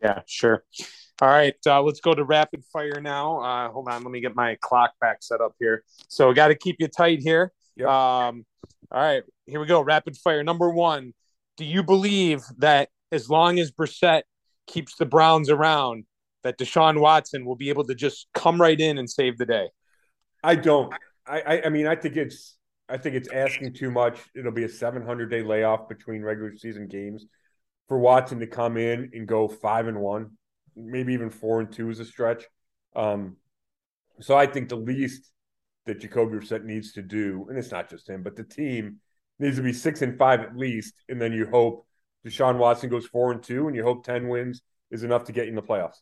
Yeah, 0.02 0.22
sure. 0.28 0.64
All 1.22 1.28
right, 1.28 1.56
uh, 1.66 1.82
let's 1.82 2.00
go 2.00 2.14
to 2.14 2.24
rapid 2.24 2.64
fire 2.72 3.02
now. 3.02 3.42
Uh, 3.42 3.70
hold 3.70 3.90
on, 3.90 4.04
let 4.04 4.12
me 4.12 4.22
get 4.22 4.36
my 4.36 4.58
clock 4.62 4.94
back 5.02 5.18
set 5.22 5.42
up 5.42 5.54
here. 5.60 5.84
So, 6.08 6.30
we 6.30 6.34
got 6.34 6.48
to 6.48 6.56
keep 6.56 6.78
you 6.80 6.88
tight 6.88 7.20
here. 7.20 7.52
Yep. 7.76 7.88
Um, 7.88 8.46
all 8.92 9.02
right, 9.02 9.24
here 9.46 9.60
we 9.60 9.66
go. 9.66 9.82
Rapid 9.82 10.16
fire 10.18 10.44
number 10.44 10.70
one. 10.70 11.14
Do 11.58 11.66
you 11.66 11.84
believe 11.84 12.44
that 12.60 12.90
as 13.12 13.30
long 13.30 13.60
as 13.60 13.72
Brissett 13.72 14.22
keeps 14.66 14.96
the 14.96 15.06
Browns 15.06 15.50
around, 15.50 16.06
that 16.44 16.58
Deshaun 16.58 17.00
Watson 17.02 17.46
will 17.46 17.58
be 17.58 17.70
able 17.70 17.84
to 17.86 17.96
just 17.96 18.28
come 18.34 18.62
right 18.62 18.80
in 18.80 18.98
and 18.98 19.10
save 19.10 19.38
the 19.38 19.46
day? 19.46 19.70
I 20.44 20.56
don't. 20.56 20.94
I, 21.28 21.42
I, 21.42 21.62
I 21.66 21.70
mean, 21.70 21.86
I 21.86 21.96
think 21.96 22.16
it's 22.16 22.58
I 22.88 22.98
think 22.98 23.16
it's 23.16 23.30
asking 23.30 23.74
too 23.74 23.92
much. 23.92 24.20
It'll 24.36 24.52
be 24.52 24.64
a 24.64 24.70
700 24.70 25.30
day 25.30 25.44
layoff 25.44 25.88
between 25.88 26.24
regular 26.24 26.56
season 26.56 26.88
games 26.88 27.26
for 27.88 28.00
Watson 28.00 28.40
to 28.40 28.48
come 28.48 28.78
in 28.78 29.12
and 29.14 29.28
go 29.28 29.48
five 29.48 29.88
and 29.88 30.00
one 30.00 30.32
maybe 30.80 31.14
even 31.14 31.30
four 31.30 31.60
and 31.60 31.72
two 31.72 31.90
is 31.90 32.00
a 32.00 32.06
stretch. 32.06 32.46
Um, 32.96 33.38
so 34.20 34.36
I 34.36 34.46
think 34.46 34.70
the 34.70 34.76
least 34.76 35.32
that 35.86 36.00
Jacoby 36.00 36.38
Brissett 36.38 36.64
needs 36.64 36.94
to 36.94 37.02
do, 37.02 37.48
and 37.50 37.58
it's 37.58 37.72
not 37.72 37.90
just 37.90 38.10
him, 38.10 38.24
but 38.24 38.36
the 38.36 38.44
team 38.44 38.98
needs 39.40 39.58
to 39.58 39.64
be 39.64 39.74
six 39.74 40.02
and 40.02 40.18
five 40.18 40.42
at 40.42 40.56
least, 40.56 40.94
and 41.08 41.22
then 41.22 41.34
you 41.34 41.48
hope 41.48 41.86
Deshaun 42.26 42.58
Watson 42.58 42.90
goes 42.90 43.06
four 43.06 43.32
and 43.32 43.42
two, 43.42 43.68
and 43.68 43.76
you 43.76 43.84
hope 43.84 44.04
ten 44.04 44.28
wins 44.28 44.62
is 44.92 45.04
enough 45.04 45.24
to 45.26 45.32
get 45.32 45.46
you 45.46 45.50
in 45.50 45.56
the 45.56 45.62
playoffs. 45.62 46.00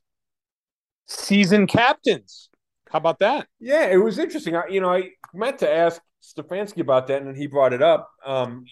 Season 1.05 1.67
captains, 1.67 2.49
how 2.89 2.97
about 2.97 3.19
that? 3.19 3.47
Yeah, 3.59 3.85
it 3.87 3.97
was 3.97 4.17
interesting. 4.17 4.55
I, 4.55 4.67
you 4.67 4.81
know, 4.81 4.93
I 4.93 5.11
meant 5.33 5.59
to 5.59 5.71
ask 5.71 6.01
Stefanski 6.23 6.81
about 6.81 7.07
that, 7.07 7.21
and 7.21 7.37
he 7.37 7.47
brought 7.47 7.73
it 7.73 7.81
up. 7.81 8.09
Um, 8.25 8.65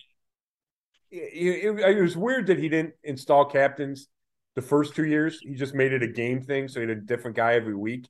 it, 1.11 1.77
it, 1.77 1.97
it 1.97 2.01
was 2.01 2.17
weird 2.17 2.47
that 2.47 2.59
he 2.59 2.67
didn't 2.67 2.93
install 3.03 3.45
captains 3.45 4.07
the 4.55 4.61
first 4.61 4.95
two 4.95 5.05
years. 5.05 5.39
He 5.41 5.55
just 5.55 5.73
made 5.75 5.93
it 5.93 6.03
a 6.03 6.07
game 6.07 6.41
thing, 6.41 6.67
so 6.67 6.81
he 6.81 6.87
had 6.87 6.97
a 6.97 7.01
different 7.01 7.35
guy 7.37 7.53
every 7.55 7.75
week. 7.75 8.07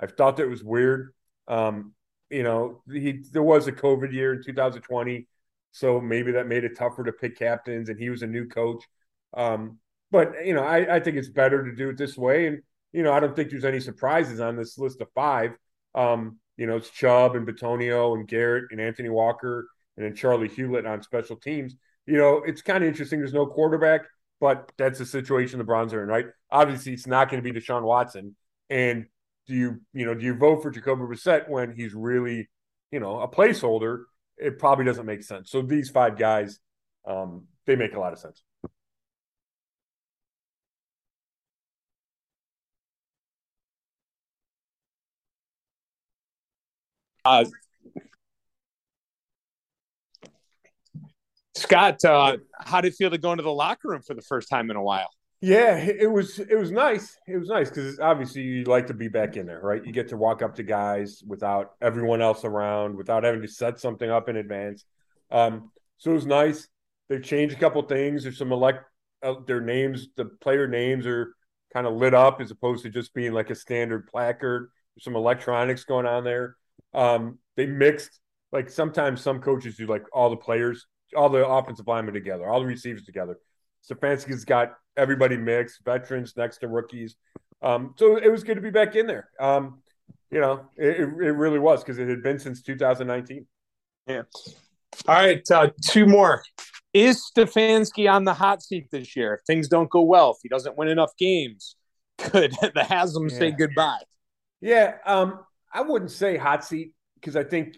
I 0.00 0.06
thought 0.06 0.36
that 0.38 0.48
was 0.48 0.62
weird. 0.64 1.14
Um, 1.48 1.94
you 2.30 2.42
know, 2.42 2.82
he 2.92 3.22
there 3.32 3.42
was 3.42 3.66
a 3.68 3.72
COVID 3.72 4.12
year 4.12 4.34
in 4.34 4.42
2020, 4.42 5.26
so 5.72 6.00
maybe 6.00 6.32
that 6.32 6.46
made 6.48 6.64
it 6.64 6.76
tougher 6.76 7.04
to 7.04 7.12
pick 7.12 7.38
captains, 7.38 7.88
and 7.88 7.98
he 7.98 8.10
was 8.10 8.22
a 8.22 8.26
new 8.26 8.46
coach. 8.48 8.84
Um, 9.34 9.78
but 10.10 10.46
you 10.46 10.54
know, 10.54 10.62
I, 10.62 10.96
I 10.96 11.00
think 11.00 11.16
it's 11.16 11.28
better 11.28 11.64
to 11.64 11.74
do 11.74 11.90
it 11.90 11.96
this 11.98 12.16
way, 12.16 12.46
and 12.46 12.62
you 12.92 13.02
know, 13.02 13.12
I 13.12 13.20
don't 13.20 13.34
think 13.34 13.50
there's 13.50 13.64
any 13.64 13.80
surprises 13.80 14.40
on 14.40 14.56
this 14.56 14.78
list 14.78 15.00
of 15.00 15.08
five. 15.14 15.52
Um, 15.94 16.38
You 16.56 16.66
know, 16.66 16.76
it's 16.76 16.90
Chubb 16.90 17.36
and 17.36 17.46
Bitonio 17.46 18.14
and 18.16 18.26
Garrett 18.28 18.66
and 18.70 18.80
Anthony 18.80 19.08
Walker 19.10 19.68
and 19.96 20.04
then 20.06 20.14
Charley 20.14 20.48
Hughlett 20.48 20.88
on 20.88 21.02
special 21.02 21.36
teams. 21.36 21.74
You 22.06 22.16
know, 22.18 22.42
it's 22.46 22.62
kind 22.62 22.82
of 22.84 22.88
interesting. 22.88 23.18
There's 23.18 23.32
no 23.34 23.46
quarterback, 23.46 24.02
but 24.40 24.70
that's 24.76 24.98
the 24.98 25.06
situation 25.06 25.58
the 25.58 25.64
Browns 25.64 25.92
are 25.94 26.02
in, 26.02 26.08
right? 26.08 26.26
Obviously, 26.50 26.92
it's 26.92 27.06
not 27.06 27.30
going 27.30 27.42
to 27.42 27.52
be 27.52 27.58
Deshaun 27.58 27.82
Watson. 27.82 28.36
And 28.68 29.06
do 29.46 29.54
you, 29.54 29.80
you 29.92 30.04
know, 30.04 30.14
do 30.14 30.24
you 30.24 30.34
vote 30.34 30.62
for 30.62 30.70
Jacoby 30.70 31.02
Brissett 31.02 31.48
when 31.48 31.74
he's 31.74 31.94
really, 31.94 32.48
you 32.90 33.00
know, 33.00 33.20
a 33.20 33.28
placeholder? 33.28 34.04
It 34.36 34.58
probably 34.58 34.84
doesn't 34.84 35.06
make 35.06 35.22
sense. 35.22 35.50
So 35.50 35.62
these 35.62 35.88
five 35.88 36.18
guys, 36.18 36.60
um, 37.06 37.44
they 37.66 37.76
make 37.76 37.94
a 37.94 38.00
lot 38.00 38.12
of 38.12 38.18
sense. 38.18 38.42
Uh, 47.24 47.44
Scott, 51.56 52.04
uh, 52.04 52.36
how 52.60 52.80
did 52.80 52.92
it 52.92 52.96
feel 52.96 53.10
to 53.10 53.18
go 53.18 53.32
into 53.32 53.42
the 53.42 53.52
locker 53.52 53.88
room 53.88 54.02
for 54.02 54.14
the 54.14 54.22
first 54.22 54.48
time 54.48 54.70
in 54.70 54.76
a 54.76 54.82
while? 54.82 55.08
Yeah, 55.40 55.76
it 55.76 56.10
was 56.10 56.38
it 56.38 56.58
was 56.58 56.70
nice. 56.70 57.16
It 57.28 57.36
was 57.36 57.48
nice 57.48 57.68
because 57.68 58.00
obviously 58.00 58.42
you 58.42 58.64
like 58.64 58.86
to 58.86 58.94
be 58.94 59.08
back 59.08 59.36
in 59.36 59.46
there, 59.46 59.60
right? 59.60 59.84
You 59.84 59.92
get 59.92 60.08
to 60.08 60.16
walk 60.16 60.42
up 60.42 60.54
to 60.56 60.62
guys 60.62 61.22
without 61.26 61.72
everyone 61.82 62.22
else 62.22 62.44
around, 62.44 62.96
without 62.96 63.22
having 63.22 63.42
to 63.42 63.48
set 63.48 63.78
something 63.78 64.10
up 64.10 64.28
in 64.28 64.36
advance. 64.36 64.84
Um, 65.30 65.70
so 65.98 66.12
it 66.12 66.14
was 66.14 66.26
nice. 66.26 66.68
They've 67.08 67.22
changed 67.22 67.54
a 67.54 67.58
couple 67.58 67.82
things. 67.82 68.22
There's 68.22 68.38
some 68.38 68.50
elect 68.50 68.84
uh, 69.22 69.34
their 69.46 69.60
names, 69.60 70.08
the 70.16 70.26
player 70.26 70.66
names 70.66 71.06
are 71.06 71.34
kind 71.72 71.86
of 71.86 71.94
lit 71.94 72.14
up 72.14 72.40
as 72.40 72.50
opposed 72.50 72.82
to 72.84 72.90
just 72.90 73.14
being 73.14 73.32
like 73.32 73.50
a 73.50 73.54
standard 73.54 74.06
placard. 74.06 74.70
There's 74.94 75.04
some 75.04 75.16
electronics 75.16 75.84
going 75.84 76.06
on 76.06 76.24
there. 76.24 76.56
Um, 76.94 77.38
they 77.56 77.66
mixed 77.66 78.20
like 78.52 78.70
sometimes 78.70 79.20
some 79.20 79.40
coaches 79.40 79.76
do 79.76 79.86
like 79.86 80.04
all 80.12 80.30
the 80.30 80.36
players, 80.36 80.86
all 81.14 81.28
the 81.28 81.46
offensive 81.46 81.86
linemen 81.86 82.14
together, 82.14 82.48
all 82.48 82.60
the 82.60 82.66
receivers 82.66 83.04
together. 83.04 83.38
Stefanski's 83.88 84.44
got 84.44 84.74
everybody 84.96 85.36
mixed, 85.36 85.84
veterans 85.84 86.34
next 86.36 86.58
to 86.58 86.68
rookies. 86.68 87.16
Um, 87.62 87.94
so 87.96 88.16
it 88.16 88.30
was 88.30 88.42
good 88.42 88.56
to 88.56 88.60
be 88.60 88.70
back 88.70 88.96
in 88.96 89.06
there. 89.06 89.28
Um, 89.38 89.82
you 90.30 90.40
know, 90.40 90.66
it, 90.76 90.98
it 90.98 91.04
really 91.04 91.58
was 91.58 91.82
because 91.82 91.98
it 91.98 92.08
had 92.08 92.22
been 92.22 92.38
since 92.38 92.62
2019. 92.62 93.46
Yeah. 94.06 94.22
All 95.06 95.14
right, 95.14 95.42
uh, 95.50 95.70
two 95.84 96.06
more. 96.06 96.42
Is 96.92 97.30
Stefanski 97.30 98.10
on 98.10 98.24
the 98.24 98.34
hot 98.34 98.62
seat 98.62 98.88
this 98.90 99.14
year? 99.16 99.34
If 99.34 99.40
things 99.46 99.68
don't 99.68 99.90
go 99.90 100.02
well, 100.02 100.30
if 100.30 100.38
he 100.42 100.48
doesn't 100.48 100.76
win 100.76 100.88
enough 100.88 101.10
games, 101.18 101.76
could 102.18 102.52
the 102.74 102.84
Haslam 102.84 103.28
yeah. 103.28 103.38
say 103.38 103.50
goodbye? 103.50 104.00
Yeah, 104.60 104.94
um, 105.04 105.40
I 105.72 105.82
wouldn't 105.82 106.10
say 106.10 106.36
hot 106.36 106.64
seat 106.64 106.92
because 107.14 107.36
I 107.36 107.44
think 107.44 107.76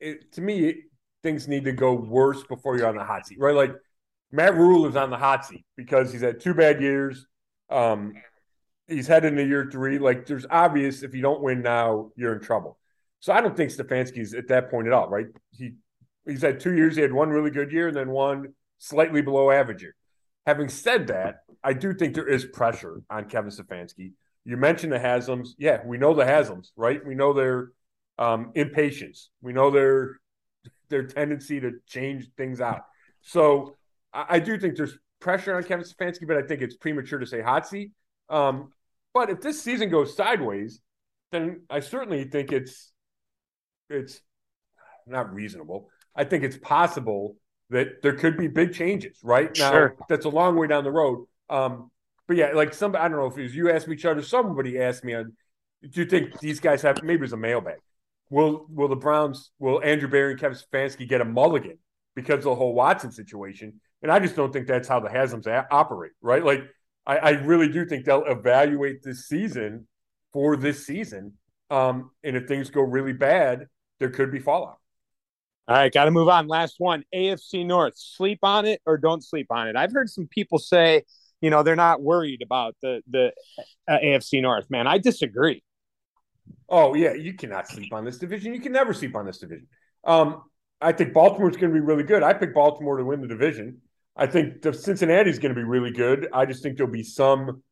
it, 0.00 0.32
to 0.32 0.40
me 0.40 0.68
it, 0.68 0.76
things 1.24 1.48
need 1.48 1.64
to 1.64 1.72
go 1.72 1.94
worse 1.94 2.44
before 2.44 2.76
you're 2.76 2.86
on 2.86 2.96
the 2.96 3.02
hot 3.02 3.26
seat, 3.26 3.40
right? 3.40 3.54
Like 3.54 3.74
Matt 4.30 4.54
Rhule 4.54 4.86
is 4.86 4.94
on 4.94 5.10
the 5.10 5.16
hot 5.16 5.44
seat 5.44 5.64
because 5.74 6.12
he's 6.12 6.20
had 6.20 6.38
two 6.38 6.54
bad 6.54 6.80
years. 6.80 7.26
Um, 7.70 8.12
he's 8.86 9.08
headed 9.08 9.32
into 9.32 9.44
year 9.44 9.68
three. 9.72 9.98
Like 9.98 10.26
there's 10.26 10.46
obvious 10.48 11.02
if 11.02 11.14
you 11.14 11.22
don't 11.22 11.42
win 11.42 11.62
now, 11.62 12.10
you're 12.14 12.34
in 12.34 12.40
trouble. 12.40 12.78
So 13.20 13.32
I 13.32 13.40
don't 13.40 13.56
think 13.56 13.70
Stefanski's 13.70 14.34
at 14.34 14.48
that 14.48 14.70
point 14.70 14.86
at 14.86 14.92
all, 14.92 15.08
right? 15.08 15.26
He 15.50 15.72
he's 16.26 16.42
had 16.42 16.60
two 16.60 16.76
years. 16.76 16.94
He 16.94 17.02
had 17.02 17.12
one 17.12 17.30
really 17.30 17.50
good 17.50 17.72
year 17.72 17.88
and 17.88 17.96
then 17.96 18.10
one 18.10 18.52
slightly 18.78 19.22
below 19.22 19.50
average 19.50 19.82
year. 19.82 19.96
Having 20.46 20.68
said 20.68 21.06
that, 21.06 21.36
I 21.62 21.72
do 21.72 21.94
think 21.94 22.14
there 22.14 22.28
is 22.28 22.44
pressure 22.44 23.00
on 23.08 23.24
Kevin 23.30 23.50
Stefanski. 23.50 24.12
You 24.44 24.58
mentioned 24.58 24.92
the 24.92 24.98
Haslams. 24.98 25.50
Yeah, 25.56 25.80
we 25.86 25.96
know 25.96 26.12
the 26.12 26.24
Haslams, 26.24 26.68
right? 26.76 27.00
We 27.04 27.14
know 27.14 27.32
their 27.32 27.70
um, 28.18 28.52
impatience. 28.54 29.30
We 29.40 29.54
know 29.54 29.70
their 29.70 30.18
their 30.88 31.04
tendency 31.04 31.60
to 31.60 31.72
change 31.86 32.30
things 32.36 32.60
out. 32.60 32.82
So 33.22 33.76
I, 34.12 34.26
I, 34.30 34.38
do 34.38 34.58
think 34.58 34.76
there's 34.76 34.96
pressure 35.20 35.56
on 35.56 35.64
Kevin 35.64 35.84
Stefanski, 35.84 36.26
but 36.26 36.36
I 36.36 36.42
think 36.42 36.62
it's 36.62 36.76
premature 36.76 37.18
to 37.18 37.26
say 37.26 37.40
hot 37.40 37.66
seat. 37.66 37.92
Um, 38.28 38.72
but 39.12 39.30
if 39.30 39.40
this 39.40 39.62
season 39.62 39.90
goes 39.90 40.16
sideways, 40.16 40.80
then 41.32 41.62
I 41.70 41.80
certainly 41.80 42.24
think 42.24 42.52
it's 42.52 42.92
it's 43.90 44.20
not 45.06 45.32
reasonable. 45.32 45.88
I 46.16 46.24
think 46.24 46.44
it's 46.44 46.56
possible 46.56 47.36
that 47.70 48.02
there 48.02 48.14
could 48.14 48.36
be 48.36 48.48
big 48.48 48.72
changes. 48.72 49.18
Right 49.22 49.56
now, 49.58 49.70
sure. 49.70 49.96
that's 50.08 50.24
a 50.24 50.30
long 50.30 50.56
way 50.56 50.66
down 50.66 50.84
the 50.84 50.92
road. 50.92 51.26
Um, 51.50 51.90
but 52.26 52.36
yeah, 52.36 52.52
like 52.52 52.72
some, 52.72 52.96
I 52.96 53.08
don't 53.08 53.18
know 53.18 53.26
if 53.26 53.36
it 53.36 53.42
was 53.42 53.54
you 53.54 53.70
asked 53.70 53.88
me, 53.88 53.94
each 53.94 54.04
other. 54.04 54.22
Somebody 54.22 54.78
asked 54.78 55.04
me, 55.04 55.14
on, 55.14 55.32
do 55.82 56.00
you 56.00 56.06
think 56.06 56.38
these 56.40 56.60
guys 56.60 56.82
have? 56.82 57.02
Maybe 57.02 57.18
it 57.18 57.22
was 57.22 57.32
a 57.32 57.36
mailbag. 57.36 57.78
Will 58.34 58.66
Will 58.68 58.88
the 58.88 58.96
Browns? 58.96 59.52
Will 59.60 59.80
Andrew 59.84 60.08
Berry 60.08 60.32
and 60.32 60.40
Kevin 60.40 60.58
Stefanski 60.58 61.08
get 61.08 61.20
a 61.20 61.24
mulligan 61.24 61.78
because 62.16 62.38
of 62.38 62.44
the 62.44 62.54
whole 62.56 62.74
Watson 62.74 63.12
situation? 63.12 63.80
And 64.02 64.10
I 64.10 64.18
just 64.18 64.34
don't 64.34 64.52
think 64.52 64.66
that's 64.66 64.88
how 64.88 64.98
the 64.98 65.08
Haslams 65.08 65.46
operate. 65.70 66.10
Right? 66.20 66.44
Like 66.44 66.64
I, 67.06 67.16
I 67.18 67.30
really 67.30 67.68
do 67.68 67.86
think 67.86 68.04
they'll 68.04 68.24
evaluate 68.24 69.04
this 69.04 69.28
season 69.28 69.86
for 70.32 70.56
this 70.56 70.84
season. 70.84 71.34
Um, 71.70 72.10
and 72.24 72.36
if 72.36 72.48
things 72.48 72.70
go 72.70 72.80
really 72.80 73.12
bad, 73.12 73.66
there 74.00 74.10
could 74.10 74.32
be 74.32 74.40
fallout. 74.40 74.78
All 75.68 75.76
right, 75.76 75.92
got 75.92 76.06
to 76.06 76.10
move 76.10 76.28
on. 76.28 76.48
Last 76.48 76.74
one 76.78 77.04
AFC 77.14 77.64
North. 77.64 77.94
Sleep 77.96 78.40
on 78.42 78.66
it 78.66 78.82
or 78.84 78.98
don't 78.98 79.22
sleep 79.22 79.46
on 79.50 79.68
it. 79.68 79.76
I've 79.76 79.92
heard 79.92 80.10
some 80.10 80.26
people 80.26 80.58
say, 80.58 81.04
you 81.40 81.50
know, 81.50 81.62
they're 81.62 81.76
not 81.76 82.02
worried 82.02 82.42
about 82.42 82.74
the 82.82 83.00
the 83.08 83.32
uh, 83.86 83.98
AFC 84.02 84.42
North. 84.42 84.68
Man, 84.70 84.88
I 84.88 84.98
disagree. 84.98 85.62
Oh 86.68 86.94
yeah, 86.94 87.14
you 87.14 87.34
cannot 87.34 87.68
sleep 87.68 87.92
on 87.92 88.04
this 88.04 88.18
division. 88.18 88.54
You 88.54 88.60
can 88.60 88.72
never 88.72 88.92
sleep 88.92 89.14
on 89.16 89.26
this 89.26 89.38
division. 89.38 89.66
Um, 90.04 90.42
I 90.80 90.92
think 90.92 91.12
Baltimore's 91.12 91.56
going 91.56 91.72
to 91.72 91.74
be 91.74 91.84
really 91.84 92.02
good. 92.02 92.22
I 92.22 92.32
picked 92.34 92.54
Baltimore 92.54 92.96
to 92.96 93.04
win 93.04 93.20
the 93.20 93.28
division. 93.28 93.80
I 94.16 94.26
think 94.26 94.62
the 94.62 94.72
Cincinnati's 94.72 95.38
going 95.38 95.54
to 95.54 95.58
be 95.60 95.64
really 95.64 95.90
good. 95.90 96.28
I 96.32 96.46
just 96.46 96.62
think 96.62 96.76
there'll 96.76 96.92
be 96.92 97.02
some, 97.02 97.62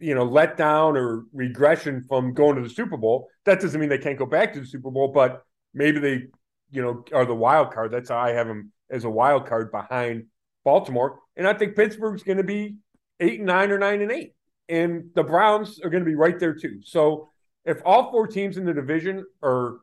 you 0.00 0.14
know, 0.14 0.26
letdown 0.26 0.96
or 0.96 1.24
regression 1.32 2.04
from 2.08 2.34
going 2.34 2.56
to 2.56 2.62
the 2.62 2.68
Super 2.68 2.96
Bowl. 2.96 3.28
That 3.44 3.60
doesn't 3.60 3.80
mean 3.80 3.88
they 3.88 3.98
can't 3.98 4.18
go 4.18 4.26
back 4.26 4.52
to 4.54 4.60
the 4.60 4.66
Super 4.66 4.90
Bowl, 4.90 5.08
but 5.08 5.42
maybe 5.72 6.00
they 6.00 6.26
you 6.70 6.82
know, 6.82 7.04
are 7.12 7.24
the 7.24 7.34
wild 7.34 7.72
card. 7.72 7.92
That's 7.92 8.08
how 8.08 8.18
I 8.18 8.32
have 8.32 8.46
them 8.46 8.72
as 8.90 9.04
a 9.04 9.10
wild 9.10 9.46
card 9.46 9.70
behind 9.70 10.26
Baltimore. 10.64 11.20
And 11.36 11.46
I 11.46 11.54
think 11.54 11.76
Pittsburgh's 11.76 12.22
going 12.22 12.38
to 12.38 12.44
be 12.44 12.76
eight 13.20 13.38
and 13.38 13.46
nine 13.46 13.70
or 13.70 13.78
nine 13.78 14.02
and 14.02 14.12
eight. 14.12 14.34
And 14.68 15.10
the 15.14 15.22
Browns 15.22 15.80
are 15.80 15.90
going 15.90 16.04
to 16.04 16.08
be 16.08 16.16
right 16.16 16.38
there 16.38 16.54
too. 16.54 16.80
So 16.82 17.30
if 17.66 17.82
all 17.84 18.10
four 18.10 18.26
teams 18.26 18.56
in 18.56 18.64
the 18.64 18.72
division 18.72 19.26
are 19.42 19.78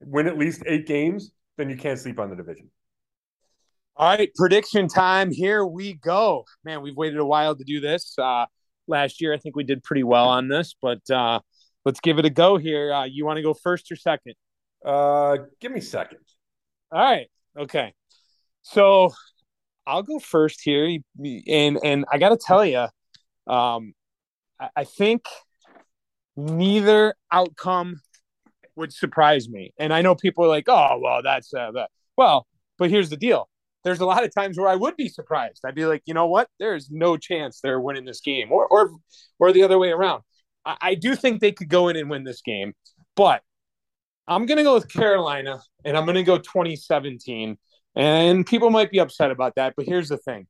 win 0.00 0.26
at 0.26 0.36
least 0.36 0.62
eight 0.66 0.86
games, 0.86 1.30
then 1.56 1.70
you 1.70 1.76
can't 1.76 1.98
sleep 1.98 2.18
on 2.18 2.28
the 2.28 2.36
division. 2.36 2.70
All 3.96 4.08
right, 4.16 4.30
prediction 4.34 4.88
time. 4.88 5.30
Here 5.30 5.64
we 5.64 5.94
go. 5.94 6.44
Man, 6.64 6.82
we've 6.82 6.96
waited 6.96 7.18
a 7.18 7.24
while 7.24 7.54
to 7.54 7.64
do 7.64 7.80
this. 7.80 8.14
Uh, 8.18 8.46
last 8.86 9.20
year, 9.20 9.32
I 9.32 9.36
think 9.36 9.56
we 9.56 9.64
did 9.64 9.82
pretty 9.82 10.04
well 10.04 10.28
on 10.28 10.48
this, 10.48 10.74
but 10.80 11.08
uh, 11.10 11.40
let's 11.84 12.00
give 12.00 12.18
it 12.18 12.24
a 12.24 12.30
go 12.30 12.56
here. 12.56 12.92
Uh, 12.92 13.04
you 13.04 13.24
want 13.24 13.36
to 13.36 13.42
go 13.42 13.54
first 13.54 13.92
or 13.92 13.96
second? 13.96 14.34
Uh, 14.84 15.36
give 15.60 15.70
me 15.70 15.80
second. 15.80 16.20
All 16.90 17.00
right. 17.00 17.28
Okay. 17.58 17.92
So 18.62 19.12
I'll 19.86 20.02
go 20.02 20.18
first 20.18 20.60
here, 20.62 20.98
and 21.46 21.78
and 21.84 22.04
I 22.10 22.18
got 22.18 22.30
to 22.30 22.38
tell 22.38 22.64
you, 22.64 22.86
um, 23.46 23.92
I, 24.58 24.68
I 24.76 24.84
think 24.84 25.24
neither 26.40 27.14
outcome 27.32 28.00
would 28.76 28.92
surprise 28.92 29.48
me. 29.48 29.72
And 29.78 29.92
I 29.92 30.02
know 30.02 30.14
people 30.14 30.44
are 30.44 30.48
like, 30.48 30.68
"Oh, 30.68 30.98
well, 31.02 31.22
that's 31.22 31.52
uh, 31.54 31.70
that." 31.72 31.90
Well, 32.16 32.46
but 32.78 32.90
here's 32.90 33.10
the 33.10 33.16
deal: 33.16 33.48
there's 33.84 34.00
a 34.00 34.06
lot 34.06 34.24
of 34.24 34.34
times 34.34 34.58
where 34.58 34.68
I 34.68 34.76
would 34.76 34.96
be 34.96 35.08
surprised. 35.08 35.62
I'd 35.64 35.74
be 35.74 35.86
like, 35.86 36.02
you 36.06 36.14
know 36.14 36.26
what? 36.26 36.48
There's 36.58 36.90
no 36.90 37.16
chance 37.16 37.60
they're 37.60 37.80
winning 37.80 38.04
this 38.04 38.20
game, 38.20 38.52
or 38.52 38.66
or 38.66 38.90
or 39.38 39.52
the 39.52 39.62
other 39.62 39.78
way 39.78 39.90
around. 39.90 40.22
I, 40.64 40.76
I 40.80 40.94
do 40.94 41.14
think 41.16 41.40
they 41.40 41.52
could 41.52 41.68
go 41.68 41.88
in 41.88 41.96
and 41.96 42.10
win 42.10 42.24
this 42.24 42.42
game, 42.42 42.74
but 43.16 43.42
I'm 44.28 44.46
to 44.46 44.62
go 44.62 44.74
with 44.74 44.88
Carolina 44.88 45.60
and 45.84 45.96
I'm 45.96 46.06
to 46.06 46.22
go 46.22 46.38
2017. 46.38 47.58
And 47.96 48.46
people 48.46 48.70
might 48.70 48.90
be 48.90 49.00
upset 49.00 49.32
about 49.32 49.56
that, 49.56 49.74
but 49.76 49.86
here's 49.86 50.08
the 50.08 50.18
thing. 50.18 50.46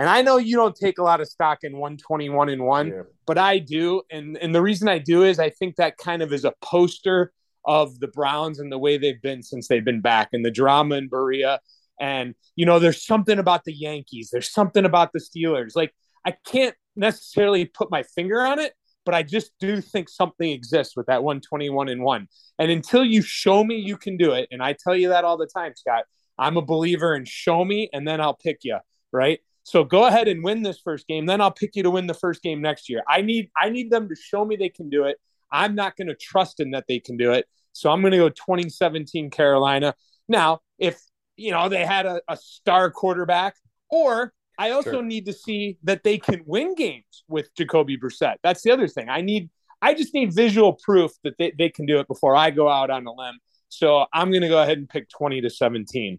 And 0.00 0.08
I 0.08 0.22
know 0.22 0.38
you 0.38 0.56
don't 0.56 0.74
take 0.74 0.96
a 0.96 1.02
lot 1.02 1.20
of 1.20 1.28
stock 1.28 1.58
in 1.60 1.72
121 1.72 2.48
and 2.48 2.64
1, 2.64 2.88
yeah. 2.88 3.02
but 3.26 3.36
I 3.36 3.58
do. 3.58 4.00
And 4.10 4.38
and 4.38 4.54
the 4.54 4.62
reason 4.62 4.88
I 4.88 4.98
do 4.98 5.24
is 5.24 5.38
I 5.38 5.50
think 5.50 5.76
that 5.76 5.98
kind 5.98 6.22
of 6.22 6.32
is 6.32 6.46
a 6.46 6.54
poster 6.62 7.34
of 7.66 8.00
the 8.00 8.08
Browns 8.08 8.60
and 8.60 8.72
the 8.72 8.78
way 8.78 8.96
they've 8.96 9.20
been 9.20 9.42
since 9.42 9.68
they've 9.68 9.84
been 9.84 10.00
back 10.00 10.30
and 10.32 10.42
the 10.42 10.50
drama 10.50 10.94
in 10.94 11.08
Berea. 11.08 11.60
And 12.00 12.34
you 12.56 12.64
know, 12.64 12.78
there's 12.78 13.04
something 13.04 13.38
about 13.38 13.64
the 13.64 13.74
Yankees. 13.74 14.30
There's 14.32 14.50
something 14.50 14.86
about 14.86 15.12
the 15.12 15.20
Steelers. 15.20 15.76
Like 15.76 15.92
I 16.24 16.34
can't 16.46 16.74
necessarily 16.96 17.66
put 17.66 17.90
my 17.90 18.02
finger 18.02 18.40
on 18.40 18.58
it, 18.58 18.72
but 19.04 19.14
I 19.14 19.22
just 19.22 19.52
do 19.60 19.82
think 19.82 20.08
something 20.08 20.48
exists 20.50 20.96
with 20.96 21.08
that 21.08 21.22
121 21.22 21.90
and 21.90 22.02
1. 22.02 22.26
And 22.58 22.70
until 22.70 23.04
you 23.04 23.20
show 23.20 23.62
me 23.62 23.76
you 23.76 23.98
can 23.98 24.16
do 24.16 24.32
it, 24.32 24.48
and 24.50 24.62
I 24.62 24.72
tell 24.82 24.96
you 24.96 25.10
that 25.10 25.24
all 25.24 25.36
the 25.36 25.46
time, 25.54 25.74
Scott, 25.76 26.04
I'm 26.38 26.56
a 26.56 26.62
believer 26.62 27.14
in 27.14 27.26
show 27.26 27.66
me 27.66 27.90
and 27.92 28.08
then 28.08 28.22
I'll 28.22 28.38
pick 28.42 28.60
you, 28.62 28.78
right? 29.12 29.40
So 29.70 29.84
go 29.84 30.06
ahead 30.06 30.26
and 30.26 30.42
win 30.42 30.64
this 30.64 30.80
first 30.80 31.06
game, 31.06 31.26
then 31.26 31.40
I'll 31.40 31.52
pick 31.52 31.76
you 31.76 31.84
to 31.84 31.90
win 31.90 32.08
the 32.08 32.14
first 32.14 32.42
game 32.42 32.60
next 32.60 32.88
year. 32.88 33.04
I 33.08 33.22
need 33.22 33.50
I 33.56 33.70
need 33.70 33.88
them 33.88 34.08
to 34.08 34.16
show 34.16 34.44
me 34.44 34.56
they 34.56 34.68
can 34.68 34.90
do 34.90 35.04
it. 35.04 35.16
I'm 35.52 35.76
not 35.76 35.96
going 35.96 36.08
to 36.08 36.16
trust 36.16 36.58
in 36.58 36.72
that 36.72 36.86
they 36.88 36.98
can 36.98 37.16
do 37.16 37.30
it. 37.30 37.46
So 37.72 37.88
I'm 37.88 38.00
going 38.00 38.10
to 38.10 38.18
go 38.18 38.30
2017 38.30 39.30
Carolina. 39.30 39.94
Now, 40.28 40.58
if 40.80 41.00
you 41.36 41.52
know 41.52 41.68
they 41.68 41.86
had 41.86 42.04
a, 42.04 42.20
a 42.28 42.36
star 42.36 42.90
quarterback, 42.90 43.54
or 43.88 44.32
I 44.58 44.70
also 44.70 44.90
sure. 44.90 45.02
need 45.04 45.26
to 45.26 45.32
see 45.32 45.78
that 45.84 46.02
they 46.02 46.18
can 46.18 46.42
win 46.46 46.74
games 46.74 47.22
with 47.28 47.54
Jacoby 47.54 47.96
Brissett. 47.96 48.38
That's 48.42 48.62
the 48.62 48.72
other 48.72 48.88
thing. 48.88 49.08
I 49.08 49.20
need 49.20 49.50
I 49.80 49.94
just 49.94 50.12
need 50.14 50.34
visual 50.34 50.72
proof 50.82 51.12
that 51.22 51.38
they, 51.38 51.52
they 51.56 51.68
can 51.68 51.86
do 51.86 52.00
it 52.00 52.08
before 52.08 52.34
I 52.34 52.50
go 52.50 52.68
out 52.68 52.90
on 52.90 53.06
a 53.06 53.12
limb. 53.12 53.38
So 53.68 54.06
I'm 54.12 54.30
going 54.30 54.42
to 54.42 54.48
go 54.48 54.60
ahead 54.60 54.78
and 54.78 54.88
pick 54.88 55.08
20 55.10 55.42
to 55.42 55.48
17. 55.48 56.18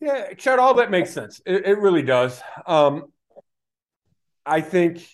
Yeah, 0.00 0.34
Chad, 0.34 0.58
all 0.58 0.74
that 0.74 0.90
makes 0.90 1.12
sense. 1.12 1.40
It, 1.46 1.66
it 1.66 1.78
really 1.78 2.02
does. 2.02 2.40
Um, 2.66 3.12
I 4.44 4.60
think 4.60 5.06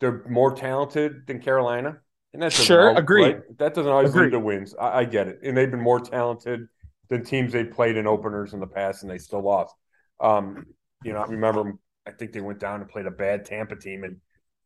they're 0.00 0.24
more 0.28 0.54
talented 0.54 1.26
than 1.26 1.40
Carolina. 1.40 1.98
And 2.32 2.42
that's 2.42 2.60
sure, 2.60 2.86
help, 2.86 2.98
agree. 2.98 3.24
Right? 3.24 3.58
That 3.58 3.74
doesn't 3.74 3.90
always 3.90 4.14
lead 4.14 4.30
to 4.30 4.40
wins. 4.40 4.74
I, 4.78 5.00
I, 5.00 5.04
get 5.04 5.28
it. 5.28 5.40
And 5.44 5.56
they've 5.56 5.70
been 5.70 5.80
more 5.80 6.00
talented 6.00 6.66
than 7.08 7.24
teams 7.24 7.52
they 7.52 7.64
played 7.64 7.96
in 7.96 8.06
openers 8.06 8.54
in 8.54 8.60
the 8.60 8.66
past, 8.66 9.02
and 9.02 9.10
they 9.10 9.18
still 9.18 9.42
lost. 9.42 9.74
Um, 10.18 10.66
you 11.04 11.12
know, 11.12 11.20
I 11.20 11.26
remember 11.26 11.74
I 12.06 12.10
think 12.12 12.32
they 12.32 12.40
went 12.40 12.58
down 12.58 12.80
and 12.80 12.88
played 12.88 13.06
a 13.06 13.10
bad 13.10 13.44
Tampa 13.44 13.76
team, 13.76 14.02
and 14.02 14.16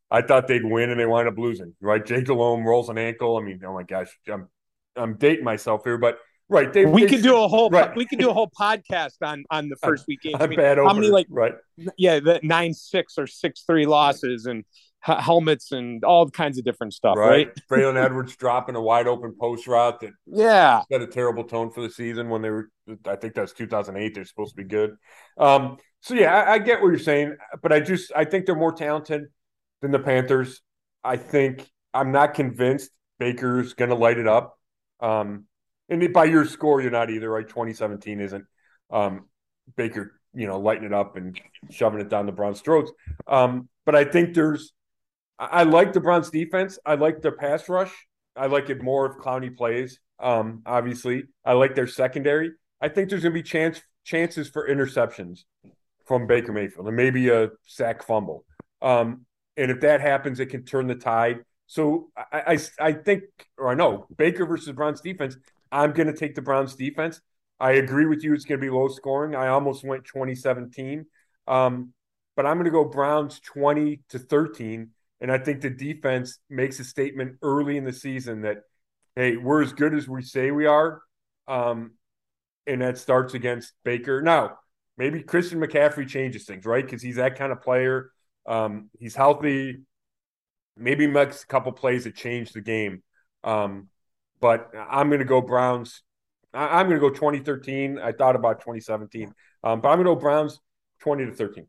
I 0.09 0.21
thought 0.21 0.47
they'd 0.47 0.63
win, 0.63 0.89
and 0.89 0.99
they 0.99 1.05
wind 1.05 1.27
up 1.27 1.37
losing. 1.37 1.73
Right? 1.81 2.03
Jake 2.03 2.25
Delhomme 2.25 2.65
rolls 2.65 2.89
an 2.89 2.97
ankle. 2.97 3.37
I 3.37 3.41
mean, 3.41 3.61
oh 3.65 3.73
my 3.73 3.83
gosh, 3.83 4.17
I'm 4.31 4.47
I'm 4.95 5.17
dating 5.17 5.43
myself 5.43 5.81
here, 5.83 5.97
but 5.97 6.19
right, 6.49 6.71
they 6.71 6.85
we 6.85 7.05
could 7.05 7.21
do 7.21 7.35
a 7.35 7.47
whole 7.47 7.69
right. 7.69 7.95
we 7.95 8.05
could 8.05 8.19
do 8.19 8.29
a 8.29 8.33
whole 8.33 8.49
podcast 8.49 9.15
on 9.21 9.45
on 9.49 9.69
the 9.69 9.75
first 9.83 10.05
weekend. 10.07 10.35
I 10.41 10.47
mean, 10.47 10.57
bad 10.57 10.77
how 10.77 10.93
many 10.93 11.09
like 11.09 11.27
right? 11.29 11.53
Yeah, 11.97 12.19
the 12.19 12.39
nine 12.43 12.73
six 12.73 13.17
or 13.17 13.27
six 13.27 13.63
three 13.65 13.85
losses 13.85 14.45
and 14.45 14.63
helmets 15.01 15.71
and 15.71 16.03
all 16.03 16.29
kinds 16.29 16.57
of 16.57 16.65
different 16.65 16.93
stuff, 16.93 17.17
right? 17.17 17.47
right? 17.47 17.57
Braylon 17.71 18.03
Edwards 18.03 18.35
dropping 18.35 18.75
a 18.75 18.81
wide 18.81 19.07
open 19.07 19.35
post 19.39 19.67
route 19.67 19.99
that 20.01 20.11
yeah 20.25 20.81
set 20.91 21.01
a 21.01 21.07
terrible 21.07 21.43
tone 21.43 21.71
for 21.71 21.81
the 21.81 21.89
season 21.89 22.29
when 22.29 22.41
they 22.41 22.49
were. 22.49 22.69
I 23.05 23.15
think 23.15 23.33
that's 23.33 23.53
2008. 23.53 24.13
They're 24.13 24.25
supposed 24.25 24.55
to 24.55 24.63
be 24.63 24.67
good. 24.67 24.95
Um, 25.37 25.77
so 26.01 26.13
yeah, 26.13 26.33
I, 26.33 26.53
I, 26.53 26.57
get 26.59 26.81
what 26.81 26.87
you're 26.87 26.99
saying, 26.99 27.35
but 27.61 27.73
I 27.73 27.81
just 27.81 28.11
I 28.15 28.23
think 28.23 28.45
they're 28.45 28.55
more 28.55 28.71
talented 28.71 29.23
than 29.81 29.91
the 29.91 29.99
Panthers. 29.99 30.61
I 31.03 31.17
think 31.17 31.67
I'm 31.93 32.11
not 32.11 32.33
convinced 32.33 32.91
Baker's 33.19 33.73
going 33.73 33.89
to 33.89 33.95
light 33.95 34.17
it 34.17 34.27
up. 34.27 34.57
Um, 34.99 35.46
and 35.89 36.13
by 36.13 36.25
your 36.25 36.45
score, 36.45 36.81
you're 36.81 36.91
not 36.91 37.09
either, 37.09 37.29
right? 37.29 37.47
2017 37.47 38.19
isn't 38.19 38.45
um, 38.91 39.25
Baker, 39.75 40.19
you 40.33 40.47
know, 40.47 40.59
lighting 40.59 40.85
it 40.85 40.93
up 40.93 41.17
and 41.17 41.39
shoving 41.69 41.99
it 41.99 42.09
down 42.09 42.25
the 42.25 42.31
Browns' 42.31 42.61
throats. 42.61 42.91
Um, 43.27 43.69
but 43.85 43.95
I 43.95 44.03
think 44.03 44.33
there's 44.33 44.73
I 45.39 45.63
like 45.63 45.93
the 45.93 45.99
Browns 45.99 46.29
defense. 46.29 46.79
I 46.85 46.95
like 46.95 47.21
their 47.21 47.31
pass 47.31 47.69
rush. 47.69 47.93
I 48.35 48.47
like 48.47 48.69
it 48.69 48.81
more 48.81 49.05
if 49.05 49.17
Clowney 49.17 49.55
plays. 49.55 49.99
Um, 50.19 50.63
obviously, 50.65 51.25
I 51.45 51.53
like 51.53 51.75
their 51.75 51.87
secondary. 51.87 52.51
I 52.81 52.89
think 52.89 53.09
there's 53.09 53.23
going 53.23 53.33
to 53.33 53.39
be 53.39 53.43
chance 53.43 53.81
chances 54.03 54.47
for 54.49 54.67
interceptions 54.67 55.41
from 56.05 56.27
Baker 56.27 56.53
Mayfield 56.53 56.87
and 56.87 56.95
maybe 56.95 57.29
a 57.29 57.49
sack 57.65 58.01
fumble. 58.03 58.45
Um, 58.81 59.25
and 59.57 59.69
if 59.69 59.81
that 59.81 60.01
happens, 60.01 60.39
it 60.39 60.47
can 60.47 60.63
turn 60.63 60.87
the 60.87 60.95
tide. 60.95 61.39
So 61.67 62.09
I, 62.15 62.53
I, 62.53 62.59
I 62.79 62.93
think, 62.93 63.23
or 63.57 63.69
I 63.69 63.73
know 63.73 64.07
Baker 64.15 64.45
versus 64.45 64.71
Browns 64.71 65.01
defense. 65.01 65.35
I'm 65.71 65.93
going 65.93 66.07
to 66.07 66.17
take 66.17 66.35
the 66.35 66.41
Browns 66.41 66.75
defense. 66.75 67.21
I 67.59 67.73
agree 67.73 68.05
with 68.05 68.23
you. 68.23 68.33
It's 68.33 68.45
going 68.45 68.59
to 68.59 68.65
be 68.65 68.69
low 68.69 68.87
scoring. 68.87 69.35
I 69.35 69.47
almost 69.47 69.83
went 69.83 70.05
2017, 70.05 71.05
um, 71.47 71.93
but 72.35 72.45
I'm 72.45 72.57
going 72.57 72.65
to 72.65 72.71
go 72.71 72.85
Browns 72.85 73.39
20 73.39 74.01
to 74.09 74.19
13 74.19 74.91
and 75.19 75.31
I 75.31 75.37
think 75.37 75.61
the 75.61 75.69
defense 75.69 76.39
makes 76.49 76.79
a 76.79 76.83
statement 76.83 77.37
early 77.41 77.77
in 77.77 77.85
the 77.85 77.93
season 77.93 78.41
that, 78.41 78.63
hey, 79.15 79.35
we're 79.35 79.63
as 79.63 79.73
good 79.73 79.93
as 79.95 80.07
we 80.07 80.21
say 80.21 80.51
we 80.51 80.67
are. 80.67 81.01
Um, 81.47 81.93
and 82.67 82.81
that 82.81 82.97
starts 82.97 83.33
against 83.33 83.73
Baker. 83.83 84.21
Now, 84.21 84.59
maybe 84.97 85.23
Christian 85.23 85.59
McCaffrey 85.59 86.07
changes 86.07 86.45
things, 86.45 86.65
right? 86.65 86.85
Because 86.85 87.01
he's 87.01 87.15
that 87.15 87.37
kind 87.37 87.51
of 87.51 87.61
player. 87.61 88.11
Um, 88.45 88.89
he's 88.99 89.15
healthy. 89.15 89.81
Maybe 90.75 91.07
makes 91.07 91.43
a 91.43 91.47
couple 91.47 91.71
plays 91.71 92.03
that 92.03 92.15
change 92.15 92.51
the 92.51 92.61
game. 92.61 93.01
Um, 93.43 93.87
but 94.39 94.71
I'm 94.75 95.09
going 95.09 95.19
to 95.19 95.25
go 95.25 95.41
Browns. 95.41 96.03
I- 96.53 96.79
am 96.79 96.87
going 96.87 96.99
to 96.99 97.07
go 97.07 97.13
2013. 97.13 97.99
I 97.99 98.11
thought 98.11 98.35
about 98.35 98.61
2017, 98.61 99.33
um, 99.63 99.81
but 99.81 99.89
I'm 99.89 99.97
going 99.97 100.05
to 100.05 100.15
go 100.15 100.19
Browns 100.19 100.59
20 100.99 101.25
to 101.25 101.33
13. 101.33 101.67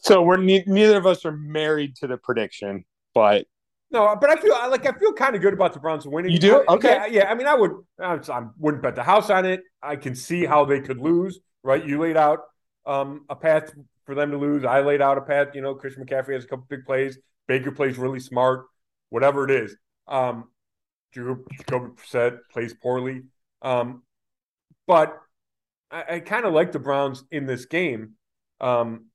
So 0.00 0.22
we're 0.22 0.36
ne- 0.36 0.64
neither 0.66 0.96
of 0.96 1.06
us 1.06 1.24
are 1.24 1.32
married 1.32 1.96
to 1.96 2.06
the 2.06 2.16
prediction, 2.16 2.84
but 3.14 3.46
no, 3.90 4.16
but 4.20 4.30
I 4.30 4.36
feel 4.36 4.52
like 4.70 4.86
I 4.86 4.96
feel 4.98 5.12
kind 5.12 5.34
of 5.34 5.40
good 5.40 5.54
about 5.54 5.72
the 5.72 5.80
Browns 5.80 6.06
winning. 6.06 6.30
You 6.30 6.38
do? 6.38 6.64
Okay. 6.68 6.88
Yeah, 6.88 7.06
yeah. 7.06 7.30
I 7.30 7.34
mean, 7.34 7.46
I 7.46 7.54
would. 7.54 7.72
I 7.98 8.42
wouldn't 8.58 8.82
bet 8.82 8.94
the 8.94 9.02
house 9.02 9.30
on 9.30 9.46
it. 9.46 9.62
I 9.82 9.96
can 9.96 10.14
see 10.14 10.44
how 10.44 10.64
they 10.66 10.80
could 10.80 10.98
lose. 10.98 11.40
Right? 11.62 11.84
You 11.84 11.98
laid 11.98 12.16
out 12.16 12.40
um, 12.86 13.24
a 13.28 13.36
path 13.36 13.72
for 14.04 14.14
them 14.14 14.30
to 14.30 14.36
lose. 14.36 14.64
I 14.64 14.80
laid 14.80 15.00
out 15.00 15.16
a 15.16 15.22
path. 15.22 15.48
You 15.54 15.62
know, 15.62 15.74
Christian 15.74 16.04
McCaffrey 16.04 16.34
has 16.34 16.44
a 16.44 16.48
couple 16.48 16.66
big 16.68 16.84
plays. 16.84 17.18
Baker 17.46 17.72
plays 17.72 17.96
really 17.96 18.20
smart. 18.20 18.66
Whatever 19.08 19.44
it 19.44 19.50
is, 19.50 19.74
um, 20.06 20.44
Jacoby 21.12 21.42
Brissett 21.66 22.38
plays 22.52 22.74
poorly. 22.74 23.22
Um, 23.62 24.02
but 24.86 25.18
I, 25.90 26.04
I 26.10 26.20
kind 26.20 26.44
of 26.44 26.52
like 26.52 26.72
the 26.72 26.78
Browns 26.78 27.24
in 27.30 27.46
this 27.46 27.66
game. 27.66 28.14
Um, 28.60 29.06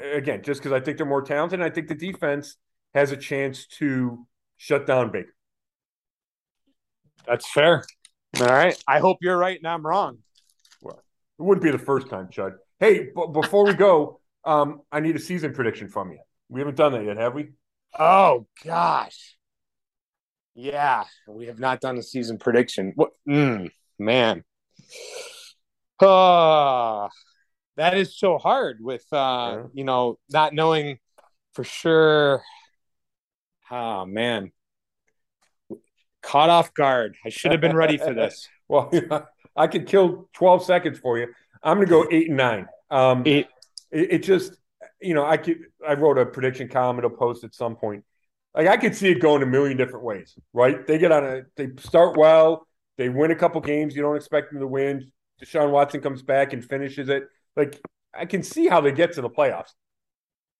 again, 0.00 0.42
just 0.42 0.60
because 0.60 0.72
I 0.72 0.80
think 0.80 0.98
they're 0.98 1.06
more 1.06 1.22
talented. 1.22 1.60
I 1.60 1.70
think 1.70 1.88
the 1.88 1.94
defense 1.94 2.56
has 2.94 3.12
a 3.12 3.16
chance 3.16 3.66
to 3.66 4.26
shut 4.56 4.86
down 4.86 5.10
Baker. 5.10 5.34
That's 7.26 7.50
fair. 7.50 7.84
All 8.40 8.46
right. 8.46 8.80
I 8.86 9.00
hope 9.00 9.18
you're 9.20 9.36
right 9.36 9.58
and 9.58 9.66
I'm 9.66 9.84
wrong. 9.84 10.18
Well, 10.80 11.02
it 11.38 11.42
wouldn't 11.42 11.64
be 11.64 11.70
the 11.70 11.78
first 11.78 12.08
time, 12.08 12.28
Chud. 12.28 12.54
Hey, 12.78 13.10
b- 13.14 13.26
before 13.32 13.64
we 13.64 13.74
go, 13.74 14.20
um, 14.44 14.82
I 14.92 15.00
need 15.00 15.16
a 15.16 15.18
season 15.20 15.52
prediction 15.52 15.88
from 15.88 16.12
you. 16.12 16.18
We 16.48 16.60
haven't 16.60 16.76
done 16.76 16.92
that 16.92 17.04
yet, 17.04 17.16
have 17.16 17.34
we? 17.34 17.48
Oh 17.98 18.46
gosh. 18.64 19.35
Yeah, 20.58 21.04
we 21.28 21.46
have 21.46 21.58
not 21.58 21.80
done 21.80 21.98
a 21.98 22.02
season 22.02 22.38
prediction. 22.38 22.92
What 22.96 23.10
mm, 23.28 23.70
man. 23.98 24.42
Uh 26.00 27.08
that 27.76 27.94
is 27.94 28.18
so 28.18 28.38
hard 28.38 28.78
with 28.80 29.04
uh 29.12 29.16
yeah. 29.16 29.62
you 29.74 29.84
know 29.84 30.18
not 30.30 30.52
knowing 30.52 30.98
for 31.52 31.64
sure 31.64 32.42
oh 33.70 34.04
man 34.04 34.50
caught 36.22 36.50
off 36.50 36.74
guard 36.74 37.14
i 37.24 37.28
should 37.28 37.52
have 37.52 37.60
been 37.60 37.76
ready 37.76 37.96
for 37.96 38.12
this 38.14 38.48
well 38.68 38.90
i 39.56 39.66
could 39.66 39.86
kill 39.86 40.28
12 40.32 40.64
seconds 40.64 40.98
for 40.98 41.18
you 41.18 41.28
i'm 41.62 41.76
gonna 41.76 41.86
go 41.86 42.06
eight 42.10 42.28
and 42.28 42.36
nine 42.36 42.66
um 42.90 43.22
eight. 43.26 43.46
It, 43.90 44.12
it 44.12 44.18
just 44.22 44.54
you 45.00 45.14
know 45.14 45.24
i 45.24 45.36
could 45.36 45.58
i 45.86 45.94
wrote 45.94 46.18
a 46.18 46.26
prediction 46.26 46.68
column 46.68 46.98
it'll 46.98 47.10
post 47.10 47.44
at 47.44 47.54
some 47.54 47.76
point 47.76 48.04
like 48.56 48.66
i 48.66 48.76
could 48.76 48.96
see 48.96 49.10
it 49.10 49.20
going 49.20 49.42
a 49.42 49.46
million 49.46 49.76
different 49.76 50.04
ways 50.04 50.34
right 50.52 50.86
they 50.86 50.98
get 50.98 51.12
on 51.12 51.24
a 51.24 51.42
they 51.56 51.68
start 51.78 52.16
well 52.16 52.66
they 52.98 53.08
win 53.08 53.30
a 53.30 53.36
couple 53.36 53.60
games 53.60 53.94
you 53.94 54.02
don't 54.02 54.16
expect 54.16 54.50
them 54.50 54.60
to 54.60 54.66
win 54.66 55.10
deshaun 55.40 55.70
watson 55.70 56.00
comes 56.00 56.22
back 56.22 56.52
and 56.52 56.64
finishes 56.64 57.08
it 57.08 57.24
like 57.56 57.80
I 58.16 58.26
can 58.26 58.42
see 58.42 58.66
how 58.66 58.80
they 58.80 58.92
get 58.92 59.12
to 59.14 59.22
the 59.22 59.30
playoffs. 59.30 59.72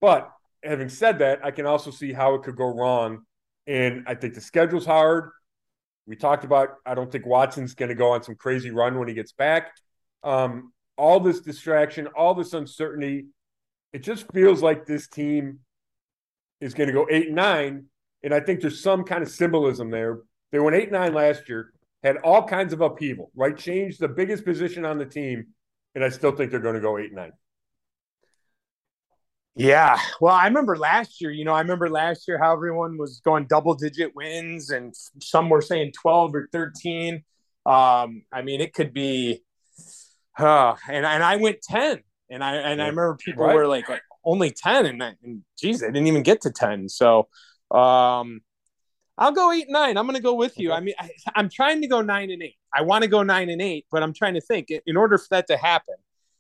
But 0.01 0.30
having 0.62 0.88
said 0.88 1.18
that, 1.20 1.44
I 1.44 1.51
can 1.51 1.66
also 1.66 1.90
see 1.90 2.12
how 2.12 2.34
it 2.34 2.42
could 2.42 2.57
go 2.57 2.66
wrong. 2.66 3.22
And 3.66 4.05
I 4.07 4.14
think 4.14 4.34
the 4.34 4.40
schedule's 4.40 4.86
hard. 4.86 5.30
We 6.07 6.16
talked 6.16 6.44
about 6.44 6.70
I 6.84 6.94
don't 6.94 7.11
think 7.11 7.26
Watson's 7.26 7.74
going 7.74 7.88
to 7.88 7.94
go 7.94 8.12
on 8.12 8.22
some 8.22 8.36
crazy 8.36 8.70
run 8.70 8.99
when 8.99 9.09
he 9.09 9.14
gets 9.14 9.32
back. 9.32 9.72
Um, 10.22 10.72
all 10.97 11.20
this 11.20 11.40
distraction, 11.40 12.07
all 12.09 12.34
this 12.34 12.53
uncertainty, 12.53 13.26
it 13.92 14.03
just 14.03 14.30
feels 14.32 14.62
like 14.62 14.86
this 14.86 15.09
team 15.09 15.61
is 16.61 16.74
going 16.74 16.88
to 16.88 16.92
go 16.92 17.07
eight 17.11 17.26
and 17.26 17.36
nine. 17.36 17.86
And 18.22 18.34
I 18.34 18.40
think 18.40 18.61
there's 18.61 18.82
some 18.82 19.04
kind 19.04 19.22
of 19.22 19.30
symbolism 19.30 19.90
there. 19.90 20.20
They 20.52 20.59
went 20.59 20.76
eight 20.76 20.84
and 20.84 20.92
nine 20.92 21.14
last 21.14 21.48
year, 21.48 21.72
had 22.02 22.16
all 22.18 22.46
kinds 22.46 22.72
of 22.72 22.80
upheaval, 22.80 23.30
right? 23.34 23.57
Changed 23.57 24.00
the 24.00 24.09
biggest 24.09 24.44
position 24.44 24.84
on 24.84 24.98
the 24.98 25.07
team 25.07 25.46
and 25.96 26.04
I 26.04 26.11
still 26.11 26.30
think 26.30 26.50
they're 26.50 26.61
going 26.61 26.74
to 26.74 26.80
go 26.80 26.98
eight 26.98 27.12
nine. 27.12 27.32
Yeah. 29.57 29.98
Well, 30.20 30.34
I 30.34 30.44
remember 30.44 30.76
last 30.76 31.22
year, 31.22 31.30
you 31.30 31.46
know, 31.46 31.54
I 31.54 31.61
remember 31.61 31.88
last 31.88 32.28
year 32.28 32.38
how 32.38 32.52
everyone 32.52 32.98
was 32.98 33.20
going 33.24 33.46
double 33.46 33.74
digit 33.74 34.14
wins 34.14 34.68
and 34.68 34.94
some 35.22 35.48
were 35.48 35.62
saying 35.62 35.92
12 35.98 36.34
or 36.34 36.48
13. 36.52 37.24
Um, 37.64 38.22
I 38.30 38.42
mean, 38.44 38.61
it 38.61 38.74
could 38.74 38.92
be, 38.92 39.42
uh, 40.38 40.76
and, 40.90 41.07
and 41.07 41.24
I 41.24 41.36
went 41.36 41.62
10 41.62 42.02
and 42.30 42.44
I, 42.44 42.57
and. 42.57 42.82
I 42.82 42.88
remember 42.88 43.16
people 43.16 43.46
right. 43.46 43.57
were 43.57 43.66
like, 43.66 43.88
like, 43.88 44.02
only 44.26 44.50
10 44.50 44.84
and, 44.84 45.02
and 45.02 45.42
geez, 45.58 45.82
I 45.82 45.86
didn't 45.86 46.08
even 46.08 46.22
get 46.22 46.42
to 46.42 46.50
10. 46.50 46.90
So, 46.90 47.28
um, 47.70 48.40
I'll 49.18 49.32
go 49.32 49.50
eight 49.50 49.70
nine. 49.70 49.96
I'm 49.96 50.04
going 50.04 50.16
to 50.16 50.22
go 50.22 50.34
with 50.34 50.58
you. 50.58 50.72
I 50.72 50.80
mean, 50.80 50.94
I, 50.98 51.10
am 51.36 51.48
trying 51.48 51.80
to 51.80 51.88
go 51.88 52.02
nine 52.02 52.30
and 52.30 52.42
eight. 52.42 52.56
I 52.74 52.82
want 52.82 53.02
to 53.02 53.08
go 53.08 53.22
nine 53.22 53.48
and 53.48 53.62
eight, 53.62 53.86
but 53.90 54.02
I'm 54.02 54.12
trying 54.12 54.34
to 54.34 54.42
think 54.42 54.68
in 54.70 54.96
order 54.96 55.16
for 55.16 55.28
that 55.30 55.46
to 55.46 55.56
happen. 55.56 55.94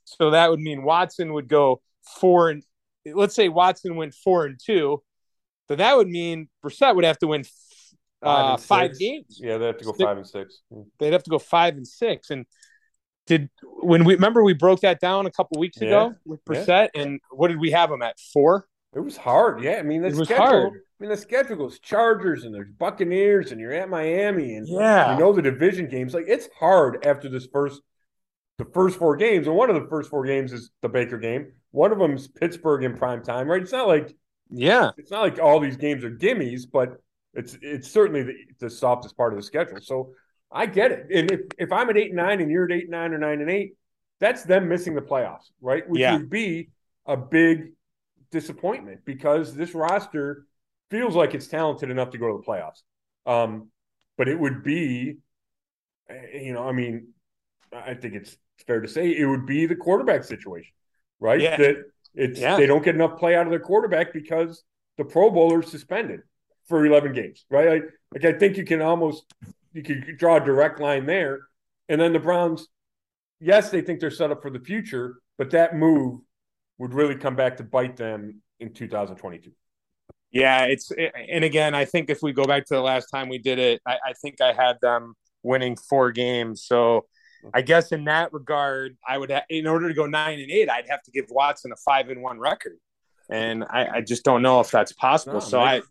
So 0.04 0.30
that 0.30 0.50
would 0.50 0.60
mean 0.60 0.82
Watson 0.82 1.32
would 1.32 1.48
go 1.48 1.80
four 2.20 2.50
and 2.50 2.62
let's 3.06 3.34
say 3.34 3.48
Watson 3.48 3.96
went 3.96 4.14
four 4.14 4.46
and 4.46 4.58
two, 4.62 5.02
but 5.68 5.78
that 5.78 5.96
would 5.96 6.08
mean 6.08 6.48
Brissett 6.64 6.94
would 6.94 7.04
have 7.04 7.18
to 7.18 7.28
win 7.28 7.44
uh, 8.22 8.56
five 8.56 8.98
games. 8.98 9.40
Yeah, 9.42 9.58
they 9.58 9.66
have 9.66 9.78
to 9.78 9.84
go 9.84 9.92
five 9.92 10.16
and 10.16 10.26
six. 10.26 10.60
They'd 10.98 11.12
have 11.12 11.22
to 11.24 11.30
go 11.30 11.38
five 11.38 11.76
and 11.76 11.86
six. 11.86 12.30
And 12.30 12.46
did 13.26 13.50
when 13.80 14.04
we 14.04 14.14
remember 14.14 14.42
we 14.42 14.54
broke 14.54 14.80
that 14.80 15.00
down 15.00 15.26
a 15.26 15.30
couple 15.30 15.60
weeks 15.60 15.78
ago 15.78 16.08
yeah. 16.08 16.14
with 16.24 16.44
Brissett, 16.44 16.88
yeah. 16.94 17.02
and 17.02 17.20
what 17.30 17.48
did 17.48 17.60
we 17.60 17.70
have 17.72 17.90
them 17.90 18.02
at 18.02 18.18
four? 18.32 18.66
It 18.94 19.00
was 19.00 19.16
hard. 19.16 19.62
Yeah, 19.62 19.76
I 19.76 19.82
mean 19.82 20.02
the 20.02 20.08
it 20.08 20.14
was 20.14 20.28
schedule, 20.28 20.46
hard. 20.46 20.72
I 20.72 20.96
mean 21.00 21.10
the 21.10 21.16
schedule 21.16 21.56
goes 21.56 21.78
Chargers 21.80 22.44
and 22.44 22.54
there's 22.54 22.70
Buccaneers 22.78 23.52
and 23.52 23.60
you're 23.60 23.72
at 23.72 23.90
Miami 23.90 24.54
and 24.54 24.66
yeah, 24.68 25.12
you 25.12 25.20
know 25.20 25.32
the 25.32 25.42
division 25.42 25.88
games. 25.88 26.14
Like 26.14 26.26
it's 26.28 26.48
hard 26.58 27.04
after 27.04 27.28
this 27.28 27.46
first 27.52 27.80
the 28.58 28.64
first 28.72 28.98
four 28.98 29.16
games, 29.16 29.46
and 29.46 29.56
one 29.56 29.68
of 29.68 29.80
the 29.80 29.88
first 29.88 30.08
four 30.08 30.24
games 30.24 30.52
is 30.52 30.70
the 30.80 30.88
Baker 30.88 31.18
game. 31.18 31.52
One 31.72 31.92
of 31.92 31.98
them 31.98 32.14
is 32.14 32.28
Pittsburgh 32.28 32.84
in 32.84 32.96
prime 32.96 33.22
time, 33.22 33.48
right? 33.48 33.60
It's 33.60 33.72
not 33.72 33.88
like 33.88 34.14
yeah, 34.48 34.90
it's 34.96 35.10
not 35.10 35.20
like 35.22 35.38
all 35.38 35.60
these 35.60 35.76
games 35.76 36.04
are 36.04 36.10
gimmies, 36.10 36.62
but 36.70 36.96
it's 37.34 37.58
it's 37.60 37.90
certainly 37.90 38.22
the, 38.22 38.34
the 38.60 38.70
softest 38.70 39.16
part 39.16 39.32
of 39.32 39.38
the 39.38 39.42
schedule. 39.42 39.78
So 39.82 40.12
I 40.50 40.66
get 40.66 40.92
it. 40.92 41.06
And 41.12 41.30
if, 41.30 41.40
if 41.58 41.72
I'm 41.72 41.90
at 41.90 41.96
eight 41.96 42.08
and 42.08 42.16
nine 42.16 42.40
and 42.40 42.50
you're 42.50 42.64
at 42.64 42.72
eight 42.72 42.84
and 42.84 42.92
nine 42.92 43.12
or 43.12 43.18
nine 43.18 43.40
and 43.40 43.50
eight, 43.50 43.74
that's 44.20 44.44
them 44.44 44.68
missing 44.68 44.94
the 44.94 45.02
playoffs, 45.02 45.50
right? 45.60 45.88
Which 45.88 46.00
yeah. 46.00 46.16
would 46.16 46.30
be 46.30 46.70
a 47.04 47.16
big 47.16 47.72
disappointment 48.30 49.00
because 49.04 49.54
this 49.54 49.74
roster 49.74 50.46
feels 50.90 51.14
like 51.14 51.34
it's 51.34 51.48
talented 51.48 51.90
enough 51.90 52.10
to 52.10 52.18
go 52.18 52.28
to 52.28 52.38
the 52.38 52.44
playoffs. 52.44 52.82
Um, 53.26 53.70
but 54.16 54.28
it 54.28 54.38
would 54.38 54.62
be, 54.62 55.16
eh, 56.08 56.38
you 56.42 56.52
know, 56.52 56.66
I 56.66 56.72
mean, 56.72 57.08
I 57.72 57.94
think 57.94 58.14
it's 58.14 58.36
fair 58.66 58.80
to 58.80 58.88
say 58.88 59.10
it 59.16 59.26
would 59.26 59.46
be 59.46 59.66
the 59.66 59.76
quarterback 59.76 60.24
situation, 60.24 60.72
right? 61.20 61.40
Yeah. 61.40 61.56
That 61.56 61.76
it's 62.14 62.40
yeah. 62.40 62.56
they 62.56 62.66
don't 62.66 62.82
get 62.82 62.94
enough 62.94 63.18
play 63.18 63.36
out 63.36 63.46
of 63.46 63.50
their 63.50 63.60
quarterback 63.60 64.12
because 64.12 64.62
the 64.96 65.04
Pro 65.04 65.30
Bowler 65.30 65.60
is 65.60 65.70
suspended 65.70 66.20
for 66.66 66.84
11 66.84 67.12
games, 67.12 67.44
right? 67.50 67.68
Like, 67.68 67.84
like 68.14 68.24
I 68.24 68.38
think 68.38 68.56
you 68.56 68.64
can 68.64 68.80
almost 68.80 69.24
you 69.76 69.82
could 69.82 70.16
draw 70.16 70.36
a 70.36 70.40
direct 70.40 70.80
line 70.80 71.06
there. 71.06 71.40
And 71.88 72.00
then 72.00 72.12
the 72.12 72.18
Browns, 72.18 72.66
yes, 73.40 73.70
they 73.70 73.82
think 73.82 74.00
they're 74.00 74.10
set 74.10 74.30
up 74.30 74.42
for 74.42 74.50
the 74.50 74.58
future, 74.58 75.16
but 75.36 75.50
that 75.50 75.76
move 75.76 76.20
would 76.78 76.94
really 76.94 77.14
come 77.14 77.36
back 77.36 77.58
to 77.58 77.62
bite 77.62 77.96
them 77.96 78.40
in 78.58 78.72
2022. 78.72 79.50
Yeah, 80.32 80.64
it's 80.64 80.90
and 80.90 81.44
again, 81.44 81.74
I 81.74 81.84
think 81.84 82.10
if 82.10 82.22
we 82.22 82.32
go 82.32 82.44
back 82.44 82.66
to 82.66 82.74
the 82.74 82.80
last 82.80 83.06
time 83.06 83.28
we 83.28 83.38
did 83.38 83.58
it, 83.58 83.80
I, 83.86 83.98
I 84.08 84.12
think 84.20 84.40
I 84.40 84.52
had 84.52 84.76
them 84.82 85.14
winning 85.42 85.76
four 85.76 86.10
games. 86.10 86.64
So 86.64 87.06
mm-hmm. 87.44 87.50
I 87.54 87.62
guess 87.62 87.92
in 87.92 88.04
that 88.04 88.32
regard, 88.32 88.96
I 89.06 89.18
would, 89.18 89.30
ha- 89.30 89.44
in 89.48 89.66
order 89.66 89.88
to 89.88 89.94
go 89.94 90.06
nine 90.06 90.40
and 90.40 90.50
eight, 90.50 90.68
I'd 90.68 90.88
have 90.88 91.02
to 91.04 91.10
give 91.10 91.26
Watson 91.30 91.70
a 91.72 91.76
five 91.76 92.08
and 92.10 92.22
one 92.22 92.38
record, 92.38 92.76
and 93.30 93.64
I, 93.64 93.86
I 93.96 94.00
just 94.00 94.24
don't 94.24 94.42
know 94.42 94.60
if 94.60 94.70
that's 94.70 94.92
possible. 94.92 95.34
No, 95.34 95.40
so 95.40 95.60
I, 95.60 95.82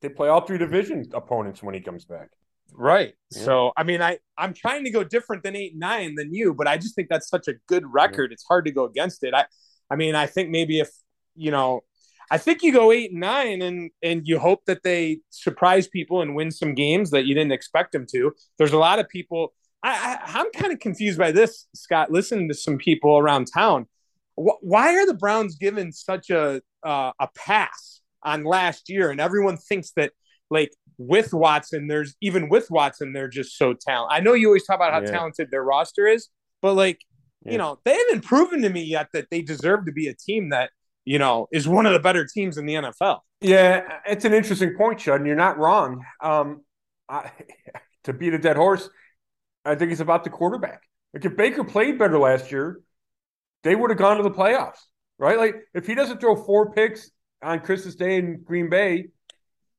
they 0.00 0.08
play 0.08 0.28
all 0.28 0.40
three 0.40 0.58
division 0.58 1.04
opponents 1.12 1.62
when 1.62 1.74
he 1.74 1.80
comes 1.80 2.04
back. 2.04 2.30
Right. 2.72 3.14
Yeah. 3.30 3.42
So 3.42 3.72
I 3.76 3.82
mean, 3.84 4.02
I 4.02 4.18
I'm 4.36 4.54
trying 4.54 4.84
to 4.84 4.90
go 4.90 5.04
different 5.04 5.42
than 5.42 5.56
eight 5.56 5.76
nine 5.76 6.14
than 6.14 6.34
you, 6.34 6.54
but 6.54 6.66
I 6.66 6.76
just 6.76 6.94
think 6.94 7.08
that's 7.08 7.28
such 7.28 7.48
a 7.48 7.54
good 7.66 7.84
record. 7.86 8.30
Yeah. 8.30 8.34
It's 8.34 8.44
hard 8.44 8.64
to 8.66 8.72
go 8.72 8.84
against 8.84 9.24
it. 9.24 9.34
I 9.34 9.46
I 9.90 9.96
mean, 9.96 10.14
I 10.14 10.26
think 10.26 10.50
maybe 10.50 10.80
if 10.80 10.90
you 11.34 11.50
know, 11.50 11.84
I 12.30 12.38
think 12.38 12.62
you 12.62 12.72
go 12.72 12.90
eight 12.90 13.10
and 13.12 13.20
nine 13.20 13.62
and 13.62 13.90
and 14.02 14.26
you 14.26 14.38
hope 14.38 14.64
that 14.66 14.82
they 14.82 15.20
surprise 15.30 15.86
people 15.88 16.22
and 16.22 16.34
win 16.34 16.50
some 16.50 16.74
games 16.74 17.10
that 17.10 17.26
you 17.26 17.34
didn't 17.34 17.52
expect 17.52 17.92
them 17.92 18.06
to. 18.12 18.32
There's 18.58 18.72
a 18.72 18.78
lot 18.78 18.98
of 18.98 19.08
people. 19.08 19.52
I, 19.82 20.18
I 20.24 20.40
am 20.40 20.50
kind 20.52 20.72
of 20.72 20.78
confused 20.78 21.18
by 21.18 21.30
this, 21.30 21.66
Scott. 21.74 22.10
Listening 22.10 22.48
to 22.48 22.54
some 22.54 22.78
people 22.78 23.18
around 23.18 23.48
town, 23.52 23.86
why 24.34 24.96
are 24.96 25.06
the 25.06 25.14
Browns 25.14 25.56
given 25.56 25.92
such 25.92 26.30
a 26.30 26.62
uh, 26.82 27.12
a 27.18 27.28
pass 27.36 28.00
on 28.22 28.44
last 28.44 28.88
year, 28.88 29.10
and 29.10 29.20
everyone 29.20 29.58
thinks 29.58 29.92
that 29.92 30.12
like 30.50 30.72
with 30.98 31.32
Watson, 31.32 31.86
there's 31.86 32.14
even 32.20 32.48
with 32.48 32.70
Watson, 32.70 33.12
they're 33.12 33.28
just 33.28 33.56
so 33.56 33.74
talented. 33.74 34.16
I 34.16 34.20
know 34.20 34.34
you 34.34 34.48
always 34.48 34.66
talk 34.66 34.76
about 34.76 34.92
how 34.92 35.00
yeah. 35.00 35.10
talented 35.10 35.50
their 35.50 35.64
roster 35.64 36.06
is, 36.06 36.28
but 36.62 36.74
like, 36.74 37.00
yeah. 37.44 37.52
you 37.52 37.58
know, 37.58 37.78
they 37.84 37.96
haven't 37.96 38.24
proven 38.24 38.62
to 38.62 38.70
me 38.70 38.82
yet 38.82 39.08
that 39.12 39.28
they 39.30 39.42
deserve 39.42 39.86
to 39.86 39.92
be 39.92 40.08
a 40.08 40.14
team 40.14 40.50
that, 40.50 40.70
you 41.04 41.18
know, 41.18 41.48
is 41.52 41.68
one 41.68 41.86
of 41.86 41.92
the 41.92 41.98
better 41.98 42.26
teams 42.26 42.58
in 42.58 42.66
the 42.66 42.74
NFL. 42.74 43.20
Yeah, 43.40 43.98
it's 44.06 44.24
an 44.24 44.32
interesting 44.32 44.74
point, 44.76 44.98
Chud, 44.98 45.16
and 45.16 45.26
you're 45.26 45.36
not 45.36 45.58
wrong. 45.58 46.04
Um, 46.22 46.62
I, 47.08 47.30
to 48.04 48.12
beat 48.12 48.34
a 48.34 48.38
dead 48.38 48.56
horse, 48.56 48.88
I 49.64 49.74
think 49.74 49.92
it's 49.92 50.00
about 50.00 50.24
the 50.24 50.30
quarterback. 50.30 50.82
Like 51.12 51.24
if 51.24 51.36
Baker 51.36 51.64
played 51.64 51.98
better 51.98 52.18
last 52.18 52.50
year, 52.50 52.80
they 53.62 53.74
would 53.74 53.90
have 53.90 53.98
gone 53.98 54.18
to 54.18 54.22
the 54.22 54.30
playoffs, 54.30 54.78
right? 55.18 55.38
Like 55.38 55.56
if 55.74 55.86
he 55.86 55.94
doesn't 55.94 56.20
throw 56.20 56.36
four 56.36 56.72
picks 56.72 57.10
on 57.42 57.60
Christmas 57.60 57.94
Day 57.94 58.16
in 58.16 58.42
Green 58.42 58.68
Bay, 58.68 59.08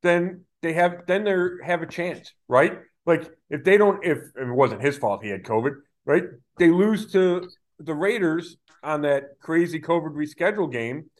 then 0.01 0.45
they 0.66 0.74
have 0.74 1.05
then 1.05 1.24
they 1.24 1.36
have 1.63 1.84
a 1.84 1.86
chance, 1.86 2.34
right? 2.47 2.80
Like 3.05 3.30
if 3.51 3.63
they 3.63 3.78
don't, 3.78 4.03
if, 4.03 4.18
if 4.18 4.47
it 4.47 4.51
wasn't 4.51 4.82
his 4.82 4.97
fault, 4.97 5.24
he 5.24 5.30
had 5.30 5.43
COVID, 5.43 5.76
right? 6.05 6.24
They 6.57 6.72
lose 6.72 7.11
to 7.11 7.47
the 7.80 7.93
Raiders 7.93 8.57
on 8.82 9.01
that 9.03 9.39
crazy 9.39 9.80
COVID 9.80 10.16
reschedule 10.16 10.72
game, 10.72 11.11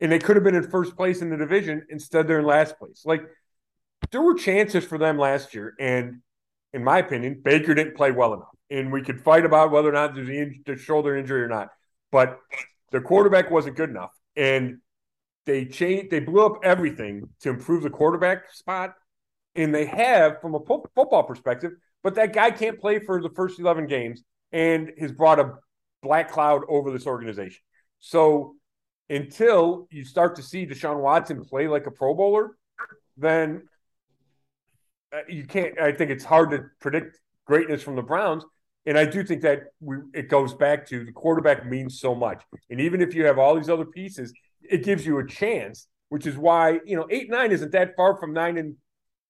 and 0.00 0.12
they 0.12 0.20
could 0.20 0.36
have 0.36 0.44
been 0.44 0.54
in 0.54 0.70
first 0.70 0.96
place 0.96 1.20
in 1.20 1.30
the 1.30 1.36
division. 1.36 1.84
Instead, 1.90 2.28
they're 2.28 2.38
in 2.38 2.46
last 2.46 2.78
place. 2.78 3.02
Like 3.04 3.22
there 4.12 4.22
were 4.22 4.34
chances 4.34 4.84
for 4.84 4.98
them 4.98 5.18
last 5.18 5.52
year, 5.52 5.74
and 5.80 6.20
in 6.72 6.84
my 6.84 6.98
opinion, 6.98 7.40
Baker 7.42 7.74
didn't 7.74 7.96
play 7.96 8.12
well 8.12 8.34
enough. 8.34 8.48
And 8.70 8.92
we 8.92 9.02
could 9.02 9.20
fight 9.20 9.44
about 9.44 9.72
whether 9.72 9.88
or 9.88 9.92
not 9.92 10.14
there's 10.14 10.28
the 10.64 10.76
shoulder 10.76 11.16
injury 11.16 11.42
or 11.42 11.48
not, 11.48 11.68
but 12.12 12.38
the 12.92 13.00
quarterback 13.00 13.50
wasn't 13.50 13.76
good 13.76 13.90
enough. 13.90 14.12
And 14.36 14.78
they 15.46 15.64
changed, 15.64 16.10
they 16.10 16.20
blew 16.20 16.44
up 16.46 16.60
everything 16.62 17.28
to 17.40 17.50
improve 17.50 17.82
the 17.82 17.90
quarterback 17.90 18.52
spot, 18.52 18.94
and 19.54 19.74
they 19.74 19.86
have 19.86 20.40
from 20.40 20.54
a 20.54 20.60
po- 20.60 20.86
football 20.94 21.24
perspective. 21.24 21.72
But 22.02 22.14
that 22.16 22.32
guy 22.32 22.50
can't 22.50 22.80
play 22.80 22.98
for 22.98 23.20
the 23.22 23.30
first 23.30 23.60
eleven 23.60 23.86
games, 23.86 24.22
and 24.50 24.92
has 24.98 25.12
brought 25.12 25.40
a 25.40 25.54
black 26.02 26.30
cloud 26.30 26.62
over 26.68 26.90
this 26.90 27.06
organization. 27.06 27.60
So 28.00 28.56
until 29.08 29.86
you 29.90 30.04
start 30.04 30.36
to 30.36 30.42
see 30.42 30.66
Deshaun 30.66 31.00
Watson 31.00 31.44
play 31.44 31.68
like 31.68 31.86
a 31.86 31.90
Pro 31.90 32.14
Bowler, 32.14 32.56
then 33.16 33.62
uh, 35.12 35.20
you 35.28 35.44
can't. 35.44 35.78
I 35.78 35.92
think 35.92 36.10
it's 36.10 36.24
hard 36.24 36.50
to 36.50 36.64
predict 36.80 37.20
greatness 37.46 37.82
from 37.82 37.96
the 37.96 38.02
Browns. 38.02 38.44
And 38.84 38.98
I 38.98 39.04
do 39.04 39.22
think 39.22 39.42
that 39.42 39.64
we, 39.80 39.98
it 40.12 40.28
goes 40.28 40.54
back 40.54 40.88
to 40.88 41.04
the 41.04 41.12
quarterback 41.12 41.66
means 41.66 42.00
so 42.00 42.16
much. 42.16 42.42
And 42.68 42.80
even 42.80 43.00
if 43.00 43.14
you 43.14 43.24
have 43.26 43.38
all 43.38 43.54
these 43.54 43.68
other 43.68 43.84
pieces, 43.84 44.32
it 44.68 44.84
gives 44.84 45.06
you 45.06 45.18
a 45.18 45.26
chance, 45.26 45.88
which 46.08 46.26
is 46.26 46.36
why 46.36 46.80
you 46.84 46.96
know 46.96 47.06
eight 47.10 47.30
nine 47.30 47.52
isn't 47.52 47.72
that 47.72 47.96
far 47.96 48.16
from 48.16 48.32
nine 48.32 48.58
and 48.58 48.76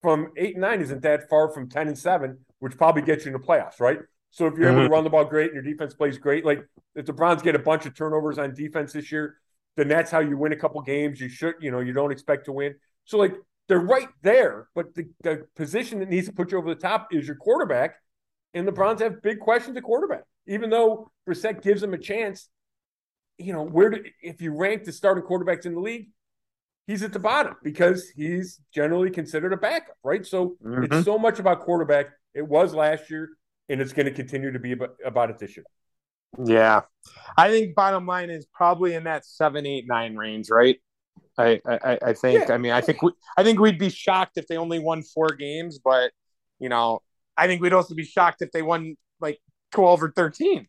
from 0.02 0.32
eight 0.36 0.54
and 0.54 0.62
nine 0.62 0.80
isn't 0.80 1.02
that 1.02 1.28
far 1.28 1.52
from 1.52 1.68
ten 1.68 1.88
and 1.88 1.98
seven, 1.98 2.38
which 2.58 2.76
probably 2.76 3.02
gets 3.02 3.24
you 3.24 3.34
in 3.34 3.40
the 3.40 3.46
playoffs, 3.46 3.80
right? 3.80 3.98
So 4.30 4.46
if 4.46 4.54
you're 4.54 4.68
mm-hmm. 4.68 4.72
able 4.72 4.80
to 4.80 4.84
mm-hmm. 4.84 4.92
run 4.92 5.04
the 5.04 5.10
ball 5.10 5.24
great 5.26 5.52
and 5.52 5.54
your 5.54 5.62
defense 5.62 5.94
plays 5.94 6.18
great, 6.18 6.44
like 6.44 6.66
if 6.94 7.06
the 7.06 7.12
Browns 7.12 7.42
get 7.42 7.54
a 7.54 7.58
bunch 7.58 7.86
of 7.86 7.94
turnovers 7.94 8.38
on 8.38 8.54
defense 8.54 8.92
this 8.92 9.12
year, 9.12 9.36
then 9.76 9.88
that's 9.88 10.10
how 10.10 10.20
you 10.20 10.36
win 10.36 10.52
a 10.52 10.56
couple 10.56 10.80
games. 10.82 11.20
You 11.20 11.28
should, 11.28 11.54
you 11.60 11.70
know, 11.70 11.80
you 11.80 11.92
don't 11.92 12.10
expect 12.10 12.46
to 12.46 12.52
win. 12.52 12.74
So 13.04 13.18
like 13.18 13.34
they're 13.68 13.78
right 13.78 14.08
there, 14.22 14.68
but 14.74 14.94
the, 14.94 15.08
the 15.22 15.46
position 15.54 16.00
that 16.00 16.08
needs 16.08 16.26
to 16.26 16.32
put 16.32 16.50
you 16.50 16.58
over 16.58 16.74
the 16.74 16.80
top 16.80 17.08
is 17.12 17.26
your 17.26 17.36
quarterback. 17.36 17.96
And 18.54 18.66
the 18.66 18.72
Browns 18.72 19.00
have 19.00 19.22
big 19.22 19.38
questions 19.38 19.76
at 19.76 19.82
quarterback. 19.82 20.24
Even 20.46 20.70
though 20.70 21.10
Brissett 21.28 21.62
gives 21.62 21.80
them 21.80 21.94
a 21.94 21.98
chance, 21.98 22.48
you 23.38 23.52
know, 23.52 23.62
where 23.62 23.90
do, 23.90 24.04
if 24.22 24.40
you 24.40 24.54
rank 24.54 24.84
the 24.84 24.92
starting 24.92 25.24
quarterbacks 25.24 25.66
in 25.66 25.74
the 25.74 25.80
league, 25.80 26.08
he's 26.86 27.02
at 27.02 27.12
the 27.12 27.18
bottom 27.18 27.56
because 27.62 28.08
he's 28.10 28.60
generally 28.74 29.10
considered 29.10 29.52
a 29.52 29.56
backup, 29.56 29.96
right? 30.02 30.24
So 30.26 30.56
mm-hmm. 30.64 30.84
it's 30.84 31.04
so 31.04 31.18
much 31.18 31.38
about 31.38 31.60
quarterback. 31.60 32.06
It 32.34 32.46
was 32.46 32.74
last 32.74 33.10
year, 33.10 33.30
and 33.68 33.80
it's 33.80 33.92
going 33.92 34.06
to 34.06 34.12
continue 34.12 34.52
to 34.52 34.58
be 34.58 34.72
about, 34.72 34.96
about 35.04 35.30
it 35.30 35.38
this 35.38 35.56
year. 35.56 35.66
Yeah, 36.42 36.82
I 37.36 37.50
think 37.50 37.74
bottom 37.74 38.06
line 38.06 38.30
is 38.30 38.46
probably 38.54 38.94
in 38.94 39.04
that 39.04 39.26
seven, 39.26 39.66
eight, 39.66 39.84
nine 39.86 40.16
range, 40.16 40.48
right? 40.48 40.78
I 41.36 41.60
I, 41.66 41.98
I 42.02 42.12
think. 42.14 42.48
Yeah. 42.48 42.54
I 42.54 42.58
mean, 42.58 42.72
I 42.72 42.80
think 42.80 43.02
we, 43.02 43.12
I 43.36 43.42
think 43.42 43.60
we'd 43.60 43.78
be 43.78 43.90
shocked 43.90 44.38
if 44.38 44.46
they 44.46 44.56
only 44.56 44.78
won 44.78 45.02
four 45.02 45.28
games, 45.28 45.78
but 45.78 46.10
you 46.58 46.70
know, 46.70 47.00
I 47.36 47.46
think 47.46 47.60
we'd 47.60 47.74
also 47.74 47.94
be 47.94 48.04
shocked 48.04 48.40
if 48.40 48.50
they 48.50 48.62
won 48.62 48.96
like 49.20 49.40
twelve 49.72 50.02
or 50.02 50.10
thirteen. 50.10 50.66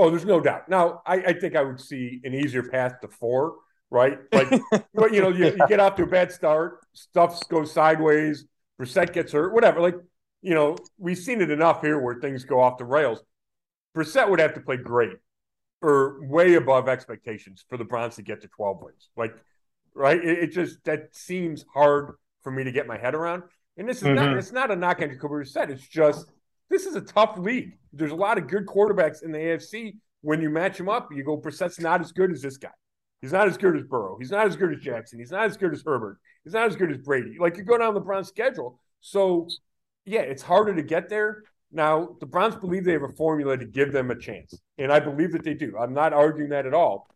Oh, 0.00 0.08
there's 0.08 0.24
no 0.24 0.40
doubt. 0.40 0.66
Now, 0.68 1.02
I, 1.04 1.16
I 1.16 1.32
think 1.34 1.54
I 1.54 1.62
would 1.62 1.78
see 1.78 2.22
an 2.24 2.32
easier 2.32 2.62
path 2.62 3.00
to 3.02 3.08
four, 3.08 3.56
right? 3.90 4.18
Like, 4.32 4.48
but 4.94 5.12
you 5.12 5.20
know, 5.20 5.28
you, 5.28 5.46
you, 5.46 5.66
get 5.68 5.78
off 5.78 5.96
to 5.96 6.04
a 6.04 6.06
bad 6.06 6.32
start, 6.32 6.78
stuff 6.94 7.46
goes 7.50 7.70
sideways, 7.70 8.46
Brissett 8.80 9.12
gets 9.12 9.32
hurt, 9.32 9.52
whatever. 9.52 9.80
Like, 9.80 9.96
you 10.40 10.54
know, 10.54 10.78
we've 10.96 11.18
seen 11.18 11.42
it 11.42 11.50
enough 11.50 11.82
here 11.82 12.00
where 12.00 12.14
things 12.14 12.44
go 12.44 12.60
off 12.60 12.78
the 12.78 12.86
rails. 12.86 13.22
Brissett 13.94 14.30
would 14.30 14.40
have 14.40 14.54
to 14.54 14.60
play 14.60 14.78
great 14.78 15.18
or 15.82 16.26
way 16.26 16.54
above 16.54 16.88
expectations 16.88 17.62
for 17.68 17.76
the 17.76 17.84
Browns 17.84 18.16
to 18.16 18.22
get 18.22 18.40
to 18.40 18.48
12 18.48 18.82
wins. 18.82 19.10
Like, 19.18 19.34
right? 19.94 20.22
It, 20.22 20.38
it 20.44 20.52
just 20.52 20.82
that 20.84 21.14
seems 21.14 21.66
hard 21.74 22.14
for 22.42 22.50
me 22.50 22.64
to 22.64 22.72
get 22.72 22.86
my 22.86 22.96
head 22.96 23.14
around. 23.14 23.42
And 23.76 23.86
this 23.86 23.98
is 23.98 24.04
mm-hmm. 24.04 24.14
not 24.14 24.36
it's 24.36 24.52
not 24.52 24.70
a 24.70 24.76
knock 24.76 25.02
on 25.02 25.10
Jacoby 25.10 25.44
Brissett. 25.44 25.68
It's 25.68 25.86
just 25.86 26.30
this 26.70 26.86
is 26.86 26.94
a 26.94 27.00
tough 27.00 27.36
league. 27.38 27.76
There's 27.92 28.12
a 28.12 28.16
lot 28.16 28.38
of 28.38 28.46
good 28.46 28.66
quarterbacks 28.66 29.22
in 29.22 29.32
the 29.32 29.38
AFC. 29.38 29.96
When 30.22 30.40
you 30.40 30.50
match 30.50 30.78
them 30.78 30.88
up, 30.88 31.10
you 31.12 31.24
go, 31.24 31.36
Brissett's 31.36 31.80
not 31.80 32.00
as 32.00 32.12
good 32.12 32.30
as 32.30 32.40
this 32.40 32.56
guy. 32.56 32.70
He's 33.20 33.32
not 33.32 33.48
as 33.48 33.58
good 33.58 33.76
as 33.76 33.82
Burrow. 33.82 34.16
He's 34.18 34.30
not 34.30 34.46
as 34.46 34.56
good 34.56 34.72
as 34.72 34.80
Jackson. 34.80 35.18
He's 35.18 35.30
not 35.30 35.44
as 35.44 35.56
good 35.56 35.72
as 35.72 35.82
Herbert. 35.84 36.18
He's 36.44 36.54
not 36.54 36.66
as 36.66 36.76
good 36.76 36.90
as 36.90 36.98
Brady. 36.98 37.36
Like 37.38 37.56
you 37.56 37.64
go 37.64 37.76
down 37.76 37.94
the 37.94 38.00
Browns 38.00 38.28
schedule. 38.28 38.80
So 39.00 39.48
yeah, 40.06 40.20
it's 40.20 40.42
harder 40.42 40.74
to 40.74 40.82
get 40.82 41.08
there. 41.08 41.42
Now, 41.72 42.16
the 42.18 42.26
Browns 42.26 42.56
believe 42.56 42.84
they 42.84 42.92
have 42.92 43.02
a 43.02 43.08
formula 43.08 43.56
to 43.56 43.64
give 43.64 43.92
them 43.92 44.10
a 44.10 44.18
chance, 44.18 44.58
and 44.76 44.92
I 44.92 44.98
believe 44.98 45.30
that 45.32 45.44
they 45.44 45.54
do. 45.54 45.78
I'm 45.78 45.94
not 45.94 46.12
arguing 46.12 46.50
that 46.50 46.66
at 46.66 46.74
all, 46.74 47.08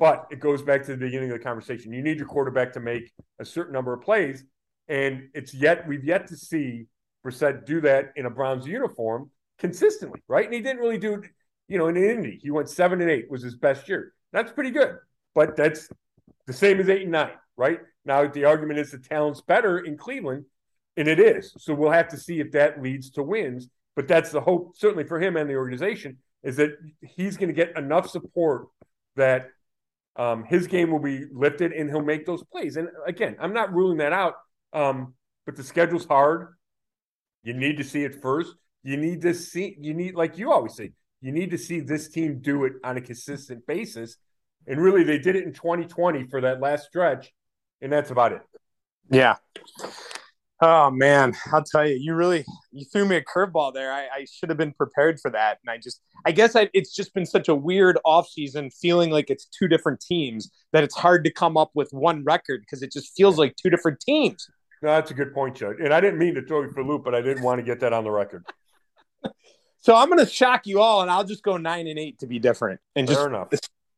but 0.00 0.26
it 0.32 0.40
goes 0.40 0.62
back 0.62 0.84
to 0.86 0.92
the 0.92 0.96
beginning 0.96 1.30
of 1.30 1.38
the 1.38 1.44
conversation. 1.44 1.92
You 1.92 2.02
need 2.02 2.18
your 2.18 2.26
quarterback 2.26 2.72
to 2.72 2.80
make 2.80 3.12
a 3.38 3.44
certain 3.44 3.72
number 3.72 3.92
of 3.92 4.02
plays, 4.02 4.42
and 4.88 5.28
it's 5.32 5.54
yet 5.54 5.86
we've 5.86 6.04
yet 6.04 6.26
to 6.28 6.36
see 6.36 6.86
Brissett 7.24 7.66
do 7.66 7.80
that 7.82 8.12
in 8.16 8.26
a 8.26 8.30
Browns 8.30 8.66
uniform 8.66 9.30
consistently, 9.58 10.22
right? 10.28 10.44
And 10.44 10.54
he 10.54 10.60
didn't 10.60 10.80
really 10.80 10.98
do 10.98 11.22
you 11.70 11.78
know, 11.78 11.86
in 11.86 11.96
Indy. 11.96 12.38
He 12.42 12.50
went 12.50 12.68
seven 12.68 13.00
and 13.00 13.08
eight 13.08 13.30
was 13.30 13.42
his 13.42 13.54
best 13.54 13.88
year. 13.88 14.12
That's 14.32 14.50
pretty 14.50 14.72
good, 14.72 14.96
but 15.36 15.56
that's 15.56 15.88
the 16.46 16.52
same 16.52 16.80
as 16.80 16.88
eight 16.88 17.02
and 17.02 17.12
nine, 17.12 17.30
right? 17.56 17.78
Now 18.04 18.26
the 18.26 18.44
argument 18.44 18.80
is 18.80 18.90
the 18.90 18.98
talent's 18.98 19.40
better 19.40 19.78
in 19.78 19.96
Cleveland, 19.96 20.46
and 20.96 21.06
it 21.06 21.20
is. 21.20 21.54
So 21.58 21.72
we'll 21.72 21.92
have 21.92 22.08
to 22.08 22.16
see 22.16 22.40
if 22.40 22.50
that 22.52 22.82
leads 22.82 23.10
to 23.10 23.22
wins. 23.22 23.68
But 23.94 24.08
that's 24.08 24.32
the 24.32 24.40
hope, 24.40 24.76
certainly 24.76 25.04
for 25.04 25.20
him 25.20 25.36
and 25.36 25.48
the 25.48 25.54
organization, 25.54 26.18
is 26.42 26.56
that 26.56 26.72
he's 27.02 27.36
going 27.36 27.48
to 27.48 27.54
get 27.54 27.76
enough 27.78 28.10
support 28.10 28.66
that 29.14 29.50
um, 30.16 30.42
his 30.44 30.66
game 30.66 30.90
will 30.90 30.98
be 30.98 31.26
lifted 31.32 31.72
and 31.72 31.88
he'll 31.88 32.02
make 32.02 32.26
those 32.26 32.42
plays. 32.44 32.76
And 32.76 32.88
again, 33.06 33.36
I'm 33.40 33.52
not 33.52 33.72
ruling 33.72 33.98
that 33.98 34.12
out, 34.12 34.34
um, 34.72 35.14
but 35.46 35.54
the 35.54 35.62
schedule's 35.62 36.04
hard. 36.04 36.48
You 37.42 37.54
need 37.54 37.76
to 37.78 37.84
see 37.84 38.04
it 38.04 38.20
first. 38.20 38.54
You 38.82 38.96
need 38.96 39.22
to 39.22 39.34
see, 39.34 39.76
you 39.80 39.94
need, 39.94 40.14
like 40.14 40.38
you 40.38 40.52
always 40.52 40.74
say, 40.74 40.92
you 41.20 41.32
need 41.32 41.50
to 41.50 41.58
see 41.58 41.80
this 41.80 42.08
team 42.08 42.40
do 42.40 42.64
it 42.64 42.74
on 42.84 42.96
a 42.96 43.00
consistent 43.00 43.66
basis. 43.66 44.16
And 44.66 44.80
really, 44.80 45.04
they 45.04 45.18
did 45.18 45.36
it 45.36 45.44
in 45.44 45.52
2020 45.52 46.26
for 46.28 46.40
that 46.42 46.60
last 46.60 46.86
stretch, 46.86 47.32
and 47.80 47.92
that's 47.92 48.10
about 48.10 48.32
it. 48.32 48.42
Yeah. 49.10 49.36
Oh 50.62 50.90
man, 50.90 51.34
I'll 51.52 51.64
tell 51.64 51.88
you, 51.88 51.96
you 51.98 52.14
really 52.14 52.44
you 52.70 52.84
threw 52.84 53.06
me 53.06 53.16
a 53.16 53.22
curveball 53.22 53.72
there. 53.72 53.90
I, 53.92 54.02
I, 54.02 54.26
should 54.30 54.50
have 54.50 54.58
been 54.58 54.74
prepared 54.74 55.18
for 55.18 55.30
that, 55.30 55.58
and 55.62 55.70
I 55.70 55.78
just 55.78 56.02
I 56.26 56.32
guess 56.32 56.54
I, 56.54 56.68
it's 56.74 56.94
just 56.94 57.14
been 57.14 57.24
such 57.24 57.48
a 57.48 57.54
weird 57.54 57.98
offseason 58.04 58.70
feeling 58.74 59.10
like 59.10 59.30
it's 59.30 59.46
two 59.46 59.68
different 59.68 60.00
teams 60.00 60.50
that 60.72 60.84
it's 60.84 60.94
hard 60.94 61.24
to 61.24 61.32
come 61.32 61.56
up 61.56 61.70
with 61.74 61.88
one 61.92 62.24
record 62.24 62.60
because 62.60 62.82
it 62.82 62.92
just 62.92 63.16
feels 63.16 63.38
like 63.38 63.56
two 63.56 63.70
different 63.70 64.00
teams. 64.00 64.46
No, 64.82 64.88
that's 64.88 65.10
a 65.10 65.14
good 65.14 65.34
point, 65.34 65.56
Chud. 65.56 65.84
And 65.84 65.92
I 65.92 66.00
didn't 66.00 66.18
mean 66.18 66.34
to 66.34 66.42
throw 66.42 66.62
you 66.62 66.70
for 66.70 66.80
a 66.80 66.86
loop, 66.86 67.04
but 67.04 67.14
I 67.14 67.20
didn't 67.20 67.42
want 67.42 67.58
to 67.58 67.62
get 67.62 67.80
that 67.80 67.92
on 67.92 68.04
the 68.04 68.10
record. 68.10 68.46
so 69.80 69.94
I'm 69.94 70.08
going 70.08 70.24
to 70.24 70.30
shock 70.30 70.66
you 70.66 70.80
all, 70.80 71.02
and 71.02 71.10
I'll 71.10 71.24
just 71.24 71.42
go 71.42 71.56
nine 71.58 71.86
and 71.86 71.98
eight 71.98 72.18
to 72.20 72.26
be 72.26 72.38
different, 72.38 72.80
and 72.96 73.06
just 73.06 73.20
enough. 73.20 73.48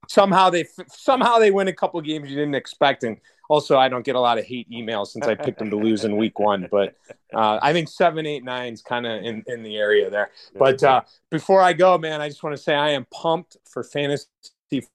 somehow 0.08 0.50
they 0.50 0.66
somehow 0.88 1.38
they 1.38 1.52
win 1.52 1.68
a 1.68 1.72
couple 1.72 2.00
games 2.00 2.28
you 2.28 2.36
didn't 2.36 2.56
expect, 2.56 3.04
and 3.04 3.18
also 3.48 3.78
I 3.78 3.88
don't 3.88 4.04
get 4.04 4.16
a 4.16 4.20
lot 4.20 4.38
of 4.38 4.44
hate 4.44 4.68
emails 4.70 5.08
since 5.08 5.26
I 5.26 5.36
picked 5.36 5.60
them 5.60 5.70
to 5.70 5.76
lose 5.76 6.04
in 6.04 6.16
week 6.16 6.40
one. 6.40 6.66
But 6.68 6.96
uh, 7.32 7.60
I 7.62 7.72
think 7.72 7.88
seven, 7.88 8.26
eight, 8.26 8.42
nine 8.42 8.72
is 8.72 8.82
kind 8.82 9.06
of 9.06 9.22
in 9.22 9.44
in 9.46 9.62
the 9.62 9.76
area 9.76 10.10
there. 10.10 10.30
But 10.58 10.82
uh, 10.82 11.02
before 11.30 11.62
I 11.62 11.74
go, 11.74 11.96
man, 11.96 12.20
I 12.20 12.28
just 12.28 12.42
want 12.42 12.56
to 12.56 12.62
say 12.62 12.74
I 12.74 12.90
am 12.90 13.06
pumped 13.12 13.56
for 13.64 13.84
fantasy 13.84 14.26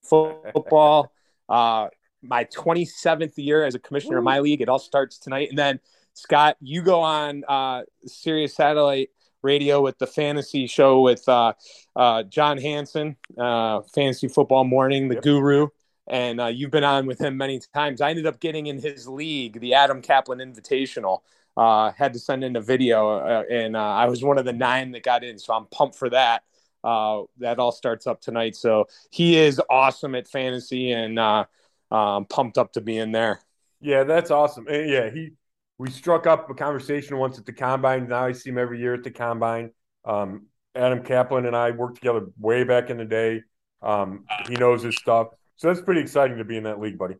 football. 0.02 1.12
Uh, 1.48 1.88
my 2.22 2.44
27th 2.44 3.34
year 3.36 3.64
as 3.64 3.74
a 3.74 3.78
commissioner 3.78 4.16
Ooh. 4.16 4.18
of 4.18 4.24
my 4.24 4.40
league. 4.40 4.60
It 4.60 4.68
all 4.68 4.78
starts 4.78 5.18
tonight. 5.18 5.48
And 5.50 5.58
then, 5.58 5.80
Scott, 6.14 6.56
you 6.60 6.82
go 6.82 7.00
on 7.00 7.44
uh, 7.48 7.82
Sirius 8.06 8.54
Satellite 8.54 9.10
Radio 9.42 9.80
with 9.80 9.98
the 9.98 10.06
fantasy 10.06 10.66
show 10.66 11.00
with 11.00 11.28
uh, 11.28 11.52
uh, 11.94 12.24
John 12.24 12.58
Hansen, 12.58 13.16
uh, 13.38 13.82
Fantasy 13.94 14.28
Football 14.28 14.64
Morning, 14.64 15.08
the 15.08 15.14
yep. 15.16 15.24
guru. 15.24 15.68
And 16.08 16.40
uh, 16.40 16.46
you've 16.46 16.70
been 16.70 16.84
on 16.84 17.06
with 17.06 17.20
him 17.20 17.36
many 17.36 17.60
times. 17.74 18.00
I 18.00 18.10
ended 18.10 18.26
up 18.26 18.40
getting 18.40 18.66
in 18.66 18.80
his 18.80 19.06
league, 19.06 19.60
the 19.60 19.74
Adam 19.74 20.02
Caplan 20.02 20.40
Invitational. 20.42 21.20
Uh, 21.56 21.90
had 21.92 22.12
to 22.12 22.20
send 22.20 22.44
in 22.44 22.54
a 22.54 22.60
video, 22.60 23.18
uh, 23.18 23.42
and 23.50 23.74
uh, 23.74 23.80
I 23.80 24.06
was 24.06 24.22
one 24.22 24.38
of 24.38 24.44
the 24.44 24.52
nine 24.52 24.92
that 24.92 25.02
got 25.02 25.24
in. 25.24 25.40
So 25.40 25.52
I'm 25.52 25.66
pumped 25.66 25.96
for 25.96 26.08
that. 26.10 26.44
Uh, 26.84 27.22
that 27.38 27.58
all 27.58 27.72
starts 27.72 28.06
up 28.06 28.20
tonight. 28.20 28.54
So 28.54 28.86
he 29.10 29.36
is 29.36 29.60
awesome 29.68 30.14
at 30.14 30.28
fantasy, 30.28 30.92
and 30.92 31.18
uh, 31.18 31.46
um, 31.90 32.26
pumped 32.26 32.58
up 32.58 32.72
to 32.72 32.80
be 32.80 32.96
in 32.96 33.12
there. 33.12 33.40
Yeah, 33.80 34.04
that's 34.04 34.30
awesome. 34.30 34.66
And 34.68 34.90
yeah, 34.90 35.10
he 35.10 35.32
we 35.78 35.90
struck 35.90 36.26
up 36.26 36.50
a 36.50 36.54
conversation 36.54 37.16
once 37.18 37.38
at 37.38 37.46
the 37.46 37.52
combine. 37.52 38.08
Now 38.08 38.26
I 38.26 38.32
see 38.32 38.50
him 38.50 38.58
every 38.58 38.80
year 38.80 38.94
at 38.94 39.04
the 39.04 39.10
combine. 39.10 39.70
Um, 40.04 40.46
Adam 40.74 41.02
Caplan 41.02 41.46
and 41.46 41.56
I 41.56 41.70
worked 41.70 41.96
together 41.96 42.26
way 42.38 42.64
back 42.64 42.90
in 42.90 42.96
the 42.96 43.04
day. 43.04 43.42
Um, 43.80 44.24
he 44.48 44.54
knows 44.54 44.82
his 44.82 44.96
stuff, 44.96 45.28
so 45.56 45.68
that's 45.68 45.80
pretty 45.80 46.00
exciting 46.00 46.38
to 46.38 46.44
be 46.44 46.56
in 46.56 46.64
that 46.64 46.80
league, 46.80 46.98
buddy. 46.98 47.14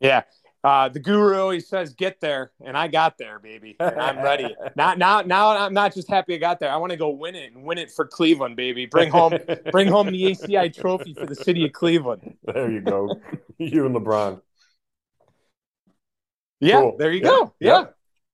Yeah, 0.00 0.22
uh, 0.64 0.88
the 0.88 1.00
guru 1.00 1.36
always 1.36 1.68
says, 1.68 1.94
"Get 1.94 2.20
there," 2.20 2.52
and 2.64 2.76
I 2.76 2.86
got 2.86 3.18
there, 3.18 3.38
baby. 3.40 3.76
And 3.80 4.00
I'm 4.00 4.22
ready. 4.22 4.54
now, 4.76 4.94
now, 4.94 5.20
now, 5.22 5.56
I'm 5.56 5.74
not 5.74 5.92
just 5.92 6.08
happy 6.08 6.34
I 6.34 6.38
got 6.38 6.60
there. 6.60 6.70
I 6.70 6.76
want 6.76 6.92
to 6.92 6.96
go 6.96 7.10
win 7.10 7.34
it 7.34 7.52
and 7.52 7.64
win 7.64 7.78
it 7.78 7.90
for 7.90 8.06
Cleveland, 8.06 8.54
baby. 8.54 8.86
Bring 8.86 9.10
home, 9.10 9.36
bring 9.72 9.88
home 9.88 10.06
the 10.06 10.22
ACI 10.22 10.72
trophy 10.72 11.14
for 11.14 11.26
the 11.26 11.34
city 11.34 11.64
of 11.64 11.72
Cleveland. 11.72 12.36
There 12.44 12.70
you 12.70 12.80
go, 12.80 13.14
you 13.58 13.86
and 13.86 13.94
LeBron. 13.94 14.40
Yeah, 16.60 16.80
cool. 16.80 16.96
there 16.96 17.10
you 17.10 17.22
yeah. 17.22 17.28
go. 17.28 17.54
Yeah, 17.58 17.68
yeah. 17.68 17.84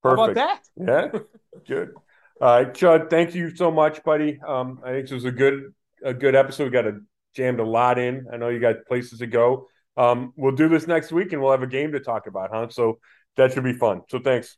perfect. 0.03 0.19
How 0.19 0.25
about 0.25 0.35
that? 0.35 0.61
Yeah, 0.77 1.21
good. 1.67 1.95
All 2.41 2.49
right, 2.49 2.73
Chud. 2.75 3.09
Thank 3.09 3.35
you 3.35 3.57
so 3.57 3.71
much, 3.71 4.05
buddy. 4.05 4.39
Um, 4.47 4.81
I 4.85 4.91
think 4.91 5.05
this 5.07 5.13
was 5.13 5.25
a 5.25 5.33
good, 5.33 5.73
a 6.05 6.13
good 6.13 6.35
episode. 6.35 6.65
We 6.65 6.71
got 6.71 6.87
a 6.87 7.01
jammed 7.35 7.61
a 7.61 7.65
lot 7.65 7.99
in. 7.99 8.27
I 8.31 8.37
know 8.37 8.49
you 8.49 8.61
got 8.61 8.85
places 8.87 9.21
to 9.21 9.27
go. 9.27 9.69
Um, 9.99 10.33
we'll 10.37 10.55
do 10.55 10.69
this 10.69 10.87
next 10.87 11.11
week 11.11 11.33
and 11.33 11.43
we'll 11.43 11.51
have 11.51 11.63
a 11.63 11.67
game 11.67 11.93
to 11.93 12.01
talk 12.01 12.29
about, 12.29 12.51
huh? 12.53 12.69
So 12.71 13.01
that 13.37 13.53
should 13.53 13.65
be 13.65 13.73
fun. 13.73 14.03
So 14.09 14.21
thanks. 14.21 14.57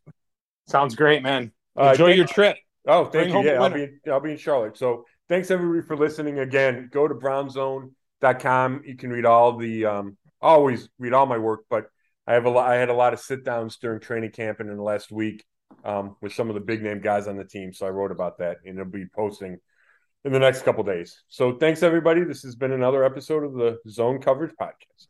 Sounds 0.68 0.94
great, 0.94 1.22
man. 1.22 1.52
Enjoy 1.76 2.12
uh, 2.12 2.14
your 2.14 2.26
trip. 2.26 2.58
Oh, 2.86 3.06
thank 3.06 3.32
Bring 3.32 3.44
you. 3.44 3.50
Yeah, 3.50 3.62
I'll 3.62 3.70
be 3.70 3.88
I'll 4.10 4.20
be 4.20 4.32
in 4.32 4.36
Charlotte. 4.36 4.76
So 4.76 5.06
thanks 5.28 5.50
everybody 5.50 5.86
for 5.86 5.96
listening 5.96 6.38
again. 6.40 6.90
Go 6.92 7.08
to 7.08 7.14
brownszone.com. 7.14 8.82
You 8.84 8.96
can 8.96 9.10
read 9.10 9.24
all 9.24 9.56
the 9.56 9.86
um 9.86 10.18
always 10.42 10.88
read 10.98 11.14
all 11.14 11.26
my 11.26 11.38
work, 11.38 11.60
but 11.70 11.86
I 12.26 12.34
have 12.34 12.44
a 12.44 12.50
lot 12.50 12.70
I 12.70 12.76
had 12.76 12.90
a 12.90 12.94
lot 12.94 13.14
of 13.14 13.20
sit 13.20 13.44
downs 13.44 13.78
during 13.78 14.00
training 14.00 14.32
camp 14.32 14.60
and 14.60 14.68
in 14.68 14.76
the 14.76 14.82
last 14.82 15.10
week 15.10 15.44
um, 15.84 16.16
with 16.20 16.34
some 16.34 16.48
of 16.48 16.54
the 16.54 16.60
big 16.60 16.82
name 16.82 17.00
guys 17.00 17.28
on 17.28 17.36
the 17.36 17.44
team. 17.44 17.72
So 17.72 17.86
I 17.86 17.90
wrote 17.90 18.12
about 18.12 18.38
that 18.38 18.58
and 18.64 18.78
it'll 18.78 18.90
be 18.90 19.06
posting 19.06 19.58
in 20.24 20.32
the 20.32 20.38
next 20.38 20.62
couple 20.62 20.84
days. 20.84 21.22
So 21.28 21.56
thanks 21.56 21.82
everybody. 21.82 22.24
This 22.24 22.42
has 22.42 22.56
been 22.56 22.72
another 22.72 23.04
episode 23.04 23.44
of 23.44 23.54
the 23.54 23.78
Zone 23.88 24.20
Coverage 24.20 24.54
Podcast. 24.60 25.06